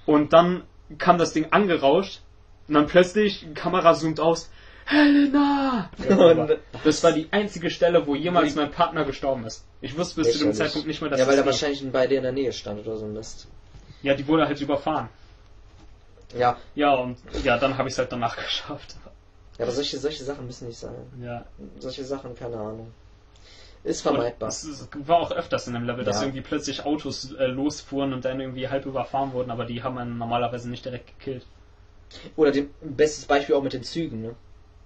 Und 0.06 0.34
dann 0.34 0.63
kam 0.98 1.17
das 1.17 1.34
Ding 1.34 1.48
angerauscht 1.52 2.22
und 2.67 2.74
dann 2.76 2.88
plötzlich, 2.88 3.48
Kamera 3.56 3.93
zoomt 3.93 4.20
aus, 4.20 4.50
Helena! 4.88 5.89
Und- 6.08 6.58
Das 6.84 7.04
war 7.04 7.12
die 7.12 7.28
einzige 7.32 7.69
Stelle, 7.69 8.08
wo 8.08 8.15
jemals 8.15 8.56
mein 8.56 8.71
Partner 8.71 9.04
gestorben 9.06 9.45
ist. 9.45 9.65
Ich 9.82 9.97
wusste 9.97 10.21
bis 10.21 10.34
zu 10.38 10.39
dem. 10.45 10.54
Zeitpunkt 10.54 10.88
nicht 10.88 11.02
mehr, 11.02 11.10
dass 11.10 11.19
Ja, 11.19 11.28
weil 11.28 11.38
er 11.38 11.45
wahrscheinlich 11.45 11.84
bei 11.91 12.08
dir 12.08 12.17
in 12.17 12.23
der 12.23 12.32
Nähe 12.32 12.54
stand 12.54 12.80
oder 12.86 12.97
so 12.97 13.06
ein 13.06 13.13
Mist. 13.13 13.47
Ja, 14.02 14.13
die 14.15 14.26
wurde 14.28 14.47
halt 14.47 14.60
überfahren. 14.62 15.10
Ja, 16.38 16.58
Ja, 16.76 16.93
und 16.95 17.17
ja, 17.43 17.58
dann 17.58 17.78
habe 17.78 17.88
ich 17.89 17.93
es 17.93 17.97
halt 18.00 18.12
danach 18.12 18.36
geschafft. 18.43 18.95
ja, 19.58 19.63
aber 19.65 19.71
solche, 19.71 19.97
solche 19.97 20.23
Sachen 20.23 20.45
müssen 20.45 20.67
nicht 20.67 20.78
sein. 20.80 20.95
Ja. 21.21 21.45
Solche 21.80 22.04
Sachen, 22.06 22.36
keine 22.36 22.56
Ahnung. 22.58 22.91
Ist 23.84 24.02
vermeidbar. 24.02 24.50
Es 24.50 24.63
ist- 24.63 24.89
war 25.08 25.19
auch 25.19 25.32
öfters 25.32 25.67
in 25.67 25.73
dem 25.73 25.84
Level, 25.86 26.04
dass 26.04 26.17
Ja. 26.17 26.23
irgendwie 26.23 26.41
plötzlich 26.41 26.86
Autos 26.86 27.32
äh, 27.34 27.45
losfuhren 27.47 28.13
und 28.13 28.26
dann 28.26 28.39
irgendwie 28.39 28.67
halb 28.69 28.86
überfahren 28.86 29.34
wurden, 29.34 29.52
aber 29.52 29.65
die 29.65 29.84
haben 29.84 29.97
einen 29.97 30.17
normalerweise 30.17 30.69
nicht 30.69 30.84
direkt 30.86 31.08
gekillt. 31.19 31.45
Oder 32.36 32.52
dem, 32.52 32.69
bestes 32.82 33.26
Beispiel 33.26 33.56
auch 33.56 33.63
mit 33.63 33.73
den 33.73 33.84
Zügen, 33.84 34.21
ne? 34.21 34.36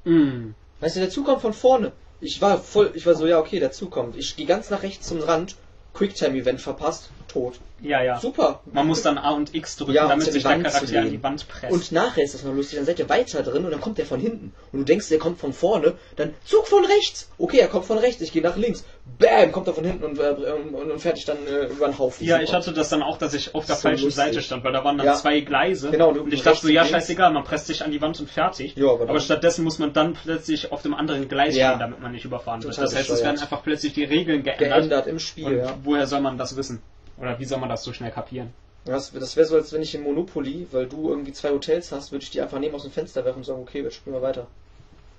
Mm. 0.03 0.51
Weißt 0.79 0.95
du, 0.95 0.99
der 0.99 1.09
Zug 1.09 1.25
kommt 1.25 1.41
von 1.41 1.53
vorne. 1.53 1.91
Ich 2.19 2.41
war 2.41 2.57
voll, 2.59 2.91
ich 2.95 3.05
war 3.05 3.15
so, 3.15 3.25
ja, 3.25 3.39
okay, 3.39 3.59
der 3.59 3.71
Zug 3.71 3.91
kommt. 3.91 4.15
Ich 4.15 4.35
gehe 4.35 4.45
ganz 4.45 4.69
nach 4.69 4.83
rechts 4.83 5.07
zum 5.07 5.19
Rand, 5.19 5.55
Quicktime-Event 5.93 6.61
verpasst, 6.61 7.09
tot. 7.31 7.55
Ja, 7.81 8.03
ja. 8.03 8.19
Super. 8.19 8.61
Man 8.71 8.85
muss 8.87 9.01
dann 9.01 9.17
A 9.17 9.31
und 9.31 9.55
X 9.55 9.75
drücken, 9.77 9.93
Ja, 9.93 10.07
damit 10.07 10.31
sich 10.31 10.43
der 10.43 10.61
Charakter 10.61 10.99
an 10.99 11.09
die 11.09 11.23
Wand 11.23 11.47
presst. 11.47 11.73
Und 11.73 11.91
nachher 11.91 12.23
ist 12.23 12.33
das 12.35 12.43
noch 12.43 12.53
lustig, 12.53 12.77
dann 12.77 12.85
seid 12.85 12.99
ihr 12.99 13.09
weiter 13.09 13.41
drin 13.41 13.65
und 13.65 13.71
dann 13.71 13.81
kommt 13.81 13.97
der 13.97 14.05
von 14.05 14.19
hinten. 14.19 14.53
Und 14.71 14.79
du 14.79 14.85
denkst, 14.85 15.09
der 15.09 15.17
kommt 15.17 15.39
von 15.39 15.51
vorne, 15.53 15.95
dann 16.15 16.33
Zug 16.45 16.67
von 16.67 16.85
rechts. 16.85 17.29
Okay, 17.39 17.57
er 17.57 17.67
kommt 17.69 17.85
von 17.85 17.97
rechts, 17.97 18.21
ich 18.21 18.31
gehe 18.31 18.41
nach 18.43 18.55
links. 18.55 18.83
Bam, 19.17 19.51
kommt 19.51 19.65
er 19.67 19.73
von 19.73 19.83
hinten 19.83 20.03
und, 20.03 20.19
äh, 20.19 20.29
und, 20.29 20.91
und 20.91 20.99
fertig 20.99 21.25
dann 21.25 21.37
äh, 21.47 21.65
über 21.65 21.87
den 21.87 21.97
Haufen. 21.97 22.25
ja, 22.25 22.35
Super. 22.35 22.43
ich 22.43 22.53
hatte 22.53 22.71
das 22.73 22.89
dann 22.89 23.01
auch, 23.01 23.17
dass 23.17 23.33
ich 23.33 23.55
auf 23.55 23.65
der 23.65 23.75
So 23.75 23.81
falschen 23.81 24.05
lustig. 24.05 24.23
Seite 24.25 24.41
stand, 24.41 24.63
weil 24.63 24.73
da 24.73 24.83
waren 24.83 24.97
dann 24.97 25.07
Ja. 25.07 25.15
zwei 25.15 25.39
Gleise. 25.41 25.89
Genau, 25.89 26.11
du- 26.13 26.21
und 26.21 26.31
ich 26.33 26.43
dachte 26.43 26.61
so, 26.61 26.67
und 26.67 26.73
ja, 26.73 26.85
scheißegal, 26.85 27.31
man 27.33 27.43
presst 27.43 27.65
sich 27.67 27.83
an 27.83 27.91
die 27.91 27.99
Wand 28.01 28.19
und 28.19 28.29
fertig. 28.29 28.75
Ja, 28.75 28.89
aber 28.91 29.09
aber 29.09 29.19
stattdessen 29.19 29.63
muss 29.63 29.79
man 29.79 29.91
dann 29.93 30.13
plötzlich 30.13 30.71
auf 30.71 30.83
dem 30.83 30.93
anderen 30.93 31.27
Gleis 31.27 31.55
Ja. 31.55 31.69
stehen, 31.69 31.79
damit 31.79 31.99
man 31.99 32.11
nicht 32.11 32.25
überfahren 32.25 32.61
wird. 32.63 32.77
Das 32.77 32.95
heißt, 32.95 33.09
es 33.09 33.23
werden 33.23 33.39
einfach 33.39 33.63
plötzlich 33.63 33.93
die 33.93 34.03
Regeln 34.03 34.43
geändert. 34.43 34.59
geändert 34.59 35.07
im 35.07 35.17
Spiel, 35.19 35.45
Und 35.47 35.57
ja. 35.57 35.77
woher 35.83 36.05
soll 36.05 36.21
man 36.21 36.37
das 36.37 36.55
wissen? 36.55 36.81
Oder 37.17 37.39
wie 37.39 37.45
soll 37.45 37.59
man 37.59 37.69
das 37.69 37.83
so 37.83 37.93
schnell 37.93 38.11
kapieren? 38.11 38.53
Das, 38.85 39.11
das 39.11 39.35
wäre 39.35 39.45
so, 39.45 39.55
als 39.55 39.71
wenn 39.73 39.81
ich 39.83 39.93
in 39.93 40.01
Monopoly, 40.01 40.67
weil 40.71 40.87
du 40.87 41.09
irgendwie 41.09 41.33
zwei 41.33 41.49
Hotels 41.51 41.91
hast, 41.91 42.11
würde 42.11 42.23
ich 42.23 42.31
die 42.31 42.41
einfach 42.41 42.57
neben 42.59 42.73
aus 42.73 42.81
dem 42.83 42.91
Fenster 42.91 43.23
werfen 43.25 43.39
und 43.39 43.43
sagen, 43.45 43.61
okay, 43.61 43.81
jetzt 43.83 43.95
spielen 43.95 44.15
wir 44.15 44.21
weiter. 44.23 44.47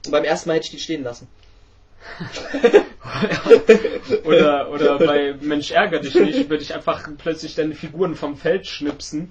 Und 0.05 0.11
beim 0.11 0.25
ersten 0.25 0.49
Mal 0.49 0.55
hätte 0.57 0.65
ich 0.67 0.71
die 0.73 0.81
stehen 0.81 1.05
lassen. 1.05 1.29
Oder, 4.25 4.71
oder 4.71 4.99
bei 4.99 5.35
Mensch 5.41 5.71
ärger 5.71 6.01
dich 6.01 6.15
nicht, 6.15 6.49
würde 6.51 6.63
ich 6.63 6.75
einfach 6.75 7.09
plötzlich 7.19 7.55
deine 7.55 7.75
Figuren 7.75 8.15
vom 8.15 8.37
Feld 8.37 8.67
schnipsen 8.67 9.31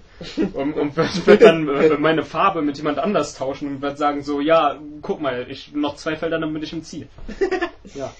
und, 0.54 0.74
und 0.74 0.96
würde 0.96 1.26
würd 1.26 1.42
dann 1.42 1.68
äh, 1.68 1.98
meine 1.98 2.24
Farbe 2.24 2.62
mit 2.62 2.78
jemand 2.78 3.00
anders 3.00 3.36
tauschen 3.36 3.68
und 3.68 3.82
würde 3.82 3.98
sagen 3.98 4.24
so, 4.24 4.40
ja, 4.40 4.80
guck 5.02 5.20
mal, 5.22 5.46
ich 5.50 5.74
noch 5.74 5.96
zwei 5.96 6.16
Felder, 6.16 6.40
dann 6.40 6.54
bin 6.54 6.64
ich 6.64 6.74
im 6.74 6.84
Ziel. 6.84 7.08
Ja. 7.96 8.14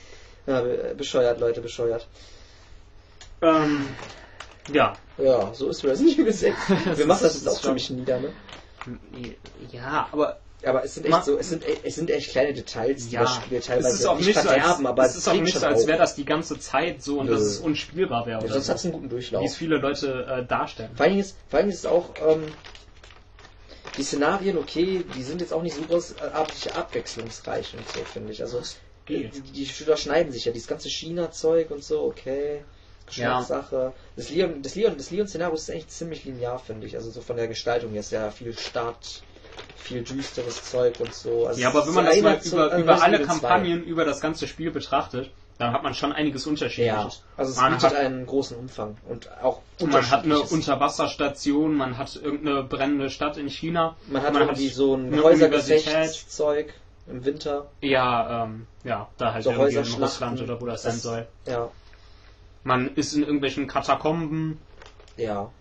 Ja, 0.48 0.62
be- 0.62 0.96
bescheuert, 0.98 1.40
Leute, 1.40 1.62
bescheuert. 1.62 2.08
Ähm, 3.44 3.86
ja. 4.74 4.94
Ja, 5.18 5.54
so 5.54 5.70
ist 5.70 5.84
Resident 5.84 6.18
Evil 6.18 6.34
6. 6.34 6.58
Wir 6.96 7.06
machen 7.06 7.24
das 7.24 7.36
jetzt 7.36 7.48
auch 7.48 7.62
ziemlich 7.62 7.90
nieder, 7.90 8.20
ne? 8.20 8.30
Ja, 9.72 10.10
aber 10.12 10.40
Aber 10.64 10.84
es 10.84 10.96
sind 10.96 11.06
echt 11.06 11.26
so, 11.26 11.38
es 11.38 11.50
sind, 11.50 11.64
es 11.84 11.96
sind 11.96 12.10
echt 12.10 12.32
kleine 12.32 12.54
Details, 12.54 13.08
die 13.08 13.16
ja, 13.16 13.22
das 13.22 13.36
Spiel 13.36 13.58
es 13.58 13.66
teilweise 13.66 13.96
ist 13.96 14.06
auch 14.06 14.18
nicht 14.18 14.34
so, 14.34 14.42
verderben, 14.42 14.86
als, 14.86 14.86
aber 14.86 15.06
es 15.06 15.16
ist 15.16 15.28
auch 15.28 15.34
nicht 15.34 15.58
so, 15.58 15.66
als 15.66 15.88
wäre 15.88 15.98
das 15.98 16.16
die 16.16 16.26
ganze 16.26 16.60
Zeit 16.60 17.02
so 17.02 17.20
und 17.20 17.28
Nö. 17.28 17.34
dass 17.34 17.42
es 17.42 17.60
unspielbar 17.60 18.26
wäre. 18.26 18.42
Ja, 18.46 18.54
sonst 18.54 18.66
so. 18.66 18.72
hat 18.72 18.78
es 18.78 18.86
einen 18.86 18.94
guten 18.94 19.10
Durchlauf. 19.10 19.42
Wie 19.42 19.48
es 19.48 19.56
viele 19.56 19.78
Leute 19.78 20.26
äh, 20.28 20.46
darstellen. 20.46 20.92
Vor 20.96 21.06
allem 21.06 21.20
ist, 21.20 21.38
vor 21.50 21.60
allem 21.60 21.70
ist 21.70 21.80
es 21.80 21.86
auch, 21.86 22.10
ähm, 22.28 22.44
Die 23.98 24.04
Szenarien, 24.04 24.58
okay, 24.58 25.04
die 25.16 25.24
sind 25.24 25.42
jetzt 25.42 25.54
auch 25.54 25.64
nicht 25.64 25.76
so 25.76 25.82
großartig 25.82 26.74
abwechslungsreich 26.74 27.74
und 27.78 27.88
so, 27.90 28.00
finde 28.06 28.32
ich. 28.32 28.42
Also, 28.42 28.62
geht. 29.06 29.34
die, 29.36 29.66
die 29.66 29.84
überschneiden 29.84 30.32
sich 30.32 30.46
ja. 30.46 30.52
Dieses 30.52 30.68
ganze 30.68 30.90
China-Zeug 30.90 31.72
und 31.72 31.84
so, 31.84 32.04
okay. 32.04 32.64
Geschmackssache. 33.16 33.94
Das 34.16 34.30
Leon, 34.30 34.62
das 34.62 34.76
Leon, 34.76 34.98
das 34.98 35.12
Leon-Szenario 35.12 35.54
ist 35.56 35.70
echt 35.70 35.92
ziemlich 35.92 36.26
linear, 36.26 36.60
finde 36.60 36.88
ich. 36.88 36.96
Also 36.96 37.12
so 37.12 37.22
von 37.22 37.36
der 37.38 37.48
Gestaltung 37.48 37.92
her 37.92 38.00
ist 38.02 38.12
ja 38.12 38.32
viel 38.32 38.58
Start, 38.58 39.24
viel 39.76 40.04
düsteres 40.04 40.70
Zeug 40.70 41.00
und 41.00 41.14
so. 41.14 41.48
Also 41.48 41.60
Ja, 41.62 41.70
aber 41.70 41.86
wenn 41.88 41.94
man 41.94 42.06
das 42.06 42.22
mal 42.22 42.40
über, 42.44 42.66
über 42.78 42.94
Resident 42.94 43.02
alle 43.04 43.16
Evil 43.18 43.26
2. 43.28 43.32
Kampagnen, 43.34 43.84
über 43.84 44.06
das 44.06 44.22
ganze 44.22 44.48
Spiel 44.48 44.72
betrachtet, 44.72 45.30
dann 45.58 45.74
hat 45.74 45.84
man 45.84 45.94
schon 45.94 46.12
einiges 46.12 46.46
Ja, 46.46 46.50
Unterschiedliches. 46.52 47.22
also 47.38 47.52
es 47.52 47.58
man 47.58 47.74
bietet 47.74 47.92
hat, 47.92 47.96
einen 47.98 48.26
großen 48.26 48.58
Umfang 48.58 48.98
und 49.08 49.30
auch 49.44 49.60
man 49.80 50.10
hat 50.10 50.24
eine. 50.24 50.40
Unterwasserstation, 50.40 51.76
man 51.76 51.98
hat 52.00 52.16
irgendeine 52.16 52.64
brennende 52.64 53.10
Stadt 53.12 53.38
in 53.38 53.48
China. 53.48 53.96
Man 54.08 54.24
hat 54.24 54.34
man 54.34 54.44
irgendwie 54.44 54.70
hat 54.70 54.76
so 54.76 54.96
ein 54.96 55.22
Häusergefechtszeug 55.22 56.74
im 57.08 57.26
Winter. 57.26 57.68
Ja, 57.82 58.44
ähm, 58.46 58.66
ja, 58.84 59.08
da 59.18 59.34
halt 59.34 59.44
So 59.44 59.52
irgendwie 59.52 59.76
in. 59.76 60.02
Russland 60.02 60.42
oder 60.42 60.60
wo 60.62 60.66
das 60.66 60.84
sein 60.84 60.94
Das- 60.94 61.02
soll. 61.04 61.28
Ja, 61.46 61.70
Man 62.64 62.96
ist 62.96 63.14
in 63.14 63.24
irgendwelchen 63.24 63.68
Katakomben 63.68 64.60
ja. 65.18 65.52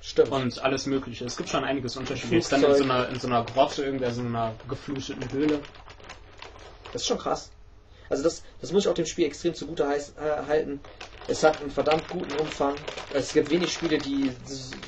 Stimmt. 0.00 0.30
und 0.30 0.62
alles 0.62 0.86
mögliche. 0.86 1.24
Es 1.24 1.36
gibt 1.36 1.48
schon 1.48 1.64
einiges 1.64 1.96
Unterschiedliches. 1.96 2.48
Dann 2.48 2.62
in 2.62 2.74
so, 2.74 2.84
einer, 2.84 3.08
in 3.08 3.18
so 3.18 3.26
einer 3.26 3.44
Grotte, 3.44 3.84
irgendwie 3.84 4.10
so 4.10 4.20
einer 4.20 4.54
gefluteten 4.68 5.30
Höhle. 5.32 5.60
Das 6.92 7.02
ist 7.02 7.08
schon 7.08 7.18
krass. 7.18 7.50
Also 8.08 8.22
das, 8.22 8.42
das 8.60 8.72
muss 8.72 8.84
ich 8.84 8.88
auch 8.88 8.94
dem 8.94 9.06
Spiel 9.06 9.26
extrem 9.26 9.54
zugute 9.54 9.86
heiß, 9.86 10.14
äh, 10.16 10.46
halten. 10.46 10.80
Es 11.26 11.42
hat 11.42 11.60
einen 11.60 11.70
verdammt 11.70 12.08
guten 12.08 12.32
Umfang. 12.38 12.74
Es 13.12 13.34
gibt 13.34 13.50
wenig 13.50 13.70
Spiele, 13.70 13.98
die 13.98 14.30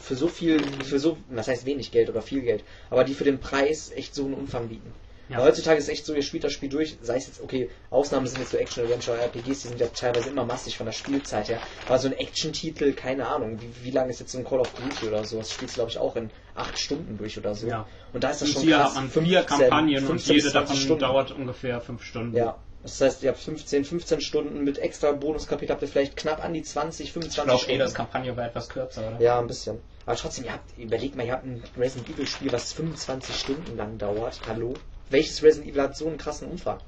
für 0.01 0.15
so 0.15 0.27
viel, 0.27 0.63
für 0.85 0.99
so, 0.99 1.19
was 1.29 1.49
heißt 1.49 1.67
wenig 1.67 1.93
Geld 1.93 2.09
oder 2.09 2.23
viel 2.23 2.41
Geld, 2.41 2.65
aber 2.89 3.05
die 3.05 3.13
für 3.13 3.25
den 3.25 3.39
Preis 3.39 3.91
echt 3.95 4.15
so 4.15 4.25
einen 4.25 4.35
Umfang 4.35 4.69
bieten. 4.69 4.91
Ja. 5.31 5.39
Heutzutage 5.39 5.79
ist 5.79 5.85
es 5.85 5.91
echt 5.91 6.07
so, 6.07 6.13
ihr 6.15 6.23
spielt 6.23 6.43
das 6.45 6.53
Spiel 6.53 6.69
durch, 6.69 6.97
sei 7.03 7.17
es 7.17 7.27
jetzt, 7.29 7.41
okay, 7.41 7.71
Ausnahmen 7.91 8.27
sind 8.27 8.41
jetzt 8.41 8.51
so 8.51 8.57
Action-Adventure-RPGs, 8.59 9.45
die 9.63 9.69
sind 9.69 9.81
ja 9.81 9.87
teilweise 9.87 10.29
immer 10.31 10.45
massig 10.45 10.77
von 10.77 10.87
der 10.87 10.93
Spielzeit 10.93 11.49
her. 11.49 11.61
Aber 11.87 11.99
so 11.99 12.09
ein 12.09 12.15
Action-Titel, 12.15 12.93
keine 12.93 13.29
Ahnung, 13.29 13.61
wie, 13.61 13.85
wie 13.85 13.91
lange 13.93 14.11
ist 14.11 14.21
jetzt 14.21 14.33
so 14.33 14.39
ein 14.39 14.45
Call 14.45 14.59
of 14.61 14.71
Duty 14.75 15.07
oder 15.09 15.25
so? 15.25 15.39
Das 15.39 15.53
spielst 15.53 15.77
du, 15.77 15.79
glaube 15.79 15.91
ich, 15.93 15.99
auch 15.99 16.17
in 16.17 16.31
acht 16.57 16.79
Stunden 16.79 17.17
durch 17.17 17.39
oder 17.39 17.55
so. 17.55 17.67
Ja. 17.69 17.87
Und 18.13 18.25
da 18.25 18.31
ist 18.31 18.43
das 18.43 18.49
Und 18.49 18.55
schon 18.55 18.63
hier 18.65 18.77
krass. 18.77 18.89
hat 18.89 18.95
man 18.97 19.05
15, 19.11 19.25
vier 19.27 19.43
Kampagnen 19.45 19.99
und 19.99 20.07
15 20.07 20.35
jede 20.35 20.45
bis 20.45 20.53
20 20.53 20.53
davon 20.69 20.77
Stunden. 20.83 21.01
dauert 21.01 21.31
ungefähr 21.33 21.81
fünf 21.81 22.03
Stunden. 22.05 22.37
Ja. 22.37 22.57
Das 22.83 23.01
heißt, 23.01 23.23
ihr 23.23 23.29
habt 23.29 23.39
15, 23.41 23.85
15 23.85 24.21
Stunden 24.23 24.65
mit 24.65 24.79
extra 24.79 25.13
Bonuskapitel 25.13 25.73
habt 25.75 25.83
ihr 25.83 25.89
vielleicht 25.89 26.17
knapp 26.17 26.43
an 26.43 26.55
die 26.55 26.63
20, 26.63 27.07
Ich 27.07 27.13
25 27.13 27.45
glaube, 27.45 27.59
Stunden. 27.61 27.77
Edas 27.81 27.95
Kampagne 27.95 28.37
war 28.37 28.47
etwas 28.47 28.69
kürzer, 28.71 29.07
oder? 29.07 29.21
ja, 29.21 29.39
ein 29.39 29.47
bisschen. 29.47 29.79
Aber 30.07 30.17
trotzdem, 30.17 30.47
ihr 30.47 30.55
habt, 30.55 30.79
überlegt 30.79 31.15
mal, 31.15 31.27
ihr 31.27 31.33
habt 31.35 31.45
ein 31.45 31.63
Resident 31.79 32.09
Evil 32.09 32.27
Spiel, 32.27 32.51
was 32.53 32.73
25 32.73 33.37
Stunden 33.37 33.77
lang 33.77 33.99
dauert. 33.99 34.41
Hallo? 34.49 34.73
Welches 35.11 35.43
Resident 35.43 35.71
Evil 35.71 35.83
hat 35.83 35.97
so 35.97 36.07
einen 36.07 36.19
krassen 36.19 36.49
Umfang? 36.49 36.79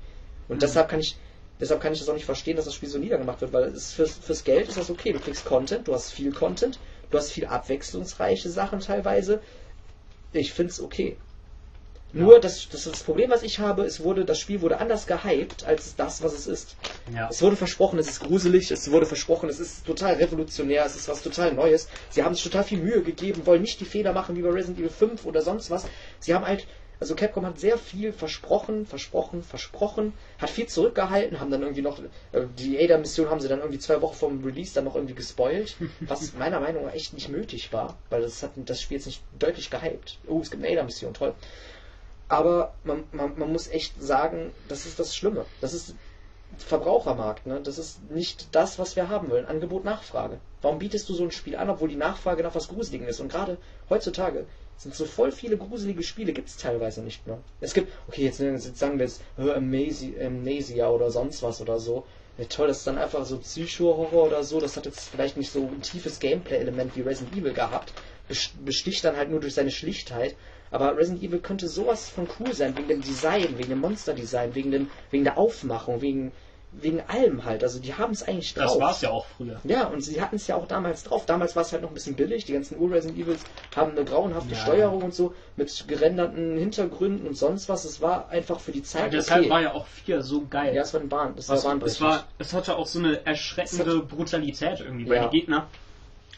Und 0.48 0.56
Mhm. 0.56 0.60
deshalb 0.60 0.88
kann 0.88 1.00
ich, 1.00 1.16
deshalb 1.60 1.80
kann 1.80 1.92
ich 1.92 1.98
das 1.98 2.08
auch 2.08 2.14
nicht 2.14 2.24
verstehen, 2.24 2.56
dass 2.56 2.64
das 2.64 2.74
Spiel 2.74 2.88
so 2.88 2.98
niedergemacht 2.98 3.40
wird, 3.40 3.52
weil 3.52 3.64
es 3.64 3.92
fürs, 3.92 4.14
fürs 4.14 4.44
Geld 4.44 4.68
ist 4.68 4.78
das 4.78 4.90
okay. 4.90 5.12
Du 5.12 5.18
kriegst 5.18 5.44
Content, 5.44 5.86
du 5.88 5.94
hast 5.94 6.12
viel 6.12 6.32
Content, 6.32 6.78
du 7.10 7.18
hast 7.18 7.32
viel 7.32 7.46
abwechslungsreiche 7.46 8.48
Sachen 8.50 8.80
teilweise. 8.80 9.40
Ich 10.32 10.52
find's 10.52 10.80
okay. 10.80 11.16
Nur 12.14 12.40
das, 12.40 12.68
das, 12.68 12.84
das 12.84 13.02
Problem, 13.02 13.30
was 13.30 13.42
ich 13.42 13.58
habe, 13.58 13.84
es 13.84 14.00
wurde, 14.04 14.26
das 14.26 14.38
Spiel 14.38 14.60
wurde 14.60 14.78
anders 14.78 15.06
gehypt 15.06 15.64
als 15.64 15.96
das, 15.96 16.22
was 16.22 16.34
es 16.34 16.46
ist. 16.46 16.76
Ja. 17.14 17.26
Es 17.30 17.40
wurde 17.40 17.56
versprochen, 17.56 17.98
es 17.98 18.06
ist 18.06 18.20
gruselig, 18.20 18.70
es 18.70 18.90
wurde 18.90 19.06
versprochen, 19.06 19.48
es 19.48 19.58
ist 19.58 19.86
total 19.86 20.14
revolutionär, 20.16 20.84
es 20.84 20.94
ist 20.94 21.08
was 21.08 21.22
total 21.22 21.54
Neues. 21.54 21.88
Sie 22.10 22.22
haben 22.22 22.34
sich 22.34 22.44
total 22.44 22.64
viel 22.64 22.78
Mühe 22.78 23.00
gegeben, 23.02 23.46
wollen 23.46 23.62
nicht 23.62 23.80
die 23.80 23.86
Fehler 23.86 24.12
machen 24.12 24.36
wie 24.36 24.42
bei 24.42 24.50
Resident 24.50 24.78
Evil 24.78 24.90
5 24.90 25.24
oder 25.24 25.40
sonst 25.40 25.70
was. 25.70 25.86
Sie 26.20 26.34
haben 26.34 26.46
halt, 26.46 26.66
also 27.02 27.16
Capcom 27.16 27.44
hat 27.44 27.58
sehr 27.58 27.78
viel 27.78 28.12
versprochen, 28.12 28.86
versprochen, 28.86 29.42
versprochen, 29.42 30.12
hat 30.38 30.50
viel 30.50 30.68
zurückgehalten, 30.68 31.40
haben 31.40 31.50
dann 31.50 31.62
irgendwie 31.62 31.82
noch, 31.82 31.98
äh, 31.98 32.46
die 32.56 32.78
Ada-Mission 32.78 33.28
haben 33.28 33.40
sie 33.40 33.48
dann 33.48 33.58
irgendwie 33.58 33.80
zwei 33.80 34.00
Wochen 34.00 34.14
vom 34.14 34.44
Release 34.44 34.72
dann 34.72 34.84
noch 34.84 34.94
irgendwie 34.94 35.14
gespoilt, 35.14 35.76
was 36.00 36.32
meiner 36.34 36.60
Meinung 36.60 36.84
nach 36.86 36.94
echt 36.94 37.12
nicht 37.12 37.28
nötig 37.28 37.72
war, 37.72 37.98
weil 38.08 38.22
das 38.22 38.40
hat 38.44 38.52
das 38.54 38.80
Spiel 38.80 38.98
jetzt 38.98 39.06
nicht 39.06 39.20
deutlich 39.36 39.68
gehypt. 39.68 40.18
Oh, 40.28 40.38
es 40.40 40.50
gibt 40.52 40.62
eine 40.62 40.72
Ada-Mission, 40.72 41.12
toll. 41.12 41.34
Aber 42.28 42.72
man, 42.84 43.02
man, 43.10 43.36
man 43.36 43.50
muss 43.50 43.66
echt 43.66 44.00
sagen, 44.00 44.52
das 44.68 44.86
ist 44.86 45.00
das 45.00 45.16
Schlimme. 45.16 45.44
Das 45.60 45.74
ist 45.74 45.96
Verbrauchermarkt, 46.56 47.46
ne? 47.46 47.60
Das 47.64 47.78
ist 47.78 48.10
nicht 48.10 48.54
das, 48.54 48.78
was 48.78 48.94
wir 48.94 49.08
haben 49.08 49.28
wollen. 49.28 49.46
Angebot, 49.46 49.84
Nachfrage. 49.84 50.38
Warum 50.60 50.78
bietest 50.78 51.08
du 51.08 51.14
so 51.14 51.24
ein 51.24 51.32
Spiel 51.32 51.56
an, 51.56 51.68
obwohl 51.68 51.88
die 51.88 51.96
Nachfrage 51.96 52.44
nach 52.44 52.54
was 52.54 52.68
Gruseligem 52.68 53.08
ist? 53.08 53.20
Und 53.20 53.32
gerade 53.32 53.58
heutzutage 53.90 54.46
sind 54.76 54.94
so 54.94 55.04
voll 55.04 55.30
viele 55.32 55.56
gruselige 55.56 56.02
Spiele, 56.02 56.32
gibt 56.32 56.48
es 56.48 56.56
teilweise 56.56 57.02
nicht 57.02 57.26
mehr. 57.26 57.38
Es 57.60 57.72
gibt, 57.74 57.92
okay, 58.08 58.24
jetzt, 58.24 58.40
jetzt 58.40 58.76
sagen 58.78 58.98
wir 58.98 59.06
jetzt 59.06 59.22
äh, 59.38 59.52
Amnesia, 59.52 60.88
oder 60.90 61.10
sonst 61.10 61.42
was 61.42 61.60
oder 61.60 61.78
so. 61.78 62.04
Ja, 62.38 62.44
toll, 62.46 62.68
das 62.68 62.78
ist 62.78 62.86
dann 62.86 62.98
einfach 62.98 63.24
so 63.26 63.38
Psycho-Horror 63.38 64.24
oder 64.26 64.42
so. 64.42 64.58
Das 64.58 64.76
hat 64.76 64.86
jetzt 64.86 65.08
vielleicht 65.08 65.36
nicht 65.36 65.50
so 65.52 65.66
ein 65.66 65.82
tiefes 65.82 66.18
Gameplay-Element 66.18 66.96
wie 66.96 67.02
Resident 67.02 67.36
Evil 67.36 67.52
gehabt. 67.52 67.92
Bes- 68.28 68.50
Besticht 68.64 69.04
dann 69.04 69.16
halt 69.16 69.30
nur 69.30 69.40
durch 69.40 69.54
seine 69.54 69.70
Schlichtheit. 69.70 70.34
Aber 70.70 70.96
Resident 70.96 71.22
Evil 71.22 71.40
könnte 71.40 71.68
sowas 71.68 72.08
von 72.08 72.26
cool 72.40 72.54
sein, 72.54 72.74
wegen 72.76 72.88
dem 72.88 73.02
Design, 73.02 73.58
wegen 73.58 73.68
dem 73.68 73.80
Monster-Design, 73.80 74.54
wegen, 74.54 74.90
wegen 75.10 75.24
der 75.24 75.36
Aufmachung, 75.36 76.00
wegen, 76.00 76.32
wegen 76.74 77.00
allem 77.02 77.44
halt. 77.44 77.62
Also 77.62 77.78
die 77.78 77.94
haben 77.94 78.12
es 78.12 78.22
eigentlich 78.22 78.54
drauf. 78.54 78.72
Das 78.72 78.80
war 78.80 78.90
es 78.92 79.00
ja 79.02 79.10
auch 79.10 79.26
früher. 79.36 79.60
Ja, 79.64 79.86
und 79.88 80.02
sie 80.02 80.20
hatten 80.22 80.36
es 80.36 80.46
ja 80.46 80.56
auch 80.56 80.66
damals 80.66 81.04
drauf. 81.04 81.26
Damals 81.26 81.54
war 81.54 81.62
es 81.62 81.72
halt 81.72 81.82
noch 81.82 81.90
ein 81.90 81.94
bisschen 81.94 82.14
billig. 82.16 82.46
Die 82.46 82.54
ganzen 82.54 82.78
Ur-Resident 82.78 83.18
Evils 83.18 83.42
haben 83.76 83.92
eine 83.92 84.04
grauenhafte 84.04 84.54
Ja. 84.54 84.60
Steuerung 84.60 85.02
und 85.02 85.14
so, 85.14 85.34
mit 85.56 85.84
gerenderten 85.86 86.56
Hintergründen 86.56 87.26
und 87.28 87.36
sonst 87.36 87.68
was. 87.68 87.84
Es 87.84 88.00
war 88.00 88.30
einfach 88.30 88.58
für 88.58 88.72
die 88.72 88.82
Zeit 88.82 89.12
Deshalb 89.12 89.42
okay. 89.42 89.50
war 89.50 89.60
ja 89.60 89.74
auch 89.74 89.86
4 89.86 90.22
so 90.22 90.46
geil. 90.48 90.74
ja, 90.74 90.82
es 90.82 90.94
war 90.94 91.00
ein 91.02 91.08
Bahn, 91.08 91.34
das 91.36 91.48
Was, 91.48 91.50
war 91.50 91.56
es, 91.56 91.64
bahnbrechend. 91.64 92.00
war, 92.00 92.24
es 92.38 92.52
hatte 92.54 92.76
auch 92.76 92.86
so 92.86 92.98
eine 93.00 93.24
erschreckende 93.26 94.00
Brutalität 94.00 94.80
irgendwie, 94.80 95.08
weil 95.08 95.16
Ja. 95.16 95.28
die 95.28 95.38
Gegner, 95.40 95.66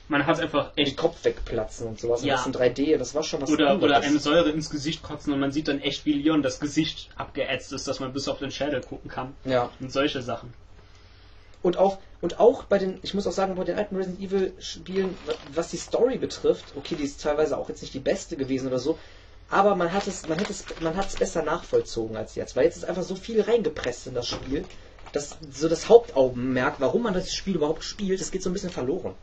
man 0.09 0.27
hat 0.27 0.41
einfach 0.41 0.73
echt 0.77 0.97
Kopf 0.97 1.25
wegplatzen 1.25 1.87
und 1.87 2.01
sowas. 2.01 2.25
Ja. 2.25 2.43
Und 2.45 2.55
das 2.55 2.69
in 2.69 2.75
3D, 2.75 2.97
das 2.99 3.15
war 3.15 3.23
schon 3.23 3.41
was 3.41 3.51
oder, 3.51 3.81
oder 3.81 4.01
eine 4.01 4.19
Säure 4.19 4.51
ins 4.51 4.71
Gesicht 4.71 5.03
kotzen 5.03 5.33
und 5.33 5.41
man 5.41 5.53
sieht 5.53 5.69
dann 5.69 5.81
echt, 5.81 6.05
wie 6.05 6.13
Leon 6.13 6.43
das 6.43 6.61
Gesicht 6.61 7.09
abgeätzt 7.17 7.73
ist, 7.73 7.89
dass 7.89 8.01
man 8.01 8.13
bis 8.13 8.29
auf 8.29 8.39
den 8.39 8.51
Schädel 8.51 8.83
gucken 8.83 9.11
kann. 9.11 9.35
Ja. 9.45 9.71
Und 9.81 9.93
solche 9.93 10.21
Sachen. 10.21 10.53
Und 11.63 11.79
auch, 11.79 11.99
und 12.21 12.41
auch 12.41 12.65
bei 12.65 12.79
den, 12.79 12.99
ich 13.03 13.15
muss 13.15 13.27
auch 13.27 13.33
sagen, 13.33 13.55
bei 13.55 13.65
den 13.65 13.79
alten 13.79 13.97
Resident 13.97 14.21
Evil 14.21 14.53
Spielen, 14.59 15.17
was 15.55 15.71
die 15.71 15.79
Story 15.79 16.19
betrifft, 16.19 16.67
okay, 16.77 16.95
die 16.95 17.05
ist 17.05 17.23
teilweise 17.23 17.57
auch 17.57 17.71
jetzt 17.71 17.81
nicht 17.81 17.95
die 17.95 18.01
beste 18.01 18.37
gewesen 18.37 18.69
oder 18.69 18.79
so, 18.79 18.99
aber 19.49 19.75
man 19.75 19.91
hat 19.91 20.07
es, 20.07 20.29
man 20.29 20.39
hat 20.39 20.51
es, 20.51 20.67
man 20.81 20.95
hat 20.97 21.09
es 21.09 21.17
besser 21.17 21.43
nachvollzogen 21.43 22.17
als 22.17 22.35
jetzt, 22.35 22.55
weil 22.57 22.65
jetzt 22.65 22.77
ist 22.77 22.85
einfach 22.85 23.03
so 23.03 23.15
viel 23.15 23.41
reingepresst 23.41 24.07
in 24.09 24.15
das 24.15 24.29
Spiel, 24.29 24.67
dass 25.13 25.39
so 25.51 25.69
das 25.69 25.89
Hauptaugenmerk, 25.89 26.77
warum 26.81 27.05
man 27.05 27.15
das 27.15 27.35
Spiel 27.35 27.55
überhaupt 27.55 27.85
spielt, 27.85 28.21
das 28.21 28.31
geht 28.31 28.43
so 28.43 28.51
ein 28.51 28.53
bisschen 28.53 28.71
verloren. 28.71 29.15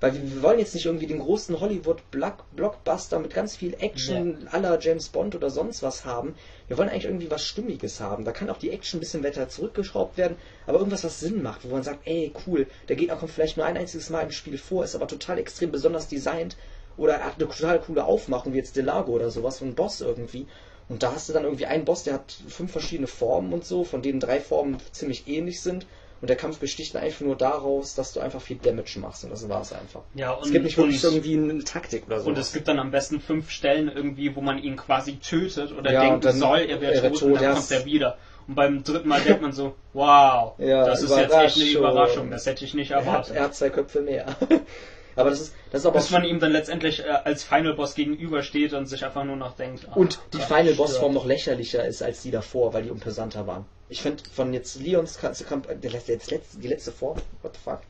Weil 0.00 0.14
wir, 0.14 0.34
wir 0.34 0.42
wollen 0.42 0.58
jetzt 0.58 0.74
nicht 0.74 0.86
irgendwie 0.86 1.06
den 1.06 1.18
großen 1.18 1.60
Hollywood-Blockbuster 1.60 3.18
mit 3.18 3.34
ganz 3.34 3.56
viel 3.56 3.74
Action 3.78 4.48
aller 4.50 4.78
James 4.80 5.10
Bond 5.10 5.34
oder 5.34 5.50
sonst 5.50 5.82
was 5.82 6.04
haben. 6.04 6.34
Wir 6.68 6.78
wollen 6.78 6.88
eigentlich 6.88 7.04
irgendwie 7.04 7.30
was 7.30 7.44
Stimmiges 7.44 8.00
haben. 8.00 8.24
Da 8.24 8.32
kann 8.32 8.48
auch 8.48 8.58
die 8.58 8.70
Action 8.70 8.98
ein 8.98 9.00
bisschen 9.00 9.22
weiter 9.22 9.48
zurückgeschraubt 9.48 10.16
werden, 10.16 10.36
aber 10.66 10.78
irgendwas, 10.78 11.04
was 11.04 11.20
Sinn 11.20 11.42
macht, 11.42 11.64
wo 11.64 11.68
man 11.68 11.82
sagt, 11.82 12.06
ey, 12.06 12.32
cool, 12.46 12.66
der 12.88 12.96
Gegner 12.96 13.16
kommt 13.16 13.32
vielleicht 13.32 13.56
nur 13.56 13.66
ein 13.66 13.76
einziges 13.76 14.10
Mal 14.10 14.22
im 14.22 14.32
Spiel 14.32 14.58
vor, 14.58 14.84
ist 14.84 14.94
aber 14.94 15.06
total 15.06 15.38
extrem 15.38 15.70
besonders 15.70 16.08
designt 16.08 16.56
oder 16.96 17.14
er 17.14 17.24
hat 17.24 17.38
eine 17.38 17.48
total 17.48 17.80
coole 17.80 18.04
Aufmachung, 18.04 18.52
wie 18.52 18.58
jetzt 18.58 18.76
Delago 18.76 19.12
oder 19.12 19.30
sowas, 19.30 19.58
so 19.58 19.64
ein 19.64 19.74
Boss 19.74 20.00
irgendwie. 20.00 20.46
Und 20.88 21.02
da 21.02 21.14
hast 21.14 21.28
du 21.28 21.32
dann 21.32 21.44
irgendwie 21.44 21.66
einen 21.66 21.84
Boss, 21.84 22.02
der 22.02 22.14
hat 22.14 22.36
fünf 22.48 22.72
verschiedene 22.72 23.06
Formen 23.06 23.52
und 23.52 23.64
so, 23.64 23.84
von 23.84 24.02
denen 24.02 24.18
drei 24.18 24.40
Formen 24.40 24.78
ziemlich 24.92 25.28
ähnlich 25.28 25.60
sind. 25.62 25.86
Und 26.20 26.28
der 26.28 26.36
Kampf 26.36 26.58
besticht 26.58 26.94
einfach 26.96 27.22
nur 27.22 27.34
daraus, 27.34 27.94
dass 27.94 28.12
du 28.12 28.20
einfach 28.20 28.42
viel 28.42 28.58
Damage 28.58 28.98
machst. 29.00 29.24
Und 29.24 29.30
das 29.30 29.48
war 29.48 29.62
es 29.62 29.72
einfach. 29.72 30.02
Ja, 30.14 30.32
und, 30.32 30.44
Es 30.46 30.52
gibt 30.52 30.64
nicht 30.64 30.76
wirklich 30.76 31.02
und, 31.04 31.14
irgendwie 31.14 31.34
eine 31.52 31.64
Taktik 31.64 32.06
oder 32.06 32.20
so. 32.20 32.28
und 32.28 32.36
es 32.36 32.52
gibt 32.52 32.68
dann 32.68 32.78
am 32.78 32.90
besten 32.90 33.20
fünf 33.20 33.50
Stellen 33.50 33.88
irgendwie, 33.88 34.36
wo 34.36 34.42
man 34.42 34.58
ihn 34.58 34.76
quasi 34.76 35.16
tötet 35.16 35.72
oder 35.72 35.90
Ja, 35.92 36.02
denken 36.02 36.20
dann- 36.20 36.36
soll, 36.36 36.58
er 36.60 36.80
wäre 36.80 37.02
wär 37.02 37.10
tot, 37.10 37.20
tot, 37.20 37.32
und 37.32 37.40
dann 37.42 37.54
kommt 37.54 37.70
er 37.70 37.84
wieder. 37.86 38.18
Und 38.48 38.54
beim 38.54 38.82
dritten 38.84 39.08
Mal 39.08 39.20
denkt 39.20 39.40
man 39.42 39.52
so, 39.52 39.74
wow, 39.94 40.54
Ja, 40.58 40.84
das 40.84 41.02
ist 41.02 41.16
jetzt 41.16 41.32
echt 41.34 41.56
eine 41.56 41.70
Überraschung. 41.70 42.30
Das 42.30 42.44
hätte 42.46 42.64
ich 42.66 42.74
nicht 42.74 42.90
er, 42.90 42.98
hat, 42.98 43.06
erwartet. 43.06 43.36
er 43.36 43.42
hat 43.44 43.54
zwei 43.54 43.70
Köpfe 43.70 44.00
mehr. 44.02 44.26
aber 45.20 45.30
das 45.30 45.40
ist, 45.40 45.54
das 45.70 45.82
ist 45.82 45.86
aber 45.86 45.98
Bis 45.98 46.10
man 46.10 46.24
ihm 46.24 46.40
dann 46.40 46.52
letztendlich 46.52 47.00
äh, 47.00 47.08
als 47.08 47.44
Final 47.44 47.74
Boss 47.74 47.94
gegenübersteht 47.94 48.72
und 48.72 48.86
sich 48.86 49.04
einfach 49.04 49.24
nur 49.24 49.36
noch 49.36 49.56
denkt. 49.56 49.86
ah, 49.90 49.94
Und 49.94 50.20
die 50.32 50.38
Gott, 50.38 50.46
Final 50.46 50.74
Boss. 50.74 50.96
Form 50.96 51.14
noch 51.14 51.26
lächerlicher 51.26 51.84
ist 51.86 52.02
als 52.02 52.22
die 52.22 52.30
davor, 52.30 52.72
weil 52.72 52.82
die 52.84 52.88
imposanter 52.88 53.46
waren. 53.46 53.64
Ich 53.88 54.02
finde 54.02 54.22
von 54.32 54.52
jetzt 54.52 54.80
Leons 54.80 55.20
ganze 55.20 55.44
Kamp 55.44 55.68
der 55.68 55.90
letzte, 55.90 56.18
die 56.58 56.68
letzte 56.68 56.92
Form, 56.92 57.18
what 57.42 57.54
the 57.54 57.60
fuck? 57.62 57.80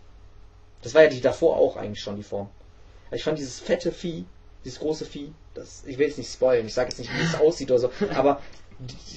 Das 0.82 0.94
war 0.94 1.02
ja 1.02 1.08
die 1.10 1.20
davor 1.20 1.56
auch 1.56 1.76
eigentlich 1.76 2.00
schon 2.00 2.16
die 2.16 2.22
Form. 2.22 2.48
Ich 3.10 3.22
fand 3.24 3.38
dieses 3.38 3.60
fette 3.60 3.92
Vieh 3.92 4.24
dieses 4.64 4.78
große 4.78 5.06
Vieh. 5.06 5.32
Das, 5.54 5.82
ich 5.86 5.98
will 5.98 6.06
jetzt 6.06 6.18
nicht 6.18 6.32
spoilen, 6.32 6.66
ich 6.66 6.74
sage 6.74 6.90
jetzt 6.90 6.98
nicht, 6.98 7.10
wie 7.12 7.22
es 7.22 7.34
aussieht 7.40 7.70
oder 7.70 7.80
so, 7.80 7.90
aber 8.14 8.40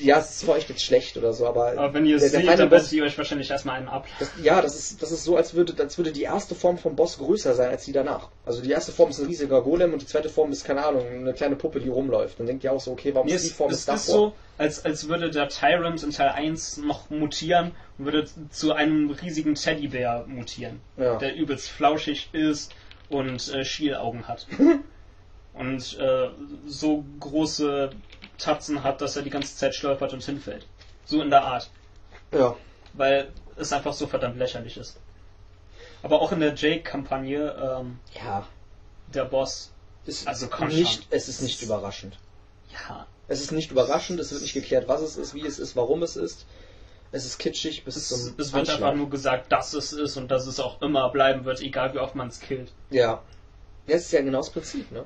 ja, 0.01 0.19
es 0.19 0.31
ist 0.31 0.43
für 0.45 0.51
euch 0.51 0.67
jetzt 0.67 0.83
schlecht 0.83 1.15
oder 1.15 1.31
so, 1.33 1.47
aber, 1.47 1.71
Aber 1.77 1.93
wenn 1.93 2.05
ihr 2.05 2.17
es 2.17 2.23
seht, 2.31 2.33
dann 2.47 2.69
Boss, 2.69 2.71
werdet 2.71 2.91
ihr 2.91 3.03
euch 3.03 3.17
wahrscheinlich 3.17 3.49
erstmal 3.49 3.77
einen 3.77 3.87
ab. 3.87 4.05
das, 4.19 4.29
ja, 4.41 4.61
das 4.61 4.75
ist, 4.75 5.01
das 5.01 5.11
ist 5.11 5.23
so, 5.23 5.37
als 5.37 5.53
würde, 5.53 5.73
als 5.81 5.97
würde 5.97 6.11
die 6.11 6.23
erste 6.23 6.53
Form 6.55 6.77
vom 6.77 6.95
Boss 6.95 7.17
größer 7.17 7.53
sein 7.53 7.69
als 7.69 7.85
die 7.85 7.93
danach. 7.93 8.29
Also 8.45 8.61
die 8.61 8.71
erste 8.71 8.91
Form 8.91 9.09
ist 9.11 9.19
ein 9.19 9.27
riesiger 9.27 9.61
Golem 9.61 9.93
und 9.93 10.01
die 10.01 10.05
zweite 10.05 10.27
Form 10.29 10.51
ist, 10.51 10.65
keine 10.65 10.85
Ahnung, 10.85 11.05
eine 11.07 11.33
kleine 11.33 11.55
Puppe, 11.55 11.79
die 11.79 11.87
rumläuft. 11.89 12.39
Dann 12.39 12.47
denkt 12.47 12.63
ihr 12.65 12.73
auch 12.73 12.81
so, 12.81 12.91
okay, 12.91 13.13
warum 13.13 13.27
Nee, 13.27 13.35
ist 13.35 13.45
die 13.45 13.49
es, 13.51 13.55
Form 13.55 13.71
es 13.71 13.79
ist 13.79 13.87
davor? 13.87 13.97
ist 13.99 14.07
so, 14.07 14.33
als, 14.57 14.85
als 14.85 15.07
würde 15.07 15.31
der 15.31 15.47
Tyrant 15.47 16.03
in 16.03 16.11
Teil 16.11 16.29
1 16.29 16.77
noch 16.77 17.09
mutieren 17.09 17.71
und 17.97 18.05
würde 18.05 18.27
zu 18.51 18.73
einem 18.73 19.09
riesigen 19.11 19.55
Teddybär 19.55 20.25
mutieren, 20.27 20.81
Ja. 20.97 21.17
der 21.17 21.35
übelst 21.35 21.69
flauschig 21.69 22.29
ist 22.33 22.71
und 23.09 23.53
äh, 23.53 23.63
Schielaugen 23.63 24.27
hat. 24.27 24.45
und 25.53 25.97
äh, 25.99 26.29
so 26.65 27.03
große 27.19 27.91
Tatzen 28.37 28.83
hat, 28.83 29.01
dass 29.01 29.15
er 29.15 29.21
die 29.23 29.29
ganze 29.29 29.55
Zeit 29.55 29.75
stolpert 29.75 30.13
und 30.13 30.23
hinfällt. 30.23 30.65
So 31.05 31.21
in 31.21 31.29
der 31.29 31.43
Art. 31.43 31.69
ja. 32.31 32.55
Weil 32.93 33.31
es 33.55 33.73
einfach 33.73 33.93
so 33.93 34.05
verdammt 34.07 34.37
lächerlich 34.37 34.77
ist. 34.77 34.99
Aber 36.03 36.21
auch 36.21 36.31
in 36.31 36.39
der 36.41 36.53
Jake-Kampagne, 36.53 37.51
ähm, 37.79 37.99
Ja. 38.13 38.47
der 39.13 39.25
Boss, 39.25 39.71
Ist 40.05 40.27
Also 40.27 40.47
komm 40.47 40.67
nicht, 40.67 41.03
schon. 41.03 41.11
es 41.11 41.27
ist 41.29 41.41
nicht 41.41 41.61
überraschend. 41.61 42.17
ja, 42.71 43.07
Es 43.29 43.39
ist 43.41 43.51
nicht 43.51 43.71
überraschend, 43.71 44.19
es 44.19 44.31
wird 44.31 44.41
nicht 44.41 44.53
geklärt, 44.53 44.87
was 44.89 45.01
es 45.01 45.15
ist, 45.17 45.33
wie 45.33 45.45
es 45.47 45.59
ist, 45.59 45.75
warum 45.77 46.03
es 46.03 46.15
ist. 46.17 46.45
Es 47.13 47.25
ist 47.25 47.37
kitschig 47.37 47.85
bis 47.85 47.95
es, 47.95 48.09
zum 48.09 48.35
es 48.37 48.51
wird 48.51 48.61
Anschlag. 48.67 48.75
einfach 48.81 48.95
nur 48.95 49.09
gesagt, 49.09 49.51
dass 49.51 49.73
es 49.73 49.93
ist 49.93 50.17
und 50.17 50.29
dass 50.29 50.45
es 50.45 50.59
auch 50.59 50.81
immer 50.81 51.09
bleiben 51.09 51.45
wird, 51.45 51.61
egal 51.61 51.93
wie 51.93 51.99
oft 51.99 52.15
man 52.15 52.27
es 52.27 52.39
killt. 52.41 52.71
Ja. 52.89 53.21
Es 53.87 54.05
ist 54.05 54.11
ja 54.11 54.21
genau 54.21 54.39
das 54.39 54.49
Prinzip, 54.49 54.91
ne? 54.91 55.05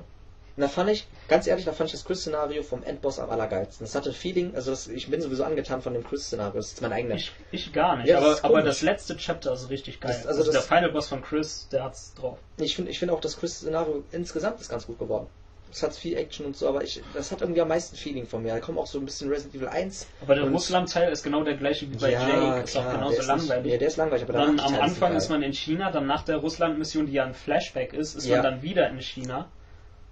Und 0.58 0.62
da 0.62 0.68
fand 0.68 0.90
ich, 0.90 1.06
ganz 1.28 1.46
ehrlich, 1.46 1.64
da 1.66 1.72
fand 1.72 1.86
ich 1.86 1.92
das 1.92 2.04
Chris-Szenario 2.04 2.64
vom 2.64 2.82
Endboss 2.82 3.20
am 3.20 3.30
allergeilsten. 3.30 3.86
Das 3.86 3.94
hatte 3.94 4.12
Feeling, 4.12 4.56
also 4.56 4.72
das, 4.72 4.88
ich 4.88 5.08
bin 5.08 5.20
sowieso 5.20 5.44
angetan 5.44 5.82
von 5.82 5.92
dem 5.94 6.02
Chris-Szenario, 6.02 6.54
das 6.56 6.72
ist 6.72 6.82
mein 6.82 6.92
eigener. 6.92 7.14
Ich, 7.14 7.30
ich 7.52 7.72
gar 7.72 7.96
nicht, 7.96 8.08
Ja, 8.08 8.16
das 8.16 8.24
aber, 8.24 8.32
ist 8.34 8.44
aber 8.44 8.62
das 8.62 8.82
letzte 8.82 9.16
Chapter 9.16 9.52
ist 9.52 9.70
richtig 9.70 10.00
geil. 10.00 10.10
Das- 10.12 10.26
also 10.26 10.40
also 10.40 10.50
das- 10.52 10.66
der 10.66 10.76
Final 10.76 10.90
Boss 10.90 11.06
von 11.06 11.22
Chris, 11.22 11.68
der 11.70 11.84
hat's 11.84 12.12
drauf. 12.14 12.38
Ich 12.56 12.74
finde 12.74 12.90
ich 12.90 12.98
finde 12.98 13.14
auch, 13.14 13.20
das 13.20 13.38
Chris-Szenario 13.38 14.02
insgesamt 14.10 14.60
ist 14.60 14.68
ganz 14.68 14.84
gut 14.84 14.98
geworden. 14.98 15.28
Es 15.70 15.80
hat 15.84 15.94
viel 15.94 16.16
Action 16.16 16.44
und 16.44 16.56
so, 16.56 16.66
aber 16.68 16.82
ich, 16.82 17.00
das 17.14 17.30
hat 17.30 17.40
irgendwie 17.40 17.60
am 17.60 17.68
meisten 17.68 17.94
Feeling 17.94 18.26
von 18.26 18.42
mir. 18.42 18.54
Da 18.54 18.58
kommt 18.58 18.78
auch 18.78 18.86
so 18.88 18.98
ein 18.98 19.04
bisschen 19.04 19.28
Resident 19.30 19.54
Evil 19.54 19.68
1. 19.68 20.08
Aber 20.22 20.34
der 20.34 20.50
Russland-Teil 20.50 21.12
ist 21.12 21.22
genau 21.22 21.44
der 21.44 21.56
gleiche 21.56 21.88
wie 21.88 21.94
bei 21.96 22.10
ja, 22.10 22.26
Jake, 22.28 22.64
ist 22.64 22.72
klar, 22.72 22.84
auch 22.84 22.88
der 22.90 22.98
genauso 22.98 23.18
ist 23.20 23.26
langweilig. 23.28 23.62
Nicht, 23.64 23.72
ja, 23.74 23.78
der 23.78 23.88
ist 23.88 23.96
langweilig, 23.96 24.24
aber 24.24 24.32
dann 24.32 24.48
am 24.48 24.56
Teile 24.56 24.80
Anfang 24.82 25.10
sind 25.10 25.18
ist 25.18 25.28
man 25.28 25.42
in 25.44 25.52
China, 25.52 25.92
dann 25.92 26.06
nach 26.08 26.24
der 26.24 26.38
Russland-Mission, 26.38 27.06
die 27.06 27.12
ja 27.12 27.24
ein 27.26 27.34
Flashback 27.34 27.92
ist, 27.92 28.16
ist 28.16 28.26
Ja. 28.26 28.36
man 28.42 28.44
dann 28.44 28.62
wieder 28.62 28.88
in 28.90 28.98
China. 29.00 29.48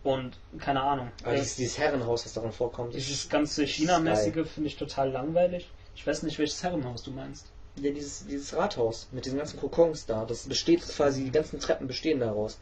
Und 0.07 0.39
keine 0.61 0.83
Ahnung. 0.83 1.11
Aber 1.25 1.35
dieses, 1.35 1.57
dieses 1.57 1.79
Herrenhaus, 1.79 2.23
das 2.23 2.33
darin 2.35 2.53
vorkommt, 2.53 2.95
Dieses 2.95 3.29
ganze 3.29 3.67
China-mäßige 3.67 4.47
finde 4.49 4.69
ich 4.69 4.77
total 4.77 5.11
langweilig. 5.11 5.69
Ich 5.97 6.07
weiß 6.07 6.23
nicht, 6.23 6.39
welches 6.39 6.63
Herrenhaus 6.63 7.03
du 7.03 7.11
meinst. 7.11 7.47
ja, 7.81 7.91
dieses, 7.91 8.27
dieses 8.27 8.55
Rathaus 8.57 9.09
mit 9.11 9.25
diesen 9.27 9.39
ganzen 9.39 9.59
Kokons 9.59 10.07
da. 10.07 10.25
Das 10.25 10.47
besteht 10.49 10.83
quasi, 10.87 11.25
die 11.25 11.33
ganzen 11.33 11.59
Treppen 11.59 11.87
bestehen 11.89 12.21
daraus. 12.21 12.59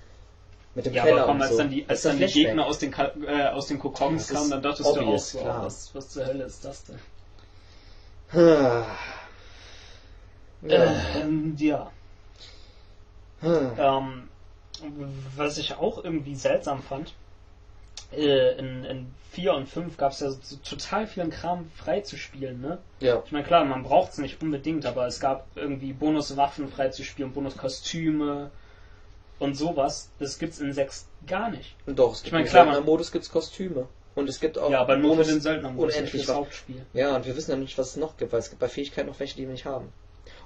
Mit 0.74 0.86
dem 0.86 0.95
Ja, 0.95 1.05
Keller 1.05 1.22
aber 1.24 1.26
komm, 1.26 1.36
und 1.36 1.42
als 1.42 1.51
so. 1.53 1.59
dann 1.59 1.70
die, 1.70 1.84
als 1.88 2.03
dann 2.03 2.18
die. 2.18 2.26
Gegner 2.26 2.66
aus 2.66 2.78
den, 2.78 2.90
Ka 2.90 3.12
äh, 3.26 3.49
aus 3.49 3.66
den 3.66 3.78
Kokons 3.78 4.28
kamen, 4.28 4.51
dann 4.51 4.62
dachtest 4.62 4.88
du 4.88 4.92
auch 4.92 4.97
obvious, 4.97 5.30
so, 5.32 5.38
klar. 5.40 5.64
was, 5.64 5.95
was 5.95 6.09
zur 6.09 6.26
Hölle 6.26 6.45
ist 6.45 6.64
das 6.64 6.84
denn? 6.84 6.99
Ja. 10.62 10.90
Ähm, 11.20 11.55
ja. 11.59 11.90
Ah. 13.42 14.01
Ähm, 14.01 14.28
was 15.36 15.59
ich 15.59 15.74
auch 15.76 16.03
irgendwie 16.03 16.34
seltsam 16.34 16.82
fand, 16.82 17.12
äh, 18.16 18.58
in, 18.58 18.84
in 18.84 19.06
4 19.32 19.54
und 19.54 19.68
5 19.68 19.96
gab 19.96 20.12
es 20.12 20.20
ja 20.20 20.30
so 20.30 20.56
total 20.56 21.06
vielen 21.06 21.30
Kram 21.30 21.68
frei 21.74 22.00
zu 22.00 22.16
spielen, 22.16 22.60
ne? 22.60 22.78
Ja. 23.00 23.22
Ich 23.26 23.32
meine, 23.32 23.44
klar, 23.44 23.64
man 23.64 23.82
braucht 23.82 24.12
es 24.12 24.18
nicht 24.18 24.40
unbedingt, 24.42 24.86
aber 24.86 25.06
es 25.06 25.18
gab 25.20 25.46
irgendwie 25.56 25.92
Bonuswaffen 25.92 26.68
frei 26.68 26.88
zu 26.90 27.02
spielen, 27.04 27.32
Bonuskostüme 27.32 28.50
und 29.38 29.56
sowas. 29.56 30.10
Das 30.18 30.38
gibt's 30.38 30.60
in 30.60 30.72
6 30.72 31.08
gar 31.26 31.50
nicht. 31.50 31.74
Und 31.86 31.98
doch, 31.98 32.12
es 32.12 32.18
gibt 32.22 32.26
Ich 32.28 32.32
meine, 32.32 32.44
im 32.44 32.50
klar, 32.50 32.64
man- 32.66 32.74
Söldnermodus 32.74 33.10
gibt's 33.12 33.30
Kostüme. 33.30 33.88
Und 34.14 34.28
es 34.28 34.38
gibt 34.38 34.56
auch 34.58 34.70
Ja, 34.70 34.80
aber 34.80 34.96
nur 34.96 35.10
für 35.16 35.22
Bonus- 35.22 35.26
den 35.28 35.40
Söldnermodus, 35.40 35.86
nicht 35.94 35.96
unendlich 36.02 36.22
fürs 36.24 36.28
was. 36.28 36.36
Hauptspiel. 36.36 36.86
Ja, 36.92 37.16
und 37.16 37.26
wir 37.26 37.36
wissen 37.36 37.50
ja 37.50 37.56
nicht, 37.56 37.76
was 37.76 37.90
es 37.90 37.96
noch 37.96 38.16
gibt, 38.16 38.32
weil 38.32 38.38
es 38.38 38.48
gibt 38.48 38.60
bei 38.60 38.68
Fähigkeiten 38.68 39.08
noch 39.08 39.18
welche, 39.18 39.34
die 39.36 39.42
wir 39.42 39.50
nicht 39.52 39.64
haben. 39.64 39.92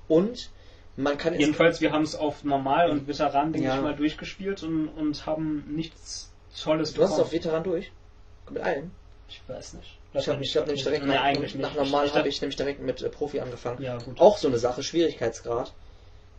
Und 0.08 0.50
man 0.96 1.18
kann 1.18 1.34
jetzt 1.34 1.40
Jedenfalls, 1.42 1.82
wir 1.82 1.92
haben 1.92 2.02
es 2.04 2.16
auf 2.16 2.44
Normal 2.44 2.88
und 2.90 3.06
Veteran, 3.06 3.52
denke 3.52 3.68
Ja. 3.68 3.76
ich 3.76 3.82
mal, 3.82 3.94
durchgespielt 3.94 4.62
und, 4.62 4.88
und 4.88 5.26
haben 5.26 5.64
nichts 5.68 6.32
Tolles 6.62 6.94
Du 6.94 7.02
hast 7.02 7.12
es 7.14 7.18
auf 7.20 7.32
Veteran 7.32 7.62
durch? 7.64 7.90
Mit 8.50 8.62
allen? 8.62 8.90
Ich 9.28 9.42
weiß 9.46 9.74
nicht. 9.74 9.98
Ich 10.14 10.28
habe 10.28 10.42
ich 10.42 10.56
hab 10.56 10.66
nämlich 10.66 10.82
direkt 10.82 11.04
nee, 11.04 11.12
nach, 11.12 11.24
nach 11.34 11.38
nicht. 11.40 11.58
normal 11.76 12.06
Ich- 12.06 12.12
ich 12.12 12.16
habe 12.18 12.28
ich 12.28 12.40
nämlich 12.40 12.56
direkt 12.56 12.80
mit 12.80 13.02
äh, 13.02 13.08
Profi 13.10 13.40
angefangen. 13.40 13.82
Ja, 13.82 13.98
gut. 13.98 14.18
Auch 14.20 14.38
so 14.38 14.48
eine 14.48 14.58
Sache, 14.58 14.82
Schwierigkeitsgrad. 14.82 15.72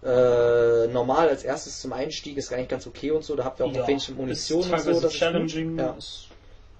Äh, 0.01 0.87
normal 0.87 1.27
als 1.29 1.43
erstes 1.43 1.81
zum 1.81 1.91
Einstieg 1.93 2.37
ist 2.37 2.51
eigentlich 2.53 2.69
ganz 2.69 2.87
okay 2.87 3.11
und 3.11 3.23
so, 3.23 3.35
da 3.35 3.43
habt 3.43 3.59
ihr 3.59 3.65
auch 3.65 3.71
noch 3.71 3.87
wenig 3.87 4.09
Munition 4.15 4.61
ist 4.61 4.71
und 4.71 4.79
so. 4.95 5.01
Das 5.01 5.13
ist 5.13 5.19
challenging. 5.19 5.77
Ja. 5.77 5.91
Ist, 5.97 6.27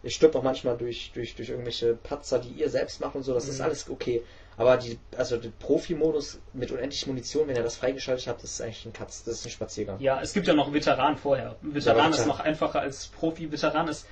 Ihr 0.01 0.09
stirbt 0.11 0.37
auch 0.37 0.43
manchmal 0.43 0.77
durch, 0.77 1.11
durch, 1.13 1.35
durch 1.35 1.49
irgendwelche 1.49 1.93
Patzer, 1.95 2.39
die 2.39 2.47
ihr 2.51 2.69
selbst 2.69 3.01
macht 3.01 3.15
und 3.15 3.23
so, 3.23 3.33
das 3.33 3.49
ist 3.49 3.57
Mhm. 3.59 3.65
alles 3.65 3.89
okay. 3.89 4.23
Aber 4.59 4.77
die, 4.77 4.99
also 5.17 5.37
der 5.37 5.49
Profi-Modus 5.57 6.39
mit 6.53 6.69
unendlich 6.71 7.07
Munition, 7.07 7.47
wenn 7.47 7.55
ihr 7.55 7.63
das 7.63 7.77
freigeschaltet 7.77 8.27
habt, 8.27 8.43
ist 8.43 8.61
eigentlich 8.61 8.85
ein 8.85 8.93
Katz, 8.93 9.23
das 9.23 9.35
ist 9.35 9.45
ein 9.45 9.51
Spaziergang. 9.51 9.99
ja, 10.01 10.19
es 10.21 10.33
gibt 10.33 10.47
ja 10.47 10.53
noch 10.53 10.73
Veteran 10.73 11.15
vorher. 11.17 11.55
Veteran 11.61 12.11
Ja, 12.11 12.17
ist 12.19 12.27
noch 12.27 12.41
einfacher 12.41 12.81
als 12.81 13.07
Profi. 13.07 13.51
Veteran 13.51 13.87
ist. 13.87 14.05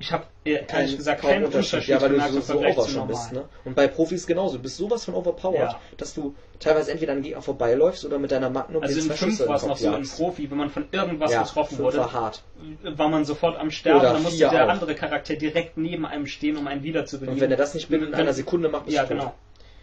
Ich 0.00 0.12
habe 0.12 0.24
ehrlich 0.44 0.66
Kein- 0.66 0.96
gesagt 0.96 1.20
keinen 1.20 1.44
Unterschied, 1.44 1.86
Ja, 1.86 2.00
weil 2.00 2.08
du 2.08 2.40
so, 2.40 2.40
so 2.40 2.86
schon 2.88 3.06
bist, 3.06 3.32
ne? 3.34 3.44
Und 3.66 3.76
bei 3.76 3.86
Profis 3.86 4.26
genauso. 4.26 4.56
Du 4.56 4.62
bist 4.62 4.78
sowas 4.78 5.04
von 5.04 5.12
overpowered, 5.14 5.72
Ja. 5.72 5.80
dass 5.98 6.14
du 6.14 6.34
teilweise 6.58 6.90
entweder 6.90 7.12
an 7.12 7.20
Gegner 7.20 7.42
vorbeiläufst 7.42 8.06
oder 8.06 8.18
mit 8.18 8.32
deiner 8.32 8.48
Magnum 8.48 8.82
Also 8.82 8.98
in 8.98 9.06
zwei 9.08 9.14
5 9.14 9.30
Schüsse 9.32 9.46
war 9.48 9.56
es 9.56 9.66
noch 9.66 9.76
so 9.76 9.88
in 9.88 9.92
jagst. 9.92 10.16
Profi, 10.16 10.50
wenn 10.50 10.56
man 10.56 10.70
von 10.70 10.86
irgendwas 10.90 11.30
ja, 11.32 11.42
getroffen 11.42 11.78
wurde, 11.78 11.98
war 11.98 12.12
hart. 12.14 12.42
war 12.82 13.08
man 13.10 13.26
sofort 13.26 13.58
am 13.60 13.70
Sterben, 13.70 14.00
Oder 14.00 14.14
dann 14.14 14.22
musste 14.22 14.38
der 14.38 14.64
auch. 14.64 14.70
andere 14.70 14.94
Charakter 14.94 15.36
direkt 15.36 15.76
neben 15.76 16.06
einem 16.06 16.26
stehen, 16.26 16.56
um 16.56 16.66
einen 16.66 16.82
wiederzubeleben. 16.82 17.34
Und 17.34 17.40
wenn 17.42 17.50
er 17.50 17.58
das 17.58 17.74
nicht 17.74 17.90
binnen 17.90 18.14
einer 18.14 18.32
Sekunde 18.32 18.70
macht, 18.70 18.86
bist 18.86 18.96
Ja, 18.96 19.04
du 19.04 19.16
tot. 19.18 19.32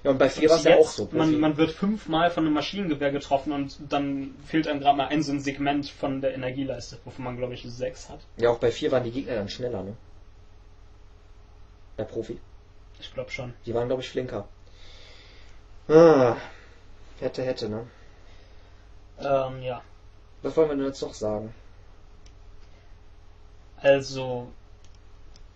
Ja, 0.04 0.12
und 0.12 0.20
bei 0.20 0.30
vier 0.30 0.44
Und 0.44 0.50
war 0.50 0.58
es 0.58 0.64
ja 0.64 0.78
auch 0.78 0.88
so. 0.90 1.10
Man, 1.12 1.40
man 1.40 1.58
wird 1.58 1.72
fünfmal 1.72 2.30
von 2.30 2.46
einem 2.46 2.54
Maschinengewehr 2.54 3.12
getroffen 3.12 3.52
und 3.52 3.78
dann 3.90 4.36
fehlt 4.46 4.68
einem 4.68 4.80
gerade 4.80 4.98
mal 4.98 5.08
ein 5.08 5.24
so 5.24 5.32
ein 5.32 5.40
Segment 5.40 5.90
von 5.90 6.22
der 6.22 6.34
Energieleiste, 6.36 7.00
wovon 7.04 7.26
man 7.26 7.38
glaube 7.38 7.56
ich 7.56 7.64
sechs 7.64 8.10
hat. 8.10 8.20
ja, 8.38 8.50
auch 8.50 8.60
bei 8.60 8.72
vier 8.72 8.92
waren 8.92 9.04
die 9.04 9.12
Gegner 9.12 9.36
dann 9.36 9.50
schneller, 9.50 9.84
ne? 9.84 9.96
Bei 11.98 12.04
Profi. 12.04 12.40
Ich 13.00 13.14
glaube 13.14 13.32
schon. 13.32 13.54
Die 13.66 13.74
waren, 13.74 13.88
glaube 13.88 14.02
ich, 14.02 14.10
flinker. 14.10 14.48
Ah, 15.88 16.36
hätte, 17.20 17.44
hätte, 17.44 17.70
ne? 17.70 17.88
Ähm, 19.20 19.62
ja. 19.64 19.82
Was 20.42 20.56
wollen 20.56 20.70
wir 20.70 20.76
denn 20.76 20.86
jetzt 20.86 21.02
noch 21.02 21.14
sagen? 21.14 21.54
Also 23.78 24.52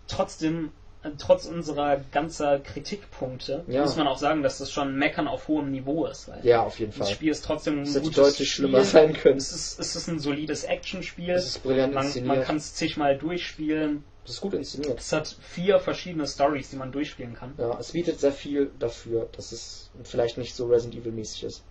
trotzdem, 0.08 0.72
trotz 1.18 1.46
unserer 1.46 2.00
ganzer 2.12 2.58
Kritikpunkte, 2.60 3.64
Ja. 3.66 3.82
muss 3.82 3.96
man 3.96 4.06
auch 4.06 4.18
sagen, 4.18 4.42
dass 4.42 4.58
das 4.58 4.70
schon 4.70 4.94
Meckern 4.96 5.26
auf 5.28 5.48
hohem 5.48 5.70
Niveau 5.70 6.06
ist. 6.06 6.28
Weil 6.28 6.44
Ja, 6.46 6.62
auf 6.62 6.78
jeden 6.78 6.92
Das 6.96 7.08
Fall. 7.08 7.14
Spiel 7.16 7.30
ist 7.30 7.44
trotzdem 7.44 7.78
ein 7.80 7.82
Es 7.82 7.94
gutes 7.94 8.14
deutlich 8.16 8.34
Spiel. 8.36 8.46
schlimmer 8.66 8.84
sein 8.84 9.12
können. 9.12 9.36
Es 9.38 9.52
ist, 9.52 9.80
es 9.80 9.96
ist 9.96 10.08
ein 10.08 10.18
solides 10.18 10.64
Actionspiel. 10.64 11.30
Es 11.30 11.46
ist 11.46 11.62
brillant 11.62 11.94
Man, 11.94 12.04
inszeniert. 12.06 12.36
man 12.36 12.44
kann 12.44 12.56
es 12.56 12.74
zigmal 12.74 13.16
durchspielen. 13.18 14.04
Es 14.24 14.32
ist 14.34 14.40
gut 14.40 14.54
inszeniert. 14.54 15.00
Es 15.00 15.12
hat 15.12 15.36
vier 15.40 15.80
verschiedene 15.80 16.26
Stories, 16.28 16.70
die 16.70 16.76
man 16.76 16.92
durchspielen 16.92 17.34
kann. 17.34 17.54
Ja, 17.58 17.76
es 17.80 17.90
bietet 17.92 18.20
sehr 18.20 18.30
viel 18.32 18.70
dafür, 18.78 19.28
dass 19.32 19.50
es 19.50 19.90
vielleicht 20.04 20.38
nicht 20.38 20.54
so 20.54 20.66
Resident 20.66 20.94
Evil 21.02 21.12
mäßig 21.12 21.42
ist. 21.44 21.64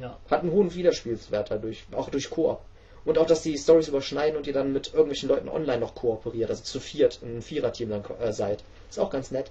Ja. 0.00 0.16
Hat 0.30 0.40
einen 0.42 0.52
hohen 0.52 0.74
Wiederspielswert 0.74 1.50
dadurch, 1.50 1.84
auch 1.92 2.08
durch 2.08 2.30
Koop. 2.30 2.60
Und 3.08 3.16
auch, 3.16 3.24
dass 3.24 3.40
die 3.40 3.56
Stories 3.56 3.88
überschneiden 3.88 4.36
und 4.36 4.46
ihr 4.46 4.52
dann 4.52 4.70
mit 4.70 4.88
irgendwelchen 4.88 5.30
Leuten 5.30 5.48
online 5.48 5.78
noch 5.78 5.94
kooperiert, 5.94 6.50
also 6.50 6.62
zu 6.62 6.78
viert, 6.78 7.20
in 7.22 7.30
einem 7.30 7.42
Viererteam 7.42 7.88
dann 7.88 8.04
äh, 8.20 8.34
seid. 8.34 8.62
Ist 8.90 8.98
auch 8.98 9.08
ganz 9.08 9.30
nett. 9.30 9.50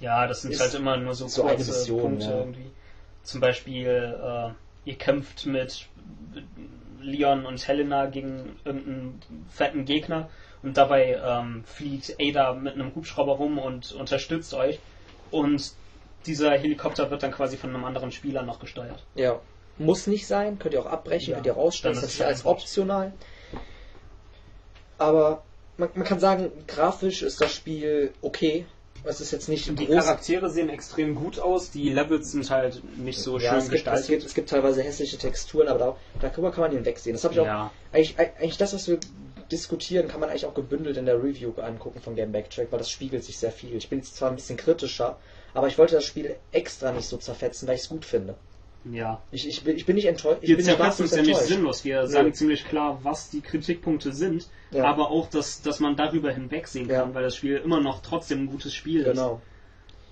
Ja, 0.00 0.26
das 0.26 0.42
sind 0.42 0.50
Ist 0.50 0.60
halt 0.60 0.74
immer 0.74 0.98
nur 0.98 1.14
so 1.14 1.26
so 1.26 1.44
kurze 1.44 1.64
Mission, 1.64 2.00
Punkte 2.02 2.26
ja. 2.26 2.38
irgendwie. 2.40 2.70
Zum 3.22 3.40
Beispiel, 3.40 3.86
äh, 3.86 4.50
ihr 4.84 4.98
kämpft 4.98 5.46
mit 5.46 5.86
Leon 7.00 7.46
und 7.46 7.66
Helena 7.66 8.04
gegen 8.04 8.56
irgendeinen 8.66 9.22
fetten 9.48 9.86
Gegner 9.86 10.28
und 10.62 10.76
dabei 10.76 11.18
ähm, 11.24 11.64
fliegt 11.64 12.16
Ada 12.20 12.52
mit 12.52 12.74
einem 12.74 12.94
Hubschrauber 12.94 13.32
rum 13.32 13.58
und 13.58 13.92
unterstützt 13.92 14.52
euch. 14.52 14.78
Und 15.30 15.72
dieser 16.26 16.50
Helikopter 16.50 17.10
wird 17.10 17.22
dann 17.22 17.32
quasi 17.32 17.56
von 17.56 17.70
einem 17.70 17.86
anderen 17.86 18.12
Spieler 18.12 18.42
noch 18.42 18.60
gesteuert. 18.60 19.02
Ja. 19.14 19.40
Muss 19.80 20.06
nicht 20.06 20.26
sein, 20.26 20.58
könnt 20.58 20.74
ihr 20.74 20.80
auch 20.82 20.86
abbrechen, 20.86 21.30
Ja, 21.30 21.36
könnt 21.36 21.46
ihr 21.46 21.54
rausstellen, 21.54 21.94
das 21.94 22.04
ist 22.04 22.14
es 22.14 22.20
als 22.20 22.44
optional. 22.44 23.12
Aber 24.98 25.42
man, 25.78 25.88
man 25.94 26.04
kann 26.06 26.20
sagen, 26.20 26.52
grafisch 26.66 27.22
ist 27.22 27.40
das 27.40 27.52
Spiel 27.52 28.12
okay. 28.22 28.66
Es 29.02 29.22
ist 29.22 29.30
jetzt 29.30 29.48
nicht 29.48 29.66
Die 29.78 29.86
groß. 29.86 30.04
Charaktere 30.04 30.50
sehen 30.50 30.68
extrem 30.68 31.14
gut 31.14 31.38
aus, 31.38 31.70
die 31.70 31.88
Levels 31.88 32.32
sind 32.32 32.50
halt 32.50 32.82
nicht 32.98 33.18
so 33.18 33.38
ja, 33.38 33.52
schön 33.52 33.58
es 33.58 33.64
gibt, 33.64 33.64
es, 33.64 33.70
gestaltet. 33.80 34.08
gibt, 34.08 34.24
es 34.24 34.34
gibt 34.34 34.50
teilweise 34.50 34.82
hässliche 34.82 35.16
Texturen, 35.16 35.68
aber 35.68 35.78
da, 35.78 35.96
darüber 36.28 36.50
kann 36.52 36.60
man 36.60 36.72
hinwegsehen. 36.72 37.14
Das 37.16 37.24
habe 37.24 37.32
ich 37.32 37.40
auch 37.40 37.46
Ja. 37.46 37.70
eigentlich, 37.92 38.18
eigentlich 38.18 38.58
das, 38.58 38.74
was 38.74 38.86
wir 38.88 38.98
diskutieren, 39.50 40.06
kann 40.06 40.20
man 40.20 40.28
eigentlich 40.28 40.44
auch 40.44 40.52
gebündelt 40.52 40.98
in 40.98 41.06
der 41.06 41.16
Review 41.16 41.52
angucken 41.62 42.00
von 42.02 42.14
Game 42.14 42.30
Backtrack, 42.32 42.70
weil 42.70 42.78
das 42.78 42.90
spiegelt 42.90 43.24
sich 43.24 43.38
sehr 43.38 43.50
viel. 43.52 43.74
Ich 43.74 43.88
bin 43.88 44.00
jetzt 44.00 44.16
zwar 44.16 44.28
ein 44.28 44.36
bisschen 44.36 44.58
kritischer, 44.58 45.18
aber 45.54 45.66
ich 45.68 45.78
wollte 45.78 45.94
das 45.94 46.04
Spiel 46.04 46.36
extra 46.52 46.92
nicht 46.92 47.08
so 47.08 47.16
zerfetzen, 47.16 47.66
weil 47.66 47.76
ich 47.76 47.82
es 47.82 47.88
gut 47.88 48.04
finde. 48.04 48.34
Ja. 48.84 49.20
Ich, 49.30 49.46
ich, 49.46 49.62
bin, 49.62 49.76
ich 49.76 49.84
bin 49.84 49.96
nicht 49.96 50.06
enttäuscht. 50.06 50.40
Wir 50.42 50.56
nicht 50.56 50.68
es 50.68 51.14
ja 51.14 51.22
nicht 51.22 51.36
sinnlos. 51.40 51.84
Wir 51.84 52.06
sagen 52.06 52.32
ziemlich 52.32 52.64
klar, 52.64 52.98
was 53.02 53.30
die 53.30 53.40
Kritikpunkte 53.40 54.12
sind, 54.12 54.48
Ja. 54.70 54.84
aber 54.84 55.10
auch, 55.10 55.28
dass, 55.28 55.60
dass 55.62 55.80
man 55.80 55.96
darüber 55.96 56.32
hinwegsehen 56.32 56.88
Ja. 56.88 57.00
kann, 57.02 57.14
weil 57.14 57.22
das 57.22 57.36
Spiel 57.36 57.56
immer 57.58 57.80
noch 57.80 58.00
trotzdem 58.00 58.44
ein 58.44 58.46
gutes 58.46 58.74
Spiel 58.74 59.04
Genau. 59.04 59.40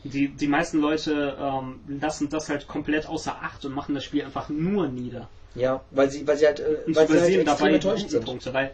ist. 0.05 0.13
Die, 0.13 0.29
die 0.29 0.47
meisten 0.47 0.81
Leute 0.81 1.37
ähm, 1.41 1.81
lassen 2.01 2.29
das 2.29 2.49
halt 2.49 2.69
komplett 2.69 3.09
außer 3.09 3.37
Acht 3.43 3.65
und 3.65 3.73
machen 3.75 3.95
das 3.95 4.05
Spiel 4.05 4.23
einfach 4.25 4.49
nur 4.49 4.89
nieder. 4.89 5.29
Ja, 5.55 5.83
weil 5.91 6.11
sie, 6.11 6.27
weil 6.27 6.37
sie 6.37 6.47
halt, 6.47 6.61
äh, 6.61 6.77
Und 6.87 6.95
weil 6.95 7.09
sie 7.09 7.37
halt 7.37 7.47
dabei 7.49 7.69
die 7.71 7.75
enttäuscht 7.77 8.11
sind. 8.11 8.25
Punkte, 8.25 8.55
weil 8.55 8.73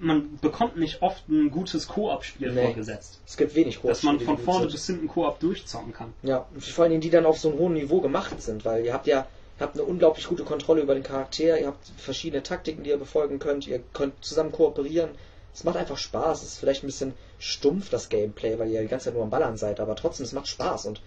man 0.00 0.38
bekommt 0.40 0.76
nicht 0.76 1.02
oft 1.02 1.28
ein 1.28 1.50
gutes 1.50 1.86
Koop-Spiel 1.88 2.52
Nee. 2.52 2.62
vorgesetzt. 2.64 3.20
Es 3.26 3.36
gibt 3.36 3.54
wenig 3.54 3.80
Dass 3.80 4.02
man 4.02 4.18
von 4.20 4.38
vorne 4.38 4.66
bis 4.66 4.86
hinten 4.86 5.08
Koop 5.08 5.38
durchzocken 5.40 5.92
kann. 5.92 6.12
Ja, 6.22 6.46
und 6.54 6.64
vor 6.64 6.84
allen 6.84 6.90
Dingen, 6.92 7.00
die 7.02 7.10
dann 7.10 7.26
auf 7.26 7.38
so 7.38 7.50
einem 7.50 7.58
hohen 7.58 7.74
Niveau 7.74 8.00
gemacht 8.00 8.40
sind, 8.40 8.64
weil 8.64 8.84
ihr 8.84 8.92
habt 8.92 9.06
ja 9.06 9.26
habt 9.60 9.76
eine 9.76 9.84
unglaublich 9.84 10.26
gute 10.26 10.44
Kontrolle 10.44 10.82
über 10.82 10.94
den 10.94 11.02
Charakter, 11.02 11.58
ihr 11.58 11.66
habt 11.66 11.86
verschiedene 11.96 12.42
Taktiken, 12.42 12.82
die 12.82 12.90
ihr 12.90 12.96
befolgen 12.96 13.38
könnt, 13.38 13.66
ihr 13.66 13.80
könnt 13.92 14.24
zusammen 14.24 14.52
kooperieren. 14.52 15.10
Es 15.54 15.62
macht 15.62 15.76
einfach 15.76 15.98
Spaß. 15.98 16.42
Es 16.42 16.48
ist 16.48 16.58
vielleicht 16.58 16.82
ein 16.82 16.88
bisschen 16.88 17.14
stumpf, 17.38 17.88
das 17.88 18.08
Gameplay, 18.08 18.58
weil 18.58 18.70
ihr 18.70 18.82
die 18.82 18.88
ganze 18.88 19.06
Zeit 19.06 19.14
nur 19.14 19.22
am 19.22 19.30
Ballern 19.30 19.56
seid, 19.56 19.78
aber 19.78 19.94
trotzdem, 19.94 20.24
es 20.24 20.32
macht 20.32 20.48
Spaß 20.48 20.86
und 20.86 21.00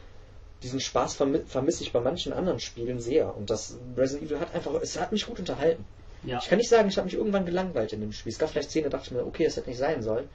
diesen 0.63 0.79
Spaß 0.79 1.15
vermi 1.15 1.39
vermisse 1.45 1.83
ich 1.83 1.91
bei 1.91 1.99
manchen 1.99 2.33
anderen 2.33 2.59
Spielen 2.59 2.99
sehr. 2.99 3.35
Und 3.35 3.49
das 3.49 3.77
Resident 3.95 4.29
Evil 4.29 4.39
hat 4.39 4.55
einfach, 4.55 4.73
es 4.81 4.99
hat 4.99 5.11
mich 5.11 5.25
gut 5.25 5.39
unterhalten. 5.39 5.85
Ja. 6.23 6.39
Ich 6.41 6.47
kann 6.47 6.57
nicht 6.57 6.69
sagen, 6.69 6.89
ich 6.89 6.97
habe 6.97 7.05
mich 7.05 7.13
irgendwann 7.13 7.45
gelangweilt 7.45 7.93
in 7.93 8.01
dem 8.01 8.11
Spiel. 8.11 8.31
Es 8.31 8.39
gab 8.39 8.49
vielleicht 8.49 8.71
Szene, 8.71 8.89
da 8.89 8.97
dachte 8.97 9.07
ich 9.07 9.11
mir, 9.11 9.25
okay, 9.25 9.43
das 9.43 9.55
hätte 9.57 9.69
nicht 9.69 9.77
sein 9.77 10.01
sollen. 10.01 10.27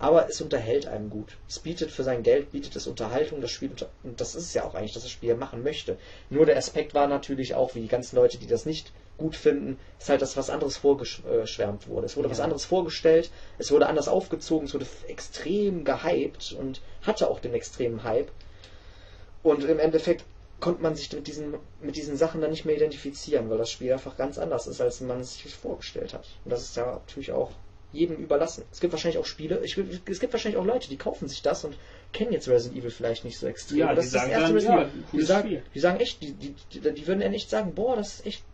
Aber 0.00 0.28
es 0.30 0.40
unterhält 0.40 0.86
einem 0.86 1.10
gut. 1.10 1.36
Es 1.46 1.58
bietet 1.58 1.90
für 1.90 2.02
sein 2.02 2.22
Geld, 2.22 2.52
bietet 2.52 2.74
es 2.74 2.86
Unterhaltung, 2.86 3.42
das 3.42 3.50
Spiel, 3.50 3.70
und 4.02 4.18
das 4.18 4.34
ist 4.34 4.44
es 4.44 4.54
ja 4.54 4.64
auch 4.64 4.74
eigentlich, 4.74 4.94
dass 4.94 5.02
das 5.02 5.12
Spiel 5.12 5.34
machen 5.34 5.62
möchte. 5.62 5.98
Nur 6.30 6.46
der 6.46 6.56
Aspekt 6.56 6.94
war 6.94 7.06
natürlich 7.06 7.54
auch, 7.54 7.74
wie 7.74 7.82
die 7.82 7.88
ganzen 7.88 8.16
Leute, 8.16 8.38
die 8.38 8.46
das 8.46 8.64
nicht 8.64 8.92
gut 9.18 9.36
finden, 9.36 9.78
ist 9.98 10.08
halt, 10.08 10.22
dass 10.22 10.38
was 10.38 10.48
anderes 10.48 10.78
vorgeschwärmt 10.78 11.86
wurde. 11.86 12.06
Es 12.06 12.16
wurde 12.16 12.28
Ja. 12.28 12.32
was 12.32 12.40
anderes 12.40 12.64
vorgestellt, 12.64 13.30
es 13.58 13.70
wurde 13.70 13.88
anders 13.88 14.08
aufgezogen, 14.08 14.66
es 14.66 14.72
wurde 14.72 14.86
extrem 15.06 15.84
gehypt 15.84 16.52
und 16.58 16.80
hatte 17.02 17.28
auch 17.28 17.38
den 17.38 17.52
extremen 17.52 18.02
Hype. 18.02 18.32
Und 19.42 19.64
im 19.64 19.78
Endeffekt 19.78 20.24
konnte 20.60 20.82
man 20.82 20.96
sich 20.96 21.12
mit 21.12 21.26
diesen, 21.26 21.54
mit 21.82 21.96
diesen 21.96 22.16
Sachen 22.16 22.40
dann 22.40 22.50
nicht 22.50 22.64
mehr 22.64 22.76
identifizieren, 22.76 23.50
weil 23.50 23.58
das 23.58 23.70
Spiel 23.70 23.92
einfach 23.92 24.16
ganz 24.16 24.38
anders 24.38 24.66
ist, 24.66 24.80
als 24.80 25.02
man 25.02 25.20
es 25.20 25.34
sich 25.34 25.54
vorgestellt 25.54 26.14
hat. 26.14 26.26
Und 26.46 26.52
das 26.52 26.62
ist 26.62 26.76
ja 26.76 26.86
natürlich 26.86 27.32
auch 27.32 27.50
jedem 27.92 28.16
überlassen. 28.16 28.64
Es 28.70 28.80
gibt 28.80 28.92
wahrscheinlich 28.92 29.18
auch 29.18 29.26
Spiele, 29.26 29.60
ich, 29.64 29.76
es 30.06 30.20
gibt 30.20 30.32
wahrscheinlich 30.32 30.58
auch 30.58 30.64
Leute, 30.64 30.88
die 30.88 30.96
kaufen 30.96 31.28
sich 31.28 31.42
das 31.42 31.64
und 31.64 31.76
kennen 32.12 32.32
jetzt 32.32 32.48
Resident 32.48 32.78
Evil 32.78 32.90
vielleicht 32.90 33.24
nicht 33.24 33.38
so 33.38 33.46
extrem. 33.46 33.78
Ja, 33.78 33.94
das 33.94 34.06
ist 34.06 34.14
das 34.14 34.28
erste 34.28 34.40
dann, 34.40 34.52
Resident 34.52 34.78
ja, 34.78 34.84
Evil. 34.84 35.04
Die 35.12 35.22
sagen, 35.22 35.48
Spiel. 35.48 35.62
die 35.74 35.80
sagen 35.80 36.00
echt, 36.00 36.22
die, 36.22 36.32
die, 36.32 36.54
die, 36.72 36.80
die 36.94 37.06
würden 37.06 37.20
dann 37.20 37.34
echt 37.34 37.50
sagen, 37.50 37.74
boah, 37.74 37.96
das 37.96 38.14
ist 38.14 38.26
echt 38.26 38.44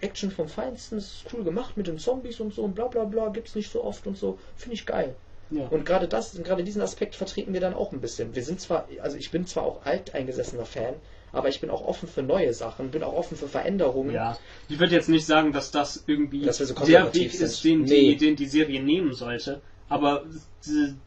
Action 0.00 0.30
vom 0.30 0.48
Feinsten, 0.48 0.96
das 0.96 1.06
ist 1.06 1.24
cool 1.32 1.44
gemacht 1.44 1.76
mit 1.76 1.86
den 1.86 1.98
Zombies 1.98 2.40
und 2.40 2.54
so 2.54 2.62
und 2.62 2.74
bla 2.74 2.86
bla 2.86 3.04
bla, 3.04 3.28
gibt's 3.28 3.54
nicht 3.54 3.70
so 3.70 3.84
oft 3.84 4.06
und 4.06 4.16
so. 4.16 4.38
Finde 4.56 4.74
ich 4.74 4.86
geil. 4.86 5.14
Ja. 5.50 5.66
Und 5.66 5.84
gerade 5.84 6.08
das, 6.08 6.34
gerade 6.42 6.64
diesen 6.64 6.80
Aspekt 6.80 7.14
vertreten 7.14 7.52
wir 7.52 7.60
dann 7.60 7.74
auch 7.74 7.92
ein 7.92 8.00
bisschen. 8.00 8.34
Wir 8.34 8.42
sind 8.42 8.60
zwar, 8.60 8.88
also 9.00 9.16
ich 9.16 9.30
bin 9.30 9.46
zwar 9.46 9.64
auch 9.64 9.84
alteingesessener 9.84 10.64
Fan, 10.64 10.94
aber 11.32 11.48
ich 11.48 11.60
bin 11.60 11.70
auch 11.70 11.82
offen 11.84 12.08
für 12.08 12.22
neue 12.22 12.52
Sachen, 12.52 12.90
bin 12.90 13.02
auch 13.02 13.14
offen 13.14 13.36
für 13.36 13.48
Veränderungen. 13.48 14.14
Ja, 14.14 14.38
ich 14.68 14.78
würde 14.78 14.94
jetzt 14.94 15.08
nicht 15.08 15.26
sagen, 15.26 15.52
dass 15.52 15.70
das 15.70 16.04
irgendwie 16.06 16.42
Dass 16.44 16.58
so 16.58 16.74
der 16.84 17.12
Weg 17.14 17.34
ist, 17.34 17.62
sind. 17.62 17.88
den, 17.88 17.96
Nee. 17.98 18.10
die, 18.10 18.16
den 18.16 18.36
die 18.36 18.46
Serie 18.46 18.82
nehmen 18.82 19.14
sollte. 19.14 19.60
Aber 19.88 20.24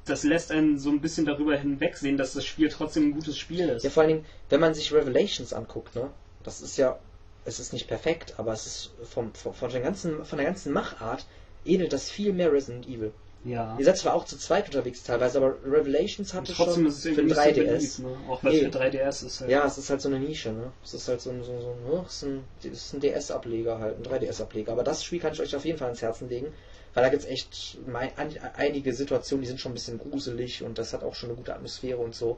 das 0.05 0.23
lässt 0.23 0.51
einen 0.51 0.77
so 0.77 0.89
ein 0.89 1.01
bisschen 1.01 1.25
darüber 1.25 1.55
hinwegsehen, 1.57 2.17
dass 2.17 2.33
das 2.33 2.45
Spiel 2.45 2.69
trotzdem 2.69 3.07
ein 3.09 3.11
gutes 3.13 3.37
Spiel 3.37 3.69
ist. 3.69 3.83
Ja, 3.83 3.89
vor 3.89 4.03
allen 4.03 4.11
Dingen, 4.11 4.25
wenn 4.49 4.59
man 4.59 4.73
sich 4.73 4.93
Revelations 4.93 5.53
anguckt, 5.53 5.95
ne, 5.95 6.09
das 6.43 6.61
ist 6.61 6.77
ja, 6.77 6.99
es 7.45 7.59
ist 7.59 7.73
nicht 7.73 7.87
perfekt, 7.87 8.35
aber 8.37 8.53
es 8.53 8.65
ist 8.67 8.91
vom, 9.03 9.33
vom, 9.33 9.53
von, 9.53 9.71
der 9.71 9.81
ganzen, 9.81 10.23
von 10.25 10.37
der 10.37 10.45
ganzen 10.45 10.71
Machart 10.71 11.25
ähnelt 11.65 11.93
das 11.93 12.09
viel 12.11 12.31
mehr 12.33 12.51
Resident 12.51 12.87
Evil. 12.87 13.11
Ja. 13.45 13.75
Ihr 13.77 13.85
seid 13.85 13.97
zwar 13.97 14.15
auch 14.15 14.25
zu 14.25 14.37
zweit 14.39 14.65
unterwegs 14.65 15.03
teilweise, 15.03 15.37
aber 15.37 15.55
Revelations 15.63 16.31
Und 16.33 16.39
hatte 16.41 16.53
trotzdem 16.53 16.73
schon 16.83 16.85
ist 16.87 16.95
es 16.97 17.03
für 17.03 17.09
irgendwie 17.21 17.37
ein 17.37 17.53
nicht 17.53 17.55
so 17.55 17.61
3DS. 17.61 18.01
beliebt, 18.01 18.19
ne? 18.25 18.29
Auch 18.31 18.43
weil 18.43 18.51
Nee. 18.53 18.59
für 18.61 18.69
3DS 18.79 19.23
ist 19.25 19.41
halt. 19.41 19.51
Ja, 19.51 19.65
es 19.67 19.77
ist 19.77 19.89
halt 19.91 20.01
so 20.01 20.09
eine 20.09 20.19
Nische, 20.19 20.51
ne? 20.51 20.71
Es 20.83 20.93
ist 20.95 21.07
halt 21.07 21.21
so 21.21 21.29
ein, 21.29 21.43
so, 21.43 21.59
so, 21.61 21.75
ne? 21.89 22.03
es 22.07 22.13
ist 22.15 22.23
ein, 22.23 22.43
es 22.63 22.65
ist 22.65 22.93
ein 22.93 22.99
DS-Ableger 23.01 23.77
halt, 23.79 23.97
ein 23.99 24.03
3DS-Ableger. 24.03 24.71
Aber 24.71 24.83
das 24.83 25.03
Spiel 25.03 25.19
kann 25.19 25.33
ich 25.33 25.39
euch 25.41 25.55
auf 25.55 25.63
jeden 25.63 25.77
Fall 25.77 25.89
ans 25.89 26.01
Herzen 26.01 26.27
legen, 26.27 26.47
weil 26.95 27.03
da 27.03 27.09
gibt's 27.09 27.25
echt 27.27 27.77
mei- 27.85 28.13
ein, 28.17 28.35
einige 28.55 28.93
Situationen, 28.93 29.43
die 29.43 29.47
sind 29.47 29.61
schon 29.61 29.73
ein 29.73 29.75
bisschen 29.75 29.99
gruselig 29.99 30.63
und 30.63 30.79
das 30.79 30.91
hat 30.93 31.03
auch 31.03 31.13
schon 31.13 31.29
eine 31.29 31.37
gute 31.37 31.53
Atmosphäre 31.53 31.97
und 31.99 32.15
so. 32.15 32.37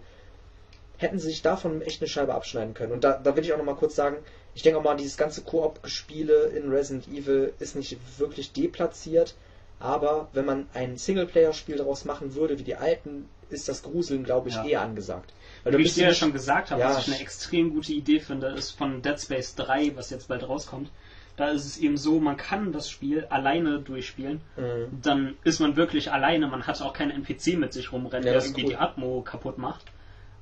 Hätten 0.97 1.19
sie 1.19 1.27
sich 1.27 1.41
davon 1.43 1.81
echt 1.83 2.01
eine 2.01 2.09
Scheibe 2.09 2.33
abschneiden 2.33 2.73
können. 2.73 2.91
Und 2.91 3.03
da, 3.03 3.17
da 3.17 3.35
will 3.35 3.43
ich 3.45 3.53
auch 3.53 3.57
nochmal 3.57 3.75
kurz 3.75 3.95
sagen, 3.95 4.17
ich 4.55 4.63
denke 4.63 4.79
auch 4.79 4.83
mal, 4.83 4.97
dieses 4.97 5.15
ganze 5.15 5.41
Koop-Gespiele 5.43 6.47
in 6.47 6.69
Resident 6.71 7.07
Evil 7.07 7.53
ist 7.59 7.75
nicht 7.75 7.97
wirklich 8.17 8.51
deplatziert, 8.51 9.35
aber 9.79 10.27
wenn 10.33 10.45
man 10.45 10.67
ein 10.73 10.97
Singleplayer-Spiel 10.97 11.77
daraus 11.77 12.05
machen 12.05 12.35
würde, 12.35 12.57
wie 12.59 12.63
die 12.63 12.75
alten, 12.75 13.29
ist 13.49 13.69
das 13.69 13.83
Gruseln, 13.83 14.23
glaube 14.23 14.49
ich, 14.49 14.55
Ja. 14.55 14.65
eher 14.65 14.81
angesagt. 14.81 15.33
Weil 15.63 15.73
Wie 15.73 15.77
du 15.77 15.83
ich 15.83 15.93
dir 15.93 16.07
ja 16.07 16.13
schon 16.13 16.33
gesagt 16.33 16.71
habe, 16.71 16.81
Ja, 16.81 16.89
was 16.89 17.07
ich 17.07 17.13
eine 17.13 17.21
extrem 17.21 17.73
gute 17.73 17.93
Idee 17.93 18.19
finde, 18.19 18.47
ist 18.47 18.71
von 18.71 19.01
Dead 19.01 19.19
Space 19.19 19.55
3, 19.55 19.95
was 19.95 20.09
jetzt 20.09 20.27
bald 20.27 20.47
rauskommt. 20.47 20.89
Da 21.37 21.49
ist 21.49 21.65
es 21.65 21.77
eben 21.77 21.97
so, 21.97 22.19
man 22.19 22.35
kann 22.35 22.71
das 22.71 22.89
Spiel 22.89 23.25
alleine 23.29 23.79
durchspielen. 23.79 24.41
Mhm. 24.57 25.01
Dann 25.03 25.37
ist 25.43 25.59
man 25.59 25.75
wirklich 25.75 26.11
alleine, 26.11 26.47
man 26.47 26.65
hat 26.65 26.81
auch 26.81 26.93
keinen 26.93 27.11
NPC 27.11 27.57
mit 27.57 27.73
sich 27.73 27.91
rumrennen, 27.91 28.25
Ja, 28.25 28.33
der 28.33 28.41
irgendwie 28.43 28.63
cool. 28.63 28.69
die 28.71 28.77
Atmo 28.77 29.21
kaputt 29.21 29.57
macht. 29.59 29.85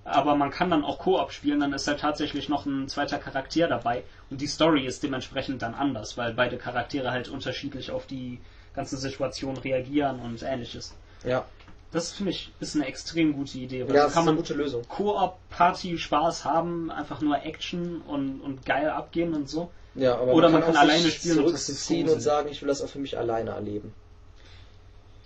Aber 0.06 0.36
man 0.36 0.52
kann 0.52 0.70
dann 0.70 0.84
auch 0.86 1.00
Koop 1.00 1.32
spielen, 1.32 1.60
dann 1.60 1.74
ist 1.74 1.88
halt 1.88 2.00
tatsächlich 2.00 2.48
noch 2.48 2.66
ein 2.68 2.88
zweiter 2.88 3.18
Charakter 3.18 3.68
dabei. 3.68 4.04
Und 4.30 4.40
die 4.40 4.48
Story 4.48 4.86
ist 4.86 5.02
dementsprechend 5.04 5.62
dann 5.64 5.74
anders, 5.74 6.16
weil 6.16 6.34
beide 6.34 6.58
Charaktere 6.58 7.12
halt 7.12 7.28
unterschiedlich 7.28 7.90
auf 7.92 8.06
die 8.06 8.40
ganze 8.76 8.98
Situation 8.98 9.58
reagieren 9.58 10.20
und 10.20 10.42
ähnliches. 10.44 10.94
Ja, 11.24 11.46
Das 11.92 12.12
finde 12.12 12.32
ich 12.32 12.52
ist 12.60 12.76
eine 12.76 12.86
extrem 12.88 13.34
gute 13.34 13.58
Idee. 13.58 13.88
weil 13.88 13.96
ja 13.96 14.02
so 14.02 14.06
das 14.08 14.14
kann 14.14 14.22
ist 14.24 14.26
man 14.26 14.34
eine 14.36 14.42
gute 14.42 14.54
Lösung. 14.54 14.88
Koop-Party-Spaß 14.88 16.44
haben, 16.46 16.92
einfach 16.92 17.22
nur 17.22 17.42
Action 17.44 18.02
und, 18.02 18.42
und 18.42 18.66
geil 18.66 18.90
abgehen 18.90 19.34
und 19.34 19.50
so. 19.50 19.72
Ja, 19.96 20.16
aber 20.18 20.34
Oder 20.34 20.50
man 20.50 20.62
kann 20.62 20.72
auch 20.76 20.82
sich 20.82 20.92
alleine 20.92 21.10
spielen 21.10 21.40
und 21.40 21.46
zurückziehen 21.58 22.00
und 22.02 22.06
gruselig. 22.16 22.24
sagen, 22.24 22.50
ich 22.50 22.62
will 22.62 22.68
das 22.68 22.82
auch 22.82 22.90
für 22.90 23.00
mich 23.00 23.18
alleine 23.18 23.52
erleben. 23.52 23.94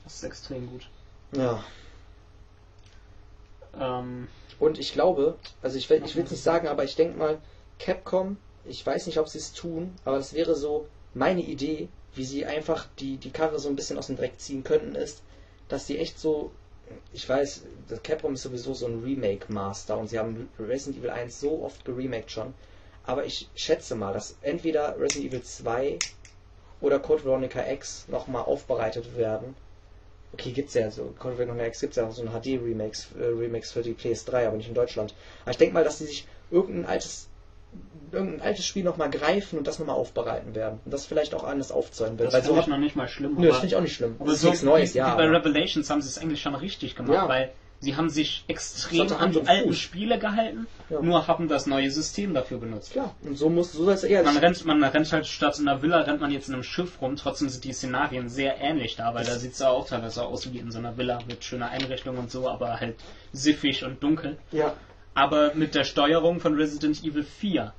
Das 0.04 0.16
ist 0.16 0.24
extrem 0.24 0.70
gut. 0.70 0.88
Ja. 1.36 1.64
Ähm, 3.80 4.28
Und 4.60 4.78
ich 4.78 4.94
glaube, 4.94 5.38
also 5.62 5.78
ich 5.78 5.90
will 5.90 6.02
es 6.04 6.16
nicht 6.16 6.44
sagen, 6.44 6.68
aber 6.68 6.84
ich 6.84 6.96
denke 6.96 7.18
mal, 7.18 7.38
Capcom, 7.80 8.38
ich 8.66 8.86
weiß 8.86 9.06
nicht, 9.08 9.18
ob 9.20 9.30
sie 9.30 9.38
es 9.38 9.54
tun, 9.54 9.96
aber 10.06 10.18
das 10.18 10.34
wäre 10.34 10.54
so 10.56 10.88
meine 11.14 11.42
Idee, 11.42 11.88
wie 12.16 12.26
sie 12.26 12.46
einfach 12.46 12.88
die, 13.00 13.18
die 13.18 13.32
Karre 13.32 13.60
so 13.60 13.70
ein 13.70 13.76
bisschen 13.76 13.98
aus 13.98 14.08
dem 14.08 14.18
Dreck 14.18 14.40
ziehen 14.40 14.64
könnten, 14.64 14.96
ist, 14.96 15.22
dass 15.68 15.88
sie 15.88 15.98
echt 15.98 16.20
so, 16.20 16.52
ich 17.14 17.28
weiß, 17.28 17.64
das 17.88 18.02
Capcom 18.04 18.34
ist 18.34 18.44
sowieso 18.44 18.74
so 18.74 18.88
ein 18.88 19.04
Remake-Master 19.04 19.98
und 19.98 20.10
sie 20.10 20.20
haben 20.20 20.50
Resident 20.60 20.98
Evil 20.98 21.12
1 21.12 21.40
so 21.40 21.64
oft 21.64 21.86
geremaked 21.86 22.32
schon, 22.32 22.54
aber 23.04 23.26
ich 23.26 23.50
schätze 23.56 23.96
mal, 23.96 24.14
dass 24.14 24.36
entweder 24.42 25.00
Resident 25.00 25.32
Evil 25.32 25.44
2 25.44 26.00
oder 26.82 27.00
Code 27.00 27.26
Veronica 27.26 27.66
X 27.72 28.06
nochmal 28.08 28.44
aufbereitet 28.44 29.18
werden. 29.18 29.56
Okay, 30.34 30.52
gibt's 30.52 30.76
ja 30.76 30.92
so. 30.92 31.14
Code 31.18 31.38
Veronica 31.38 31.66
X 31.66 31.82
gibt's 31.82 31.96
ja 31.98 32.08
auch 32.08 32.12
so 32.12 32.22
ein 32.22 32.30
HD-Remakes 32.30 33.08
äh, 33.20 33.62
für 33.62 33.82
die 33.82 33.96
PS3, 33.96 34.48
aber 34.48 34.58
nicht 34.58 34.68
in 34.68 34.76
Deutschland. 34.76 35.14
Aber 35.42 35.52
ich 35.52 35.58
denke 35.58 35.74
mal, 35.74 35.84
dass 35.84 35.98
sie 35.98 36.06
sich 36.06 36.28
irgendein 36.52 36.86
altes 36.86 37.29
irgendein 38.12 38.42
altes 38.42 38.66
Spiel 38.66 38.84
nochmal 38.84 39.10
greifen 39.10 39.58
und 39.60 39.68
das 39.68 39.80
nochmal 39.80 39.96
aufbereiten 39.96 40.56
werden. 40.56 40.80
Und 40.86 40.94
das 40.94 41.06
vielleicht 41.06 41.34
auch 41.34 41.44
anders 41.44 41.72
aufzäumen 41.72 42.18
wird. 42.20 42.28
das 42.28 42.34
Weil 42.34 42.42
finde 42.44 42.56
so 42.56 42.62
ich 42.62 42.68
noch 42.68 42.78
nicht 42.78 42.96
mal 42.96 43.08
schlimm. 43.08 43.36
Nö, 43.38 43.48
das 43.48 43.58
finde 43.58 43.68
ich 43.68 43.76
auch 43.76 43.82
nicht 43.82 43.96
schlimm. 43.96 44.16
aber 44.20 44.30
Das 44.32 44.40
ist 44.40 44.44
nichts 44.46 44.64
Neues, 44.64 44.94
ja. 44.94 45.16
bei 45.16 45.28
Revelations 45.28 45.90
haben 45.90 46.02
sie 46.02 46.10
es 46.10 46.18
eigentlich 46.18 46.42
schon 46.42 46.56
richtig 46.56 46.96
gemacht, 46.96 47.14
Ja. 47.14 47.28
weil 47.28 47.52
sie 47.82 47.96
haben 47.96 48.10
sich 48.10 48.44
extrem 48.50 49.08
Das 49.08 49.18
an 49.18 49.32
die 49.32 49.48
alten. 49.48 49.74
Spiele 49.74 50.20
gehalten, 50.20 50.68
Ja. 50.90 51.02
nur 51.02 51.28
haben 51.28 51.48
das 51.48 51.66
neue 51.66 51.90
System 51.90 52.34
dafür 52.34 52.58
benutzt. 52.58 52.92
Klar, 52.92 53.16
und 53.24 53.38
so 53.38 53.50
muss 53.50 53.72
so 53.72 53.86
soll 53.86 53.94
es 53.94 54.04
eher 54.04 54.22
Man 54.24 54.36
rennt, 54.38 54.66
man 54.66 54.84
rennt 54.84 55.12
halt 55.14 55.26
statt 55.28 55.58
in 55.60 55.68
einer 55.68 55.82
Villa, 55.82 56.02
rennt 56.02 56.20
man 56.20 56.30
jetzt 56.32 56.50
in 56.50 56.56
einem 56.56 56.64
Schiff 56.64 57.02
rum. 57.02 57.16
Trotzdem 57.16 57.48
sind 57.48 57.64
die 57.64 57.72
Szenarien 57.72 58.28
sehr 58.28 58.58
ähnlich 58.60 58.98
da, 58.98 59.14
weil 59.16 59.24
da 59.24 59.36
sieht 59.38 59.54
es 59.54 59.60
ja 59.60 59.70
auch 59.70 59.88
teilweise 59.88 60.26
aus 60.26 60.52
wie 60.52 60.58
in 60.60 60.72
so 60.72 60.80
einer 60.80 60.98
Villa 60.98 61.20
mit 61.28 61.44
schöner 61.46 61.70
Einrichtung 61.70 62.18
und 62.18 62.30
so, 62.30 62.50
aber 62.50 62.82
halt 62.82 62.96
siffig 63.32 63.86
und 63.86 64.04
dunkel. 64.04 64.38
Ja. 64.52 64.74
Aber 65.16 65.54
mit 65.56 65.74
der 65.76 65.84
Steuerung 65.86 66.40
von 66.40 66.56
Resident 66.56 67.04
Evil 67.04 67.24
4, 67.24 67.74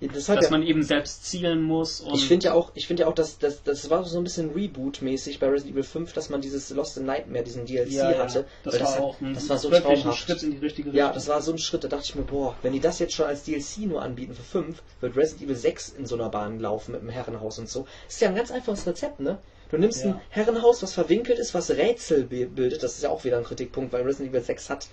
Das 0.00 0.26
dass 0.26 0.44
ja, 0.44 0.50
man 0.50 0.62
eben 0.62 0.82
selbst 0.82 1.24
zielen 1.24 1.62
muss 1.62 2.00
und 2.00 2.14
ich 2.14 2.26
finde 2.26 2.46
ja 2.46 2.52
auch, 2.52 2.72
ich 2.74 2.86
finde 2.86 3.02
ja 3.02 3.08
auch, 3.08 3.14
dass 3.14 3.38
das, 3.38 3.62
das 3.62 3.88
war 3.88 4.04
so 4.04 4.18
ein 4.18 4.24
bisschen 4.24 4.50
Reboot-mäßig 4.52 5.38
bei 5.38 5.46
Resident 5.46 5.74
Evil 5.74 5.84
5, 5.84 6.12
dass 6.12 6.28
man 6.28 6.40
dieses 6.42 6.68
Lost 6.70 6.98
in 6.98 7.06
Nightmare, 7.06 7.44
diesen 7.44 7.64
DLC 7.64 7.92
ja, 7.92 8.18
hatte. 8.18 8.44
das 8.64 8.74
weil 8.74 8.80
war 8.82 9.00
auch 9.00 9.20
ein, 9.20 9.34
das 9.34 9.48
war 9.48 9.56
so 9.58 9.70
ein. 9.70 10.12
Schritt 10.12 10.42
in 10.42 10.50
die 10.50 10.58
richtige 10.58 10.88
Richtung. 10.88 10.94
Ja, 10.94 11.12
das 11.12 11.28
war 11.28 11.40
so 11.40 11.52
ein 11.52 11.58
Schritt, 11.58 11.84
da 11.84 11.88
dachte 11.88 12.04
ich 12.04 12.14
mir, 12.16 12.22
boah, 12.22 12.54
wenn 12.62 12.72
die 12.72 12.80
das 12.80 12.98
jetzt 12.98 13.14
schon 13.14 13.26
als 13.26 13.44
DLC 13.44 13.86
nur 13.86 14.02
anbieten 14.02 14.34
für 14.34 14.42
5, 14.42 14.82
wird 15.00 15.16
Resident 15.16 15.44
Evil 15.44 15.56
6 15.56 15.94
in 15.98 16.06
so 16.06 16.16
einer 16.16 16.28
Bahn 16.28 16.60
laufen 16.60 16.92
mit 16.92 17.00
dem 17.00 17.08
Herrenhaus 17.08 17.58
und 17.58 17.70
so. 17.70 17.86
Das 18.06 18.16
ist 18.16 18.20
ja 18.20 18.28
ein 18.28 18.34
ganz 18.34 18.50
einfaches 18.50 18.86
Rezept, 18.86 19.20
ne? 19.20 19.38
Du 19.70 19.78
nimmst 19.78 20.04
Ja. 20.04 20.10
ein 20.10 20.20
Herrenhaus, 20.28 20.82
was 20.82 20.92
verwinkelt 20.92 21.38
ist, 21.38 21.54
was 21.54 21.70
Rätsel 21.70 22.24
bildet. 22.24 22.82
Das 22.82 22.96
ist 22.96 23.02
ja 23.02 23.10
auch 23.10 23.24
wieder 23.24 23.38
ein 23.38 23.44
Kritikpunkt, 23.44 23.92
weil 23.92 24.02
Resident 24.02 24.30
Evil 24.30 24.42
6 24.42 24.70
hat 24.70 24.88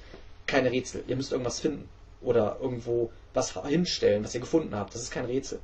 keine 0.48 0.72
Rätsel. 0.72 1.04
Ihr 1.08 1.16
müsst 1.16 1.32
irgendwas 1.32 1.60
finden. 1.60 1.90
Oder 2.22 2.58
irgendwo 2.62 3.12
was 3.34 3.54
hinstellen, 3.66 4.24
was 4.24 4.34
ihr 4.36 4.42
gefunden 4.42 4.76
habt. 4.76 4.94
Das 4.96 5.02
ist 5.02 5.12
kein 5.12 5.26
Rätsel. 5.26 5.60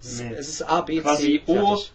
Es 0.00 0.12
ist, 0.12 0.20
Nee. 0.22 0.34
es 0.34 0.48
ist 0.48 0.62
A, 0.62 0.80
B, 0.80 0.96
C. 0.96 1.02
Quasi, 1.02 1.42
oh, 1.46 1.76
fertig. 1.76 1.92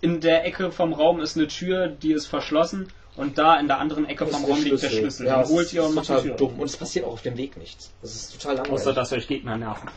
in 0.00 0.20
der 0.20 0.44
Ecke 0.44 0.72
vom 0.72 0.92
Raum 0.92 1.20
ist 1.20 1.36
eine 1.36 1.46
Tür, 1.48 1.88
die 1.88 2.12
ist 2.12 2.26
verschlossen 2.26 2.88
und 3.16 3.38
da 3.38 3.58
in 3.58 3.66
der 3.68 3.78
anderen 3.78 4.04
Ecke 4.06 4.26
vom 4.26 4.44
Raum 4.44 4.62
liegt 4.62 4.82
der 4.82 4.90
Schlüssel. 4.90 5.26
Ja, 5.26 5.34
Den 5.36 5.40
das 5.42 5.50
holt 5.50 5.66
ist 5.66 5.72
ihr 5.72 5.84
und 5.84 5.94
macht 5.94 6.04
die 6.08 6.12
total 6.12 6.22
Tür. 6.28 6.36
dumm. 6.36 6.58
Und 6.60 6.66
es 6.66 6.76
passiert 6.76 7.04
auch 7.04 7.12
auf 7.12 7.22
dem 7.22 7.36
Weg 7.36 7.56
nichts. 7.56 7.92
Das 8.02 8.14
ist 8.14 8.32
total 8.32 8.56
langweilig. 8.56 8.80
Außer 8.80 8.92
dass 8.92 9.12
euch 9.12 9.26
Gegner 9.28 9.56
nerven. 9.56 9.88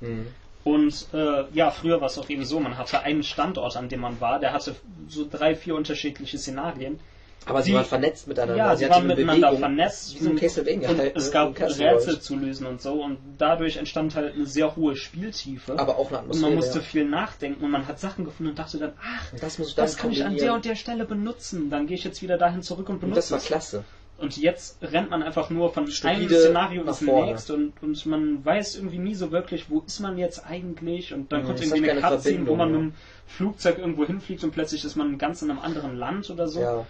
Mhm. 0.00 0.26
Und 0.64 1.06
äh, 1.14 1.44
ja, 1.52 1.70
früher 1.70 2.00
war 2.00 2.08
es 2.08 2.18
auch 2.18 2.28
eben 2.28 2.44
so, 2.44 2.58
man 2.58 2.76
hatte 2.76 3.00
einen 3.00 3.22
Standort, 3.22 3.76
an 3.76 3.88
dem 3.88 4.00
man 4.00 4.20
war, 4.20 4.40
der 4.40 4.52
hatte 4.52 4.74
so 5.08 5.24
drei, 5.30 5.54
vier 5.54 5.76
unterschiedliche 5.76 6.38
Szenarien. 6.38 6.98
Aber 7.44 7.62
sie 7.62 7.70
Die- 7.70 7.76
waren 7.76 7.84
vernetzt 7.84 8.26
miteinander. 8.26 8.56
Ja, 8.56 8.74
sie 8.76 8.86
hatten 8.86 8.94
waren 8.94 9.06
miteinander 9.06 9.48
Bewegung, 9.50 9.58
vernetzt 9.60 10.20
Wie 10.20 10.26
und- 10.28 10.40
Castlevania 10.40 10.88
Und 10.90 10.98
halt. 10.98 11.16
es 11.16 11.26
ne? 11.26 11.32
gab 11.32 11.60
Rätsel 11.60 12.18
zu 12.20 12.34
lösen 12.36 12.66
und 12.66 12.82
so 12.82 12.94
und 13.04 13.18
dadurch 13.38 13.76
entstand 13.76 14.16
halt 14.16 14.34
eine 14.34 14.46
sehr 14.46 14.74
hohe 14.74 14.96
Spieltiefe. 14.96 15.78
Aber 15.78 15.96
auch 15.96 16.08
eine 16.08 16.18
und 16.18 16.22
Atmosphäre. 16.24 16.48
man 16.50 16.56
musste 16.56 16.78
ja. 16.78 16.84
viel 16.84 17.04
nachdenken 17.04 17.62
und 17.64 17.70
man 17.70 17.86
hat 17.86 18.00
Sachen 18.00 18.24
gefunden 18.24 18.50
und 18.50 18.58
dachte 18.58 18.78
dann, 18.78 18.94
ach, 19.00 19.32
Und 19.32 19.42
das 19.42 19.58
muss 19.58 19.68
ich 19.68 19.74
das 19.76 19.96
kann 19.96 20.10
ich 20.10 20.24
an 20.24 20.36
der 20.36 20.54
und 20.54 20.64
der 20.64 20.74
Stelle 20.74 21.04
benutzen. 21.04 21.70
Dann 21.70 21.86
gehe 21.86 21.96
ich 21.96 22.02
jetzt 22.04 22.20
wieder 22.20 22.36
dahin 22.36 22.62
zurück 22.62 22.88
und 22.88 22.96
Und 22.96 23.00
benutze 23.02 23.20
das 23.20 23.30
war 23.32 23.38
klasse. 23.38 23.84
Und 24.18 24.38
jetzt 24.38 24.78
rennt 24.82 25.10
man 25.10 25.22
einfach 25.22 25.50
nur 25.50 25.72
von 25.72 25.84
einem 25.84 25.92
Stupide 25.92 26.40
Szenario 26.40 26.82
nach 26.84 27.00
ins 27.00 27.10
nächste 27.10 27.54
und, 27.54 27.74
und 27.82 28.06
man 28.06 28.42
weiß 28.44 28.76
irgendwie 28.76 28.98
nie 28.98 29.14
so 29.14 29.30
wirklich, 29.30 29.68
wo 29.70 29.80
ist 29.86 30.00
man 30.00 30.16
jetzt 30.16 30.44
eigentlich 30.46 31.12
und 31.12 31.30
dann 31.30 31.42
Mhm, 31.42 31.46
kommt 31.46 31.60
irgendwie 31.62 31.90
eine 31.90 32.00
Cutscene, 32.00 32.46
wo 32.46 32.56
man 32.56 32.70
ja. 32.72 32.78
mit 32.78 32.82
dem 32.92 32.94
Flugzeug 33.26 33.78
irgendwo 33.78 34.06
hinfliegt 34.06 34.42
und 34.42 34.52
plötzlich 34.52 34.84
ist 34.86 34.96
man 34.96 35.18
ganz 35.18 35.42
in 35.42 35.50
einem 35.50 35.60
anderen 35.60 35.96
Land 35.98 36.30
oder 36.30 36.48
so. 36.48 36.60
Ja. 36.60 36.86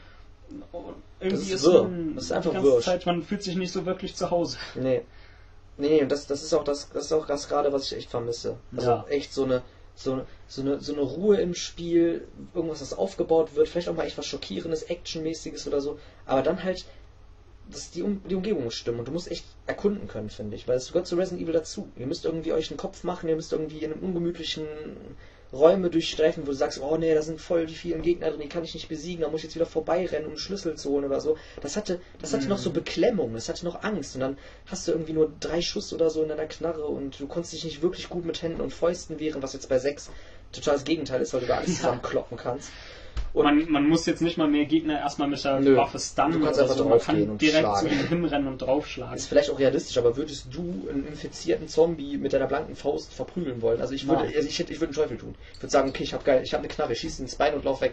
Irgendwie 1.21 1.51
Das 1.53 1.61
ist 1.63 1.67
ist, 1.67 1.73
man 1.73 2.15
Das 2.15 2.25
ist 2.25 2.33
einfach 2.33 2.51
die 2.51 2.57
ganze. 2.57 2.81
Zeit, 2.81 3.07
man 3.07 3.23
fühlt 3.23 3.43
sich 3.43 3.57
nicht 3.57 3.73
so 3.73 3.87
wirklich 3.87 4.15
zu 4.15 4.31
Hause. 4.31 4.59
Nee. 4.77 5.03
Nee, 5.79 6.03
und 6.03 6.11
das, 6.11 6.27
das 6.27 6.43
ist 6.43 6.55
auch 6.55 6.65
das, 6.65 6.89
das 6.91 7.07
ist 7.07 7.13
auch 7.13 7.27
das 7.27 7.49
gerade, 7.49 7.71
was 7.73 7.87
ich 7.91 7.99
echt 7.99 8.11
vermisse. 8.11 8.57
Also 8.75 8.89
Ja. 8.91 9.05
echt 9.11 9.33
so 9.35 9.45
eine, 9.45 9.63
so, 9.95 10.13
eine- 10.15 10.27
so 10.49 10.63
eine, 10.63 10.81
so 10.81 10.93
eine 10.95 11.03
Ruhe 11.03 11.37
im 11.39 11.55
Spiel, 11.55 12.27
irgendwas, 12.55 12.79
das 12.79 12.95
aufgebaut 12.95 13.55
wird, 13.57 13.69
vielleicht 13.69 13.89
auch 13.91 13.95
mal 13.95 14.05
echt 14.07 14.17
was 14.17 14.25
Schockierendes, 14.27 14.85
Actionmäßiges 14.85 15.67
oder 15.67 15.83
so, 15.83 15.99
aber 16.25 16.41
dann 16.43 16.63
halt, 16.65 16.87
dass 17.71 17.91
die, 17.91 18.03
um, 18.03 18.23
die 18.29 18.35
Umgebung 18.37 18.65
muss 18.65 18.75
stimmen 18.75 19.01
und 19.01 19.09
du 19.09 19.13
musst 19.13 19.31
echt 19.31 19.45
erkunden 19.67 20.09
können, 20.09 20.31
finde 20.31 20.57
ich, 20.57 20.67
weil 20.67 20.77
es 20.79 20.89
gehört 20.89 21.07
zu 21.09 21.17
Resident 21.17 21.43
Evil 21.43 21.53
dazu. 21.55 21.89
Ihr 21.97 22.07
müsst 22.07 22.25
irgendwie 22.25 22.53
euch 22.53 22.71
einen 22.71 22.79
Kopf 22.79 23.05
machen, 23.05 23.29
ihr 23.29 23.37
müsst 23.37 23.53
irgendwie 23.53 23.81
in 23.81 23.93
einem 23.93 24.03
ungemütlichen 24.03 24.67
Räume 25.57 25.91
durchstreifen, 25.91 26.47
wo 26.47 26.51
du 26.51 26.57
sagst, 26.57 26.81
oh 26.81 26.97
nee, 26.97 27.15
da 27.15 27.23
sind 27.23 27.41
voll 27.41 27.67
die 27.67 27.75
vielen 27.75 28.03
Gegner 28.03 28.31
drin, 28.31 28.41
die 28.41 28.49
kann 28.49 28.65
ich 28.65 28.75
nicht 28.75 28.89
besiegen, 28.89 29.23
da 29.23 29.29
muss 29.29 29.41
ich 29.41 29.45
jetzt 29.45 29.55
wieder 29.55 29.67
vorbeirennen, 29.67 30.25
um 30.27 30.33
einen 30.33 30.39
Schlüssel 30.39 30.77
zu 30.77 30.91
holen 30.91 31.05
oder 31.05 31.21
so. 31.21 31.37
Das 31.61 31.77
hatte, 31.77 32.01
das 32.21 32.33
hatte 32.33 32.49
noch 32.49 32.59
so 32.59 32.71
Beklemmung, 32.71 33.35
das 33.35 33.49
hatte 33.49 33.65
noch 33.65 33.83
Angst 33.83 34.15
und 34.15 34.21
dann 34.21 34.39
hast 34.67 34.87
du 34.87 34.93
irgendwie 34.93 35.13
nur 35.13 35.33
drei 35.41 35.61
Schuss 35.61 35.93
oder 35.93 36.11
so 36.11 36.23
in 36.23 36.29
deiner 36.29 36.47
Knarre 36.47 36.87
und 36.87 37.19
du 37.19 37.27
konntest 37.27 37.55
dich 37.55 37.65
nicht 37.65 37.83
wirklich 37.83 38.09
gut 38.09 38.25
mit 38.25 38.43
Händen 38.43 38.61
und 38.61 38.73
Fäusten 38.73 39.19
wehren, 39.19 39.43
was 39.43 39.53
jetzt 39.53 39.69
bei 39.69 39.79
sechs 39.79 40.11
total 40.53 40.75
das 40.75 40.85
Gegenteil 40.85 41.21
ist, 41.21 41.33
weil 41.35 41.41
du 41.41 41.47
da 41.47 41.57
alles 41.57 41.69
Ja. 41.71 41.75
zusammenkloppen 41.77 42.37
kannst. 42.37 42.71
Und 43.37 43.45
Man, 43.45 43.71
man 43.71 43.87
muss 43.89 44.07
jetzt 44.07 44.23
nicht 44.23 44.39
mal 44.39 44.49
mehr 44.49 44.65
Gegner 44.65 44.99
erstmal 44.99 45.29
mit 45.29 45.45
der 45.45 45.61
Nö. 45.61 45.77
Waffe 45.77 45.99
stunnen 45.99 46.33
Du 46.39 46.41
kannst 46.45 46.59
einfach 46.59 46.75
so. 46.75 46.89
Man 46.89 46.99
kann 46.99 47.37
direkt 47.37 47.59
schlagen. 47.59 47.87
zu 47.89 47.95
ihm 47.95 48.09
hinrennen 48.09 48.49
und 48.49 48.63
draufschlagen. 48.63 49.15
ist 49.15 49.27
vielleicht 49.27 49.51
auch 49.51 49.59
realistisch, 49.59 49.99
aber 49.99 50.17
würdest 50.17 50.47
du 50.51 50.89
einen 50.91 51.07
infizierten 51.07 51.69
Zombie 51.69 52.17
mit 52.17 52.33
deiner 52.33 52.47
blanken 52.47 52.75
Faust 52.77 53.13
verprügeln 53.13 53.61
wollen? 53.61 53.81
Also 53.83 53.93
ich 53.93 54.09
würde, 54.09 54.25
Nein. 54.25 54.33
also 54.37 54.49
ich, 54.49 54.59
hätte- 54.59 54.73
ich 54.73 54.81
würde 54.81 54.93
einen 54.95 54.95
Teufel 55.09 55.19
tun. 55.19 55.35
Ich 55.55 55.63
würde 55.63 55.71
sagen, 55.71 55.91
okay, 55.91 56.03
ich 56.03 56.15
habe 56.15 56.25
geil, 56.25 56.41
ich 56.45 56.55
habe 56.55 56.63
eine 56.65 56.69
Knarre, 56.69 56.95
ich 56.95 57.01
schieße 57.01 57.21
ins 57.21 57.35
Bein 57.35 57.53
und 57.53 57.65
lauf 57.67 57.83
weg. 57.83 57.93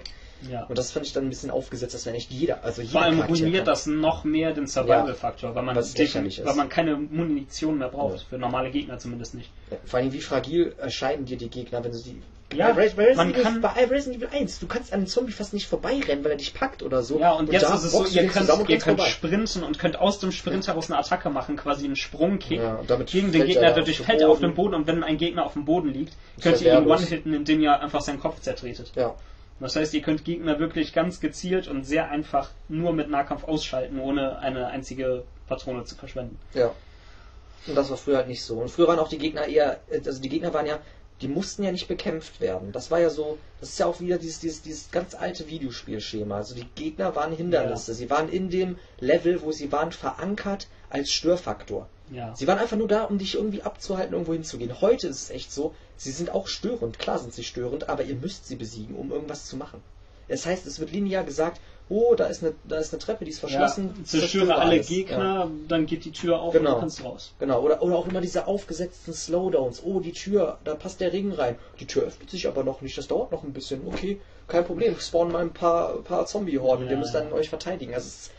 Ja. 0.50 0.64
Und 0.64 0.78
das 0.78 0.92
fand 0.92 1.06
ich 1.06 1.12
dann 1.14 1.26
ein 1.26 1.30
bisschen 1.30 1.52
aufgesetzt, 1.52 1.94
dass 1.94 2.06
wenn 2.06 2.14
nicht 2.14 2.32
jeder, 2.32 2.64
also 2.64 2.82
jeder 2.82 2.92
Vor 2.94 3.02
allem 3.02 3.16
Charakter 3.20 3.34
ruiniert 3.36 3.66
kann. 3.66 3.66
das 3.66 3.86
noch 3.86 4.24
mehr 4.24 4.54
den 4.54 4.68
Survival-Faktor, 4.68 5.56
weil 5.56 5.64
man 5.64 5.76
ist. 5.76 5.98
weil 6.46 6.56
man 6.56 6.70
keine 6.70 6.96
Munition 6.96 7.78
mehr 7.80 7.90
braucht. 7.90 8.20
Ja. 8.20 8.24
Für 8.30 8.38
normale 8.38 8.72
Gegner 8.72 8.98
zumindest 8.98 9.36
nicht. 9.36 9.50
Ja, 9.72 9.78
Vor 9.86 10.00
allem, 10.00 10.14
wie 10.14 10.22
fragil 10.22 10.74
erscheinen 10.78 11.26
dir 11.26 11.38
die 11.38 11.50
Gegner, 11.50 11.84
wenn 11.84 11.92
du 11.92 11.98
die. 12.00 12.22
Ja, 12.54 12.72
bei, 12.74 12.84
Res- 12.84 12.94
bei, 12.96 13.16
man 13.16 13.34
kann- 13.34 13.62
bei 13.62 13.86
Resident 13.86 14.18
Evil 14.24 14.30
1, 14.38 14.60
du 14.60 14.68
kannst 14.68 14.94
an 14.94 15.00
einem 15.00 15.08
Zombie 15.08 15.32
fast 15.32 15.54
nicht 15.54 15.68
vorbeirennen, 15.68 16.24
weil 16.24 16.32
er 16.32 16.38
dich 16.38 16.54
packt 16.54 16.84
oder 16.84 17.02
so. 17.02 17.20
Ja, 17.20 17.32
und, 17.34 17.52
jetzt 17.52 17.64
da 17.64 17.74
ist 17.74 17.84
es 17.84 17.92
so, 17.94 18.06
ihr 18.06 18.28
könnt, 18.28 18.48
und 18.50 18.70
ihr 18.70 18.78
könnt 18.78 19.00
vorbei. 19.00 19.10
sprinten 19.10 19.64
und 19.64 19.80
könnt 19.80 19.98
aus 20.00 20.20
dem 20.20 20.32
Sprint 20.32 20.68
heraus 20.68 20.92
eine 20.92 21.00
Attacke 21.00 21.32
machen, 21.32 21.56
quasi 21.56 21.86
einen 21.86 21.96
Sprungkick 21.96 22.60
Ja, 22.60 22.76
und 22.76 22.90
damit 22.90 23.10
gegen 23.10 23.32
den 23.32 23.46
Gegner, 23.46 23.64
er 23.64 23.74
dadurch 23.74 24.00
auf 24.02 24.06
fällt 24.06 24.22
er 24.22 24.30
auf 24.30 24.38
Boden. 24.40 24.50
den 24.52 24.56
Boden 24.56 24.74
und 24.76 24.86
wenn 24.88 25.04
ein 25.04 25.18
Gegner 25.18 25.46
auf 25.46 25.54
dem 25.54 25.66
Boden 25.66 25.90
liegt, 25.92 26.14
könnt 26.42 26.62
ihr 26.62 26.78
ihn 26.78 26.86
one-hitten, 26.86 27.34
indem 27.34 27.60
ihr 27.62 27.80
einfach 27.80 28.02
seinen 28.02 28.20
Kopf 28.20 28.40
zertretet. 28.42 28.92
Ja, 28.96 29.16
Das 29.60 29.76
heißt, 29.76 29.92
ihr 29.96 30.02
könnt 30.04 30.24
Gegner 30.24 30.60
wirklich 30.60 30.94
ganz 30.94 31.20
gezielt 31.20 31.68
und 31.68 31.86
sehr 31.86 32.12
einfach 32.12 32.52
nur 32.70 32.94
mit 32.94 33.10
Nahkampf 33.10 33.46
ausschalten, 33.46 34.00
ohne 34.00 34.38
eine 34.40 34.68
einzige 34.68 35.24
Patrone 35.48 35.86
zu 35.86 35.96
verschwenden. 35.96 36.38
ja. 36.54 36.72
Und 37.66 37.76
das 37.76 37.90
war 37.90 37.96
früher 37.96 38.18
halt 38.18 38.28
nicht 38.28 38.44
so. 38.44 38.56
Und 38.60 38.70
früher 38.70 38.90
waren 38.90 39.00
auch 39.00 39.08
die 39.08 39.18
Gegner 39.18 39.46
eher, 39.48 39.80
also 40.06 40.22
die 40.22 40.28
Gegner 40.28 40.54
waren 40.54 40.66
ja, 40.66 40.80
die 41.24 41.30
mussten 41.30 41.64
ja 41.64 41.72
nicht 41.72 41.88
bekämpft 41.88 42.42
werden. 42.42 42.74
Das 42.74 42.92
war 42.92 43.00
ja 43.00 43.10
so, 43.10 43.38
das 43.62 43.70
ist 43.70 43.80
ja 43.80 43.86
auch 43.86 44.02
wieder 44.02 44.18
dieses, 44.18 44.40
dieses, 44.40 44.62
dieses 44.62 44.92
ganz 44.92 45.16
alte 45.16 45.48
Videospielschema. 45.48 46.36
Also 46.36 46.54
die 46.54 46.68
Gegner 46.76 47.16
waren 47.16 47.34
Hindernisse. 47.34 47.94
Sie 47.94 48.10
waren 48.10 48.28
in 48.28 48.50
dem 48.50 48.78
Level, 49.00 49.42
wo 49.42 49.54
sie 49.54 49.72
waren, 49.72 49.94
verankert 49.94 50.68
als 50.90 51.12
Störfaktor. 51.12 51.88
Ja. 52.12 52.36
Sie 52.36 52.46
waren 52.46 52.60
einfach 52.60 52.76
nur 52.76 52.90
da, 52.90 53.06
um 53.06 53.18
dich 53.18 53.36
irgendwie 53.36 53.62
abzuhalten, 53.62 54.14
irgendwo 54.14 54.34
hinzugehen. 54.34 54.82
Heute 54.82 55.08
ist 55.08 55.22
es 55.22 55.30
echt 55.30 55.54
so, 55.54 55.74
sie 55.96 56.12
sind 56.12 56.30
auch 56.30 56.48
störend. 56.48 57.00
Klar 57.00 57.20
sind 57.20 57.34
sie 57.34 57.46
störend, 57.46 57.88
aber 57.88 58.04
ihr 58.04 58.16
müsst 58.16 58.46
sie 58.46 58.58
besiegen, 58.58 58.96
um 58.96 59.10
irgendwas 59.10 59.46
zu 59.46 59.56
machen. 59.56 59.82
Das 60.28 60.46
heißt, 60.46 60.68
es 60.68 60.80
wird 60.80 60.92
linear 60.92 61.24
gesagt, 61.24 61.62
oh, 61.94 62.16
da 62.16 62.26
ist 62.26 62.44
eine, 62.44 62.54
da 62.68 62.78
ist 62.78 62.92
eine 62.94 63.00
Treppe, 63.00 63.24
die 63.26 63.32
ist 63.32 63.40
verschlossen. 63.40 63.94
Ja, 63.98 64.04
zerstöre 64.04 64.56
alle 64.56 64.72
alles. 64.72 64.88
Gegner, 64.88 65.18
Ja. 65.18 65.52
dann 65.68 65.86
geht 65.86 66.06
die 66.06 66.12
Tür 66.12 66.42
auf 66.42 66.54
Genau. 66.54 66.70
und 66.72 66.76
du 66.76 66.80
kannst 66.82 67.04
raus. 67.04 67.34
Genau, 67.40 67.62
oder, 67.62 67.82
oder 67.84 67.96
auch 67.98 68.08
immer 68.08 68.22
diese 68.22 68.48
aufgesetzten 68.48 69.14
Slowdowns. 69.14 69.84
Oh, 69.86 70.00
die 70.00 70.12
Tür, 70.12 70.58
da 70.64 70.76
passt 70.76 71.00
der 71.02 71.14
Ring 71.14 71.32
rein. 71.32 71.56
Die 71.80 71.86
Tür 71.86 72.04
öffnet 72.04 72.30
sich 72.30 72.48
aber 72.48 72.64
noch 72.64 72.82
nicht, 72.82 72.98
das 72.98 73.08
dauert 73.08 73.32
noch 73.32 73.44
ein 73.44 73.54
bisschen. 73.54 73.82
Okay, 73.86 74.20
kein 74.48 74.66
Problem, 74.66 75.00
spawnen 75.00 75.32
mal 75.32 75.42
ein 75.42 75.54
paar, 75.54 75.98
paar 76.04 76.26
Zombie-Horden, 76.26 76.86
Ja, 76.86 76.92
ihr 76.92 76.98
müsst 76.98 77.14
dann 77.14 77.32
euch 77.32 77.50
verteidigen. 77.50 77.94
Also 77.94 78.08
es 78.08 78.16
ist, 78.16 78.32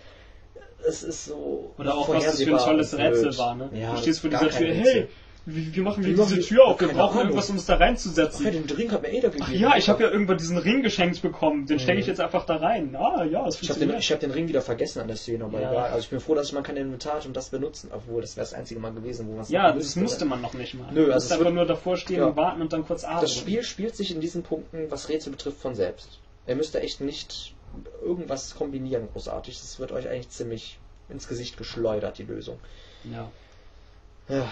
es 0.87 1.03
ist 1.03 1.25
so. 1.27 1.73
Oder 1.79 1.95
auch, 1.97 2.09
was 2.09 2.25
das 2.25 2.43
für 2.43 2.53
ein 2.53 2.59
tolles 2.59 2.97
Rätsel 2.99 3.39
war, 3.39 3.55
ne? 3.55 3.71
Ja, 3.73 3.93
du 3.93 3.99
stehst 3.99 4.21
vor 4.21 4.31
dieser 4.31 4.51
Tür, 4.51 4.69
Rätsel. 4.69 5.09
Wie, 5.47 5.74
wie 5.76 5.80
machen 5.80 6.03
wir 6.05 6.16
machen 6.16 6.26
diese 6.28 6.36
wir- 6.36 6.42
Tür 6.47 6.64
auf? 6.66 6.80
Wir 6.80 6.88
brauchen 6.88 7.18
irgendwas, 7.20 7.51
um 7.51 7.57
uns 7.57 7.66
da 7.66 7.74
Ach 7.74 7.80
ja, 7.80 7.86
den 7.86 7.88
reinzusetzen. 7.90 8.47
Ring 8.47 8.90
hat 8.92 9.03
mir 9.03 9.09
Ada 9.09 9.28
gegeben. 9.28 9.45
Ach 9.47 9.53
ja, 9.53 9.76
ich 9.76 9.88
habe 9.88 10.03
ja 10.05 10.11
irgendwann 10.11 10.38
diesen 10.38 10.57
Ring 10.59 10.82
geschenkt 10.82 11.20
bekommen, 11.22 11.66
den 11.66 11.78
stecke 11.78 11.99
ich 12.01 12.07
Mhm. 12.07 12.11
jetzt 12.12 12.20
einfach 12.20 12.47
da 12.47 12.57
rein. 12.57 12.97
Ah 12.97 13.24
ja, 13.24 13.47
es 13.47 13.61
Ich 13.61 13.68
habe 13.68 13.78
den, 13.80 13.88
funktioniert. 13.90 13.99
ich 14.01 14.12
hab 14.12 14.20
den 14.20 14.30
Ring 14.30 14.49
wieder 14.49 14.62
vergessen 14.62 15.01
an 15.01 15.09
der 15.09 15.16
Szene, 15.16 15.45
aber 15.45 15.61
Ja. 15.61 15.70
egal. 15.70 15.84
Also 15.90 15.99
ich 15.99 16.09
bin 16.11 16.20
froh, 16.20 16.34
dass 16.34 16.47
ich 16.47 16.53
mal 16.55 16.62
kein 16.62 16.76
Inventar 16.76 17.14
hatte 17.16 17.28
und 17.28 17.36
das 17.36 17.51
benutzen, 17.51 17.90
obwohl 17.92 18.22
das 18.22 18.36
wäre 18.36 18.45
das 18.47 18.55
einzige 18.55 18.80
Mal 18.80 18.92
gewesen, 18.92 19.26
wo 19.28 19.32
man 19.32 19.42
es 19.42 19.51
Ja, 19.51 19.62
machen 19.64 19.74
das 19.76 19.84
müsste. 19.84 20.01
musste 20.01 20.24
man 20.24 20.40
noch 20.40 20.55
nicht 20.55 20.74
mal. 20.74 20.86
Nö, 20.92 21.07
du 21.07 21.12
also 21.12 21.14
musst 21.14 21.26
es 21.26 21.32
einfach 21.38 21.53
nur 21.53 21.66
davor 21.66 21.97
stehen 21.97 22.18
Ja. 22.18 22.26
und 22.26 22.36
warten 22.36 22.62
und 22.62 22.72
dann 22.72 22.86
kurz 22.86 23.05
atmen. 23.05 23.20
Das 23.20 23.34
Spiel 23.34 23.62
spielt 23.62 23.95
sich 23.97 24.14
in 24.14 24.20
diesen 24.20 24.42
Punkten, 24.42 24.90
was 24.90 25.09
Rätsel 25.09 25.30
betrifft, 25.32 25.59
von 25.61 25.74
selbst. 25.74 26.20
Ihr 26.47 26.57
müsst 26.57 26.74
da 26.74 26.78
echt 26.78 27.01
nicht 27.01 27.55
irgendwas 28.03 28.55
kombinieren, 28.55 29.09
großartig. 29.12 29.59
Das 29.61 29.78
wird 29.78 29.92
euch 29.92 30.09
eigentlich 30.09 30.30
ziemlich 30.30 30.78
ins 31.09 31.28
Gesicht 31.28 31.57
geschleudert, 31.57 32.18
die 32.18 32.22
Lösung. 32.22 32.59
Ja. 33.12 33.30
Ja, 34.28 34.51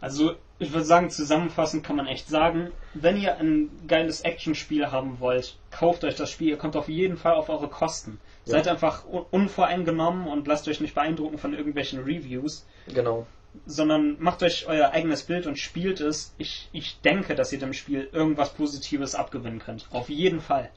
Also, 0.00 0.34
ich 0.58 0.72
würde 0.72 0.84
sagen, 0.84 1.10
zusammenfassend 1.10 1.84
kann 1.84 1.96
man 1.96 2.06
echt 2.06 2.28
sagen, 2.28 2.70
wenn 2.94 3.16
ihr 3.20 3.38
ein 3.38 3.70
geiles 3.88 4.20
Actionspiel 4.20 4.90
haben 4.90 5.18
wollt, 5.20 5.56
kauft 5.70 6.04
euch 6.04 6.14
das 6.14 6.30
Spiel. 6.30 6.48
Ihr 6.50 6.58
kommt 6.58 6.76
auf 6.76 6.88
jeden 6.88 7.16
Fall 7.16 7.34
auf 7.34 7.48
eure 7.48 7.68
Kosten. 7.68 8.20
Ja. 8.44 8.52
Seid 8.52 8.68
einfach 8.68 9.04
un- 9.06 9.24
unvoreingenommen 9.30 10.26
und 10.26 10.46
lasst 10.46 10.68
euch 10.68 10.80
nicht 10.80 10.94
beeindrucken 10.94 11.38
von 11.38 11.54
irgendwelchen 11.54 12.00
Reviews, 12.04 12.66
genau. 12.92 13.26
sondern 13.66 14.16
macht 14.20 14.42
euch 14.42 14.66
euer 14.66 14.90
eigenes 14.90 15.22
Bild 15.22 15.46
und 15.46 15.58
spielt 15.58 16.00
es. 16.00 16.34
Ich, 16.38 16.68
ich 16.72 17.00
denke, 17.00 17.34
dass 17.34 17.52
ihr 17.52 17.58
dem 17.58 17.72
Spiel 17.72 18.08
irgendwas 18.12 18.52
Positives 18.52 19.14
abgewinnen 19.14 19.60
könnt. 19.60 19.86
Auf 19.90 20.08
jeden 20.10 20.40
Fall. 20.40 20.70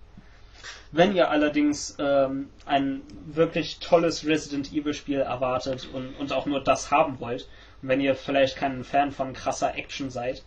Wenn 0.91 1.16
ihr 1.16 1.30
allerdings 1.30 1.95
ähm, 1.99 2.49
ein 2.66 3.01
wirklich 3.26 3.80
tolles 3.80 4.26
Resident 4.26 4.72
Evil 4.72 4.93
Spiel 4.93 5.20
erwartet 5.20 5.88
und, 5.93 6.16
und 6.16 6.32
auch 6.32 6.45
nur 6.45 6.64
das 6.64 6.91
haben 6.91 7.20
wollt, 7.20 7.47
und 7.82 7.89
wenn 7.89 8.01
ihr 8.01 8.16
vielleicht 8.16 8.55
kein 8.55 8.84
Fan 8.84 9.12
von 9.12 9.34
krasser 9.34 9.76
Action 9.76 10.10
seid, 10.10 10.43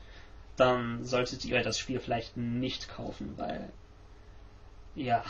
dann 0.56 1.04
solltet 1.04 1.44
ihr 1.44 1.62
das 1.62 1.78
Spiel 1.78 2.00
vielleicht 2.00 2.36
nicht 2.36 2.88
kaufen, 2.88 3.34
weil 3.36 3.70
ja, 4.94 5.24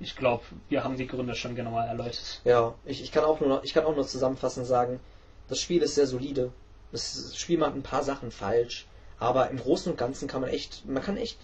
ich 0.00 0.16
glaube, 0.16 0.44
wir 0.68 0.82
haben 0.82 0.96
die 0.96 1.06
Gründe 1.06 1.34
schon 1.34 1.54
genauer 1.54 1.84
erläutert. 1.84 2.40
Ja, 2.44 2.74
ich, 2.84 3.02
ich 3.02 3.12
kann 3.12 3.24
auch 3.24 3.40
nur 3.40 3.62
ich 3.64 3.74
kann 3.74 3.84
auch 3.84 3.94
nur 3.94 4.06
zusammenfassend 4.06 4.66
sagen, 4.66 5.00
das 5.48 5.60
Spiel 5.60 5.82
ist 5.82 5.94
sehr 5.94 6.06
solide. 6.06 6.52
Das 6.90 7.36
Spiel 7.36 7.58
macht 7.58 7.74
ein 7.74 7.82
paar 7.82 8.02
Sachen 8.02 8.30
falsch, 8.30 8.86
aber 9.18 9.50
im 9.50 9.58
Großen 9.58 9.92
und 9.92 9.98
Ganzen 9.98 10.28
kann 10.28 10.40
man 10.40 10.50
echt, 10.50 10.86
man 10.86 11.02
kann 11.02 11.16
echt, 11.16 11.38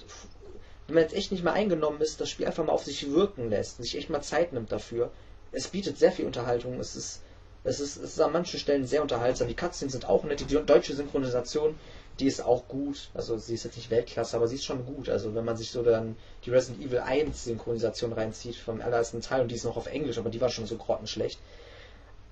wenn 0.91 0.97
man 0.97 1.05
jetzt 1.05 1.15
echt 1.15 1.33
nicht 1.33 1.45
mehr 1.45 1.53
eingenommen 1.53 2.01
ist, 2.01 2.21
das 2.21 2.31
Spiel 2.31 2.47
einfach 2.47 2.65
mal 2.65 2.73
auf 2.73 2.85
sich 2.85 3.11
wirken 3.11 3.51
lässt, 3.51 3.79
sich 3.83 3.97
echt 3.97 4.11
mal 4.11 4.23
Zeit 4.23 4.53
nimmt 4.53 4.71
dafür. 4.73 5.11
Es 5.53 5.69
bietet 5.69 5.99
sehr 5.99 6.13
viel 6.13 6.27
Unterhaltung, 6.27 6.79
es 6.79 6.97
ist, 6.97 7.23
es 7.65 7.81
ist, 7.81 7.97
es 7.97 8.13
ist 8.13 8.21
an 8.21 8.33
manchen 8.33 8.61
Stellen 8.61 8.87
sehr 8.87 9.03
unterhaltsam. 9.03 9.49
Die 9.49 9.55
Cutscenes 9.55 9.93
sind 9.93 10.09
auch 10.09 10.25
nett, 10.25 10.41
die 10.41 10.55
deutsche 10.55 10.95
Synchronisation, 10.95 11.75
Die 12.21 12.27
ist 12.27 12.43
auch 12.43 12.69
gut. 12.69 13.09
Also 13.15 13.39
sie 13.39 13.55
ist 13.55 13.65
jetzt 13.65 13.77
nicht 13.77 13.91
Weltklasse, 13.91 14.37
aber 14.37 14.47
sie 14.47 14.57
ist 14.57 14.65
schon 14.65 14.85
gut. 14.85 15.09
Also 15.09 15.35
wenn 15.35 15.45
man 15.45 15.57
sich 15.57 15.71
so 15.71 15.83
dann 15.83 16.17
die 16.45 16.51
Resident 16.51 16.85
Evil 16.85 16.99
1 16.99 17.45
Synchronisation 17.45 18.13
reinzieht 18.13 18.57
vom 18.57 18.83
allerersten 18.83 19.23
Teil 19.23 19.41
und 19.41 19.49
die 19.51 19.55
ist 19.55 19.65
noch 19.65 19.77
auf 19.77 19.87
Englisch, 19.87 20.19
aber 20.19 20.29
die 20.29 20.41
war 20.41 20.51
schon 20.51 20.67
so 20.67 20.77
grottenschlecht. 20.77 21.39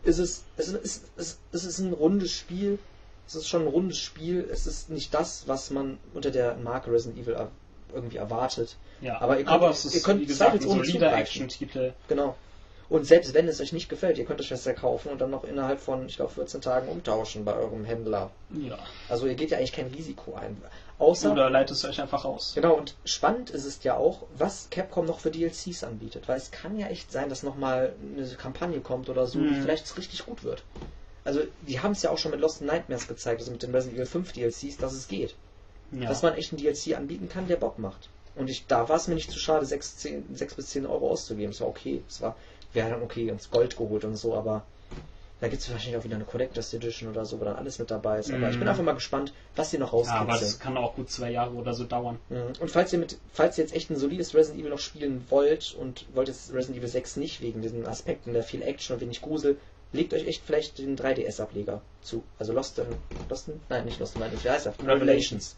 Ist 0.04 0.18
es, 0.18 0.44
es 0.56 0.68
ist, 0.68 1.04
es, 1.16 1.38
es 1.52 1.64
ist 1.64 1.78
ein 1.78 1.94
rundes 1.94 2.30
Spiel. 2.32 2.78
Es 3.26 3.34
ist 3.34 3.48
schon 3.48 3.62
ein 3.62 3.68
rundes 3.68 3.98
Spiel. 3.98 4.46
Es 4.50 4.66
ist 4.66 4.90
nicht 4.90 5.14
das, 5.14 5.48
was 5.48 5.70
man 5.70 5.98
unter 6.12 6.30
der 6.30 6.56
Marke 6.56 6.92
Resident 6.92 7.18
Evil 7.18 7.48
irgendwie 7.94 8.16
erwartet. 8.16 8.76
Ja, 9.00 9.20
Aber 9.20 9.38
ihr 9.38 9.44
könnt- 9.44 9.54
aber 9.54 9.70
es 9.70 9.84
ist, 9.84 9.94
ihr 9.94 10.02
könnt 10.02 10.20
wie 10.22 10.26
gesagt, 10.26 10.54
ein 10.54 10.60
solider. 10.60 11.14
Action-Titel. 11.16 11.92
Genau. 12.08 12.34
Und 12.88 13.04
selbst 13.06 13.34
wenn 13.34 13.46
es 13.48 13.60
euch 13.60 13.72
nicht 13.74 13.90
gefällt, 13.90 14.16
ihr 14.16 14.24
könnt 14.24 14.40
euch 14.40 14.48
das 14.48 14.64
ja 14.64 14.72
kaufen 14.72 15.10
und 15.10 15.20
dann 15.20 15.30
noch 15.30 15.44
innerhalb 15.44 15.78
von, 15.78 16.06
ich 16.06 16.16
glaube, 16.16 16.32
14 16.32 16.62
Tagen 16.62 16.88
umtauschen 16.88 17.44
bei 17.44 17.54
eurem 17.54 17.84
Händler. 17.84 18.30
Ja. 18.50 18.78
Also 19.10 19.26
ihr 19.26 19.34
geht 19.34 19.50
ja 19.50 19.58
eigentlich 19.58 19.72
kein 19.72 19.88
Risiko 19.88 20.34
ein. 20.34 20.56
Außer, 20.98 21.30
Oder 21.32 21.48
leitet 21.50 21.76
es 21.76 21.84
euch 21.84 22.00
einfach 22.00 22.24
aus. 22.24 22.52
genau, 22.54 22.74
und 22.74 22.94
spannend 23.04 23.50
ist 23.50 23.66
es 23.66 23.84
ja 23.84 23.96
auch, 23.96 24.22
was 24.36 24.68
Capcom 24.70 25.04
noch 25.06 25.20
für 25.20 25.30
DLCs 25.30 25.84
anbietet. 25.84 26.26
Weil 26.28 26.38
es 26.38 26.50
kann 26.50 26.78
ja 26.78 26.88
echt 26.88 27.12
sein, 27.12 27.28
dass 27.28 27.42
nochmal 27.42 27.92
eine 28.16 28.26
Kampagne 28.36 28.80
kommt 28.80 29.08
oder 29.10 29.26
so, 29.26 29.38
die 29.38 29.44
Mhm. 29.50 29.62
vielleicht 29.62 29.96
richtig 29.96 30.24
gut 30.26 30.42
wird. 30.42 30.62
Also, 31.24 31.40
die 31.68 31.80
haben 31.80 31.92
es 31.92 32.02
ja 32.02 32.10
auch 32.10 32.18
schon 32.18 32.30
mit 32.30 32.40
Lost 32.40 32.62
Nightmares 32.62 33.06
gezeigt, 33.06 33.40
also 33.40 33.52
mit 33.52 33.62
den 33.62 33.70
Resident 33.72 33.96
Evil 33.98 34.06
5 34.06 34.32
DLCs, 34.32 34.78
dass 34.78 34.94
es 34.94 35.06
geht. 35.08 35.34
Ja. 35.92 36.08
Dass 36.08 36.22
man 36.22 36.34
echt 36.34 36.52
einen 36.52 36.60
DLC 36.62 36.96
anbieten 36.96 37.28
kann, 37.28 37.48
der 37.48 37.56
Bock 37.56 37.78
macht. 37.78 38.08
Und 38.36 38.48
ich, 38.50 38.66
da 38.66 38.88
war 38.88 38.96
es 38.96 39.08
mir 39.08 39.14
nicht 39.14 39.30
zu 39.30 39.38
schade, 39.38 39.64
6, 39.66 39.96
10, 39.96 40.24
6 40.36 40.54
bis 40.54 40.66
10 40.68 40.86
Euro 40.86 41.10
auszugeben. 41.10 41.50
Es 41.50 41.60
war 41.60 41.68
okay. 41.68 42.02
Es 42.08 42.20
war, 42.20 42.36
wäre 42.72 42.90
dann 42.90 43.02
okay, 43.02 43.28
ins 43.28 43.50
Gold 43.50 43.76
geholt 43.76 44.04
und 44.04 44.16
so, 44.16 44.34
aber 44.34 44.64
da 45.40 45.48
gibt 45.48 45.62
es 45.62 45.70
wahrscheinlich 45.70 45.98
auch 46.00 46.04
wieder 46.04 46.16
eine 46.16 46.24
Collectors 46.24 46.74
Edition 46.74 47.08
oder 47.08 47.24
so, 47.24 47.40
wo 47.40 47.44
dann 47.44 47.56
alles 47.56 47.78
mit 47.78 47.90
dabei 47.90 48.18
ist. 48.18 48.28
Aber 48.30 48.38
Mhm. 48.46 48.50
ich 48.52 48.58
bin 48.58 48.68
einfach 48.68 48.82
mal 48.82 48.92
gespannt, 48.94 49.32
was 49.56 49.70
sie 49.70 49.78
noch 49.78 49.92
ja, 49.92 49.98
aber 50.14 50.32
rauskitzeln. 50.32 50.50
es 50.50 50.58
kann 50.58 50.76
auch 50.76 50.94
gut 50.96 51.10
zwei 51.10 51.30
Jahre 51.30 51.52
oder 51.54 51.74
so 51.74 51.84
dauern. 51.84 52.18
Mhm. 52.28 52.52
Und 52.60 52.70
falls 52.70 52.92
ihr 52.92 52.98
mit, 52.98 53.18
falls 53.32 53.56
ihr 53.56 53.64
jetzt 53.64 53.74
echt 53.74 53.88
ein 53.90 53.96
solides 53.96 54.34
Resident 54.34 54.60
Evil 54.60 54.70
noch 54.70 54.78
spielen 54.80 55.24
wollt 55.30 55.74
und 55.78 56.06
wollt 56.14 56.28
jetzt 56.28 56.52
Resident 56.52 56.78
Evil 56.78 56.88
6 56.88 57.16
nicht 57.16 57.40
wegen 57.40 57.62
diesen 57.62 57.86
Aspekten 57.86 58.32
der 58.34 58.42
viel 58.42 58.62
Action 58.62 58.94
und 58.94 59.00
wenig 59.00 59.22
Grusel, 59.22 59.56
legt 59.92 60.12
euch 60.12 60.26
echt 60.26 60.42
vielleicht 60.44 60.78
den 60.78 60.96
3DS-Ableger 60.98 61.80
zu. 62.02 62.22
Also 62.38 62.52
Lost 62.52 62.78
in, 62.78 62.86
Lost 63.30 63.48
in, 63.48 63.60
nein, 63.68 63.84
nicht 63.84 64.00
Lost 64.00 64.16
in, 64.16 64.22
wie 64.22 64.50
heißt 64.50 64.66
er? 64.66 64.74
Revelations. 64.86 65.56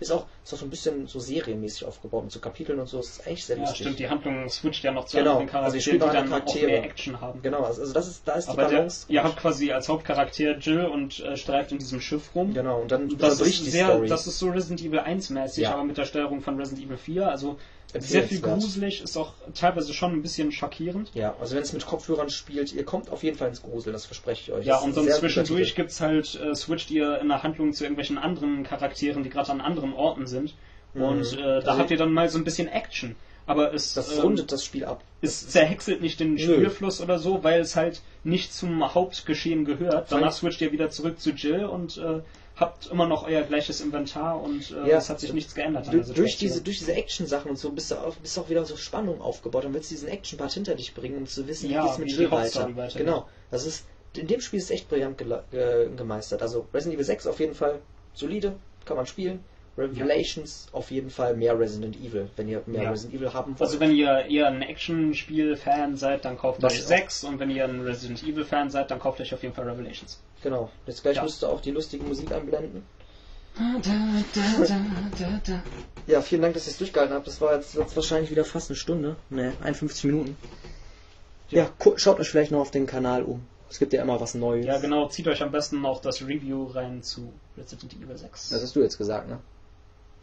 Ist 0.00 0.12
auch, 0.12 0.26
ist 0.44 0.54
auch 0.54 0.58
so 0.58 0.66
ein 0.66 0.70
bisschen 0.70 1.06
so 1.08 1.18
serienmäßig 1.18 1.84
aufgebaut 1.84 2.22
mit 2.24 2.32
so 2.32 2.38
Kapiteln 2.40 2.78
und 2.78 2.86
so. 2.88 3.00
Ist 3.00 3.26
echt 3.26 3.46
sehr 3.46 3.56
Ja, 3.56 3.62
lustig. 3.62 3.80
stimmt, 3.80 3.98
die 3.98 4.08
Handlung 4.08 4.48
switcht 4.48 4.84
ja 4.84 4.92
noch 4.92 5.06
zu 5.06 5.16
Genau, 5.16 5.38
anderen 5.40 5.64
also 5.64 5.76
ihr 5.76 5.82
Charakteren, 5.82 5.82
spielt 5.82 6.02
die 6.02 6.06
dann 6.06 6.16
andere 6.16 6.34
auch 6.36 6.44
Charaktere. 6.46 6.70
mehr 6.70 6.84
Action 6.84 7.20
haben. 7.20 7.42
Genau, 7.42 7.62
also 7.64 7.80
also 7.82 7.92
das 7.92 8.06
ist, 8.08 8.22
da 8.28 8.32
ist 8.34 8.46
die 8.46 8.50
Aber 8.52 8.62
der, 8.64 8.68
Balance. 8.76 9.06
ihr 9.08 9.20
gut. 9.22 9.30
habt 9.30 9.40
quasi 9.40 9.72
als 9.72 9.88
Hauptcharakter 9.88 10.56
Jill 10.58 10.84
und 10.86 11.20
äh, 11.20 11.36
streift 11.36 11.72
in 11.72 11.78
diesem 11.78 12.00
Schiff 12.00 12.34
rum. 12.34 12.54
Genau, 12.54 12.80
und 12.82 12.92
dann 12.92 13.08
Das 13.18 13.40
ist, 13.40 13.66
die 13.66 13.70
sehr, 13.70 13.98
das 14.02 14.26
ist 14.26 14.38
so 14.38 14.50
Resident 14.50 14.82
Evil 14.82 15.00
1 15.00 15.30
mäßig, 15.30 15.64
Ja. 15.64 15.72
aber 15.74 15.84
mit 15.84 15.96
der 15.98 16.04
Steuerung 16.04 16.40
von 16.42 16.56
Resident 16.58 16.86
Evil 16.86 16.96
4. 16.96 17.28
Also 17.28 17.58
sehr 17.98 18.24
viel 18.24 18.40
gruselig, 18.40 19.02
ist 19.02 19.16
auch 19.16 19.32
teilweise 19.54 19.94
schon 19.94 20.12
ein 20.12 20.22
bisschen 20.22 20.52
schockierend. 20.52 21.10
ja, 21.14 21.34
also 21.40 21.54
wenn 21.56 21.62
es 21.62 21.72
mit 21.72 21.86
Kopfhörern 21.86 22.28
spielt, 22.30 22.72
ihr 22.72 22.84
kommt 22.84 23.08
auf 23.10 23.22
jeden 23.22 23.36
Fall 23.38 23.48
ins 23.48 23.62
Grusel, 23.62 23.92
das 23.92 24.04
verspreche 24.04 24.42
ich 24.42 24.52
euch. 24.52 24.66
Ja, 24.66 24.74
Das 24.74 24.84
und 24.84 24.96
dann 24.96 25.04
guter 25.06 25.16
zwischendurch 25.18 25.68
Titel. 25.70 25.76
gibt's 25.76 26.00
halt, 26.00 26.34
äh, 26.40 26.54
switcht 26.54 26.90
ihr 26.90 27.18
in 27.20 27.28
der 27.28 27.42
Handlung 27.42 27.72
zu 27.72 27.84
irgendwelchen 27.84 28.18
anderen 28.18 28.62
Charakteren, 28.64 29.22
die 29.22 29.30
gerade 29.30 29.50
an 29.52 29.60
anderen 29.62 29.94
Orten 29.94 30.26
sind. 30.26 30.54
Mhm. 30.94 31.02
Und 31.02 31.32
äh, 31.32 31.36
da 31.36 31.54
Also- 31.60 31.78
habt 31.78 31.90
ihr 31.90 31.96
dann 31.96 32.12
mal 32.12 32.28
so 32.28 32.38
ein 32.38 32.44
bisschen 32.44 32.68
Action. 32.68 33.16
Aber 33.46 33.72
es, 33.72 33.94
Das 33.94 34.12
ähm, 34.14 34.20
rundet 34.24 34.52
das 34.52 34.62
Spiel 34.62 34.84
ab. 34.84 35.02
es 35.22 35.48
zerhäckselt 35.48 36.02
nicht 36.02 36.20
den 36.20 36.38
Spielfluss 36.38 37.00
oder 37.00 37.18
so, 37.18 37.42
weil 37.42 37.62
es 37.62 37.76
halt 37.76 38.02
nicht 38.22 38.52
zum 38.52 38.94
Hauptgeschehen 38.94 39.64
gehört. 39.64 40.12
Danach 40.12 40.32
switcht 40.32 40.60
ihr 40.60 40.70
wieder 40.72 40.90
zurück 40.90 41.18
zu 41.18 41.30
Jill 41.30 41.64
und 41.64 41.96
äh, 41.96 42.20
habt 42.58 42.86
immer 42.88 43.06
noch 43.06 43.26
euer 43.26 43.42
gleiches 43.42 43.80
Inventar 43.80 44.40
und 44.42 44.70
äh, 44.72 44.88
Ja. 44.90 44.98
es 44.98 45.08
hat 45.10 45.20
sich 45.20 45.32
nichts 45.32 45.54
geändert. 45.54 45.92
Du, 45.92 46.02
durch, 46.02 46.36
diese, 46.38 46.60
durch 46.60 46.78
diese 46.78 46.92
Action-Sachen 46.94 47.50
und 47.50 47.56
so 47.58 47.70
bist 47.70 47.90
du, 47.90 47.96
auch, 47.96 48.16
bist 48.16 48.36
du 48.36 48.40
auch 48.40 48.48
wieder 48.50 48.64
so 48.64 48.76
Spannung 48.76 49.20
aufgebaut 49.20 49.64
und 49.64 49.74
willst 49.74 49.90
diesen 49.90 50.08
Action-Part 50.08 50.52
hinter 50.52 50.74
dich 50.74 50.94
bringen, 50.94 51.18
um 51.18 51.26
zu 51.26 51.46
wissen, 51.46 51.70
Ja, 51.70 51.82
wie 51.82 51.86
geht's 51.86 51.98
mit 51.98 52.10
Jill 52.10 52.30
Hauptstory 52.30 52.64
weiter. 52.76 52.76
weitergeht. 52.76 53.06
Genau. 53.06 53.28
Das 53.50 53.64
ist, 53.66 53.84
in 54.16 54.26
dem 54.26 54.40
Spiel 54.40 54.58
ist 54.58 54.64
es 54.66 54.70
echt 54.70 54.88
brillant 54.88 55.20
gela- 55.20 55.44
äh, 55.52 55.88
gemeistert. 55.94 56.42
Also 56.42 56.66
Resident 56.74 56.94
Evil 56.96 57.04
6 57.06 57.26
auf 57.28 57.38
jeden 57.40 57.54
Fall 57.54 57.78
solide, 58.14 58.56
kann 58.84 58.96
man 58.96 59.06
spielen. 59.06 59.44
Revelations 59.78 60.66
auf 60.72 60.90
jeden 60.90 61.10
Fall 61.10 61.34
mehr 61.36 61.58
Resident 61.58 61.96
Evil, 61.96 62.28
wenn 62.36 62.48
ihr 62.48 62.62
mehr 62.66 62.82
Ja. 62.84 62.90
Resident 62.90 63.14
Evil 63.20 63.32
haben 63.32 63.52
wollt. 63.52 63.60
Also 63.62 63.80
wenn 63.80 63.94
ihr 63.94 64.26
eher 64.28 64.48
ein 64.48 64.62
Action-Spiel-Fan 64.62 65.96
seid, 65.96 66.24
dann 66.24 66.36
kauft 66.36 66.62
euch 66.64 66.82
auch. 66.82 66.86
6 66.86 67.24
und 67.24 67.38
wenn 67.38 67.50
ihr 67.50 67.64
ein 67.64 67.80
Resident 67.80 68.22
Evil-Fan 68.22 68.70
seid, 68.70 68.90
dann 68.90 68.98
kauft 68.98 69.20
euch 69.20 69.32
auf 69.32 69.42
jeden 69.42 69.54
Fall 69.54 69.68
Revelations. 69.68 70.20
genau. 70.42 70.70
Jetzt 70.86 71.02
gleich 71.02 71.16
Ja. 71.16 71.22
müsst 71.22 71.42
ihr 71.42 71.48
auch 71.48 71.60
die 71.60 71.70
lustige 71.70 72.04
Musik 72.04 72.30
einblenden. 72.32 72.82
Ja, 76.06 76.22
vielen 76.22 76.42
Dank, 76.42 76.54
dass 76.54 76.66
ihr 76.66 76.70
es 76.72 76.78
durchgehalten 76.78 77.14
habt. 77.14 77.26
Das 77.26 77.40
war 77.40 77.54
jetzt, 77.56 77.74
jetzt 77.74 77.96
wahrscheinlich 77.96 78.30
wieder 78.30 78.44
fast 78.44 78.70
eine 78.70 78.76
Stunde. 78.76 79.16
Ne, 79.30 79.52
51 79.62 80.04
Minuten. 80.04 80.36
Ja, 81.50 81.68
gu- 81.78 81.96
schaut 81.96 82.20
euch 82.20 82.28
vielleicht 82.28 82.52
noch 82.52 82.60
auf 82.60 82.70
den 82.70 82.86
Kanal 82.86 83.22
um. 83.24 83.42
Es 83.70 83.78
gibt 83.78 83.92
ja 83.92 84.02
immer 84.02 84.20
was 84.20 84.34
Neues. 84.34 84.64
Ja, 84.64 84.78
genau, 84.78 85.08
zieht 85.08 85.26
euch 85.28 85.42
am 85.42 85.50
besten 85.50 85.80
noch 85.80 86.00
das 86.00 86.22
Review 86.22 86.64
rein 86.66 87.02
zu 87.02 87.32
Resident 87.56 87.94
Evil 87.94 88.16
6. 88.16 88.50
Das 88.50 88.62
hast 88.62 88.76
du 88.76 88.80
jetzt 88.82 88.96
gesagt, 88.96 89.28
ne? 89.28 89.38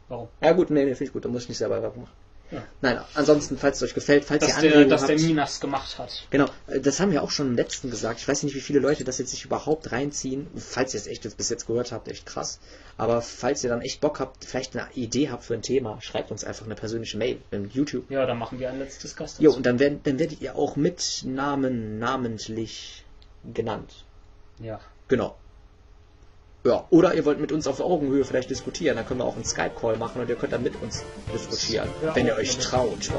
Warum? 0.08 0.28
Ja 0.42 0.52
gut, 0.54 0.70
nee, 0.70 0.86
nee, 0.86 0.94
finde 0.96 1.06
ich 1.06 1.14
gut, 1.14 1.26
da 1.26 1.30
muss 1.30 1.44
ich 1.44 1.50
nicht 1.50 1.58
selber 1.58 1.82
Werbung 1.82 2.04
machen. 2.04 2.14
Ja. 2.52 2.64
Nein, 2.82 3.00
ansonsten, 3.16 3.58
falls 3.58 3.78
es 3.78 3.84
euch 3.84 3.96
gefällt, 3.96 4.24
falls 4.24 4.46
Dass 4.46 4.58
ihr 4.58 4.62
der, 4.62 4.72
Anregungen 4.72 4.90
dass 4.90 5.06
der 5.06 5.16
habt, 5.18 5.28
Minas 5.28 5.60
gemacht 5.60 5.98
hat. 5.98 6.28
Genau, 6.30 6.46
äh, 6.68 6.80
das 6.80 7.00
haben 7.00 7.12
wir 7.12 7.24
auch 7.24 7.32
schon 7.32 7.48
im 7.48 7.56
letzten 7.56 7.90
gesagt. 7.90 8.20
Ich 8.20 8.28
weiß 8.28 8.44
nicht, 8.44 8.56
wie 8.56 8.62
viele 8.62 8.80
Leute 8.80 9.04
das 9.04 9.18
jetzt 9.18 9.32
sich 9.32 9.46
überhaupt 9.46 9.92
reinziehen. 9.92 10.48
Falls 10.56 10.94
ihr 10.94 11.00
es 11.00 11.08
echt 11.08 11.24
jetzt 11.24 11.38
bis 11.38 11.50
jetzt 11.50 11.66
gehört 11.66 11.92
habt, 11.92 12.08
echt 12.08 12.26
krass. 12.26 12.60
Aber 12.98 13.22
falls 13.22 13.64
ihr 13.64 13.70
dann 13.70 13.82
echt 13.82 14.00
Bock 14.00 14.20
habt, 14.20 14.46
vielleicht 14.46 14.78
eine 14.78 14.88
Idee 14.94 15.30
habt 15.30 15.44
für 15.44 15.56
ein 15.56 15.64
Thema, 15.64 16.00
schreibt 16.02 16.30
uns 16.30 16.44
einfach 16.44 16.66
eine 16.66 16.76
persönliche 16.76 17.18
Mail 17.18 17.40
im 17.50 17.70
YouTube. 17.70 18.10
Ja, 18.12 18.26
dann 18.28 18.38
machen 18.38 18.60
wir 18.60 18.70
ein 18.70 18.78
letztes 18.78 19.16
Gast 19.16 19.42
Jo, 19.42 19.52
und 19.52 19.66
dann, 19.66 19.80
werden, 19.80 20.02
dann 20.04 20.20
werdet 20.20 20.42
ihr 20.42 20.56
auch 20.56 20.76
mit 20.76 21.24
Namen 21.26 21.98
namentlich 21.98 23.04
genannt. 23.54 24.06
Ja. 24.60 24.80
Genau. 25.08 25.36
Ja, 26.66 26.86
oder 26.90 27.14
ihr 27.14 27.24
wollt 27.26 27.40
mit 27.40 27.52
uns 27.52 27.68
auf 27.68 27.80
Augenhöhe 27.80 28.26
vielleicht 28.26 28.50
diskutieren, 28.50 28.96
dann 28.98 29.06
können 29.06 29.20
wir 29.20 29.26
auch 29.26 29.36
einen 29.36 29.46
Skype-Call 29.46 29.98
machen 29.98 30.20
und 30.22 30.30
ihr 30.30 30.36
könnt 30.36 30.52
dann 30.52 30.64
mit 30.64 30.82
uns 30.82 31.04
diskutieren, 31.32 31.88
Ja, 32.04 32.16
wenn 32.16 32.26
ihr 32.26 32.36
euch 32.36 32.58
traut. 32.58 33.12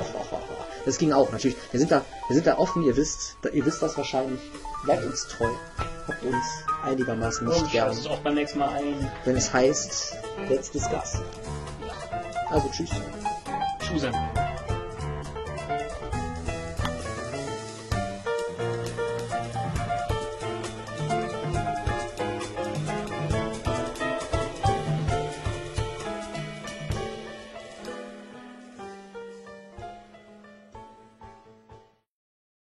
Das 0.85 0.99
ging 0.99 1.13
auch, 1.13 1.31
natürlich. 1.31 1.57
Wir 1.71 1.79
sind 1.79 1.93
da, 1.93 2.05
wir 2.29 2.35
sind 2.35 2.47
da 2.47 2.59
offen, 2.59 2.83
ihr 2.85 2.97
wisst, 2.97 3.37
ihr 3.53 3.65
wisst 3.65 3.83
das 3.83 3.97
wahrscheinlich. 3.97 4.41
Bleibt 4.85 5.05
uns 5.05 5.29
treu. 5.29 5.49
Habt 6.09 6.23
uns 6.25 6.45
einigermaßen 6.85 7.47
nicht 7.47 7.63
Und 7.63 7.71
gern, 7.73 7.93
schaltet 7.93 8.11
auch 8.11 8.19
beim 8.19 8.35
nächsten 8.35 8.59
Mal 8.59 8.69
ein. 8.69 9.11
wenn 9.25 9.37
es 9.37 9.53
heißt, 9.53 10.17
let's 10.49 10.71
discuss. 10.71 11.21
Also 12.51 12.69
tschüss. 12.71 12.91
Tschüss. 13.81 14.07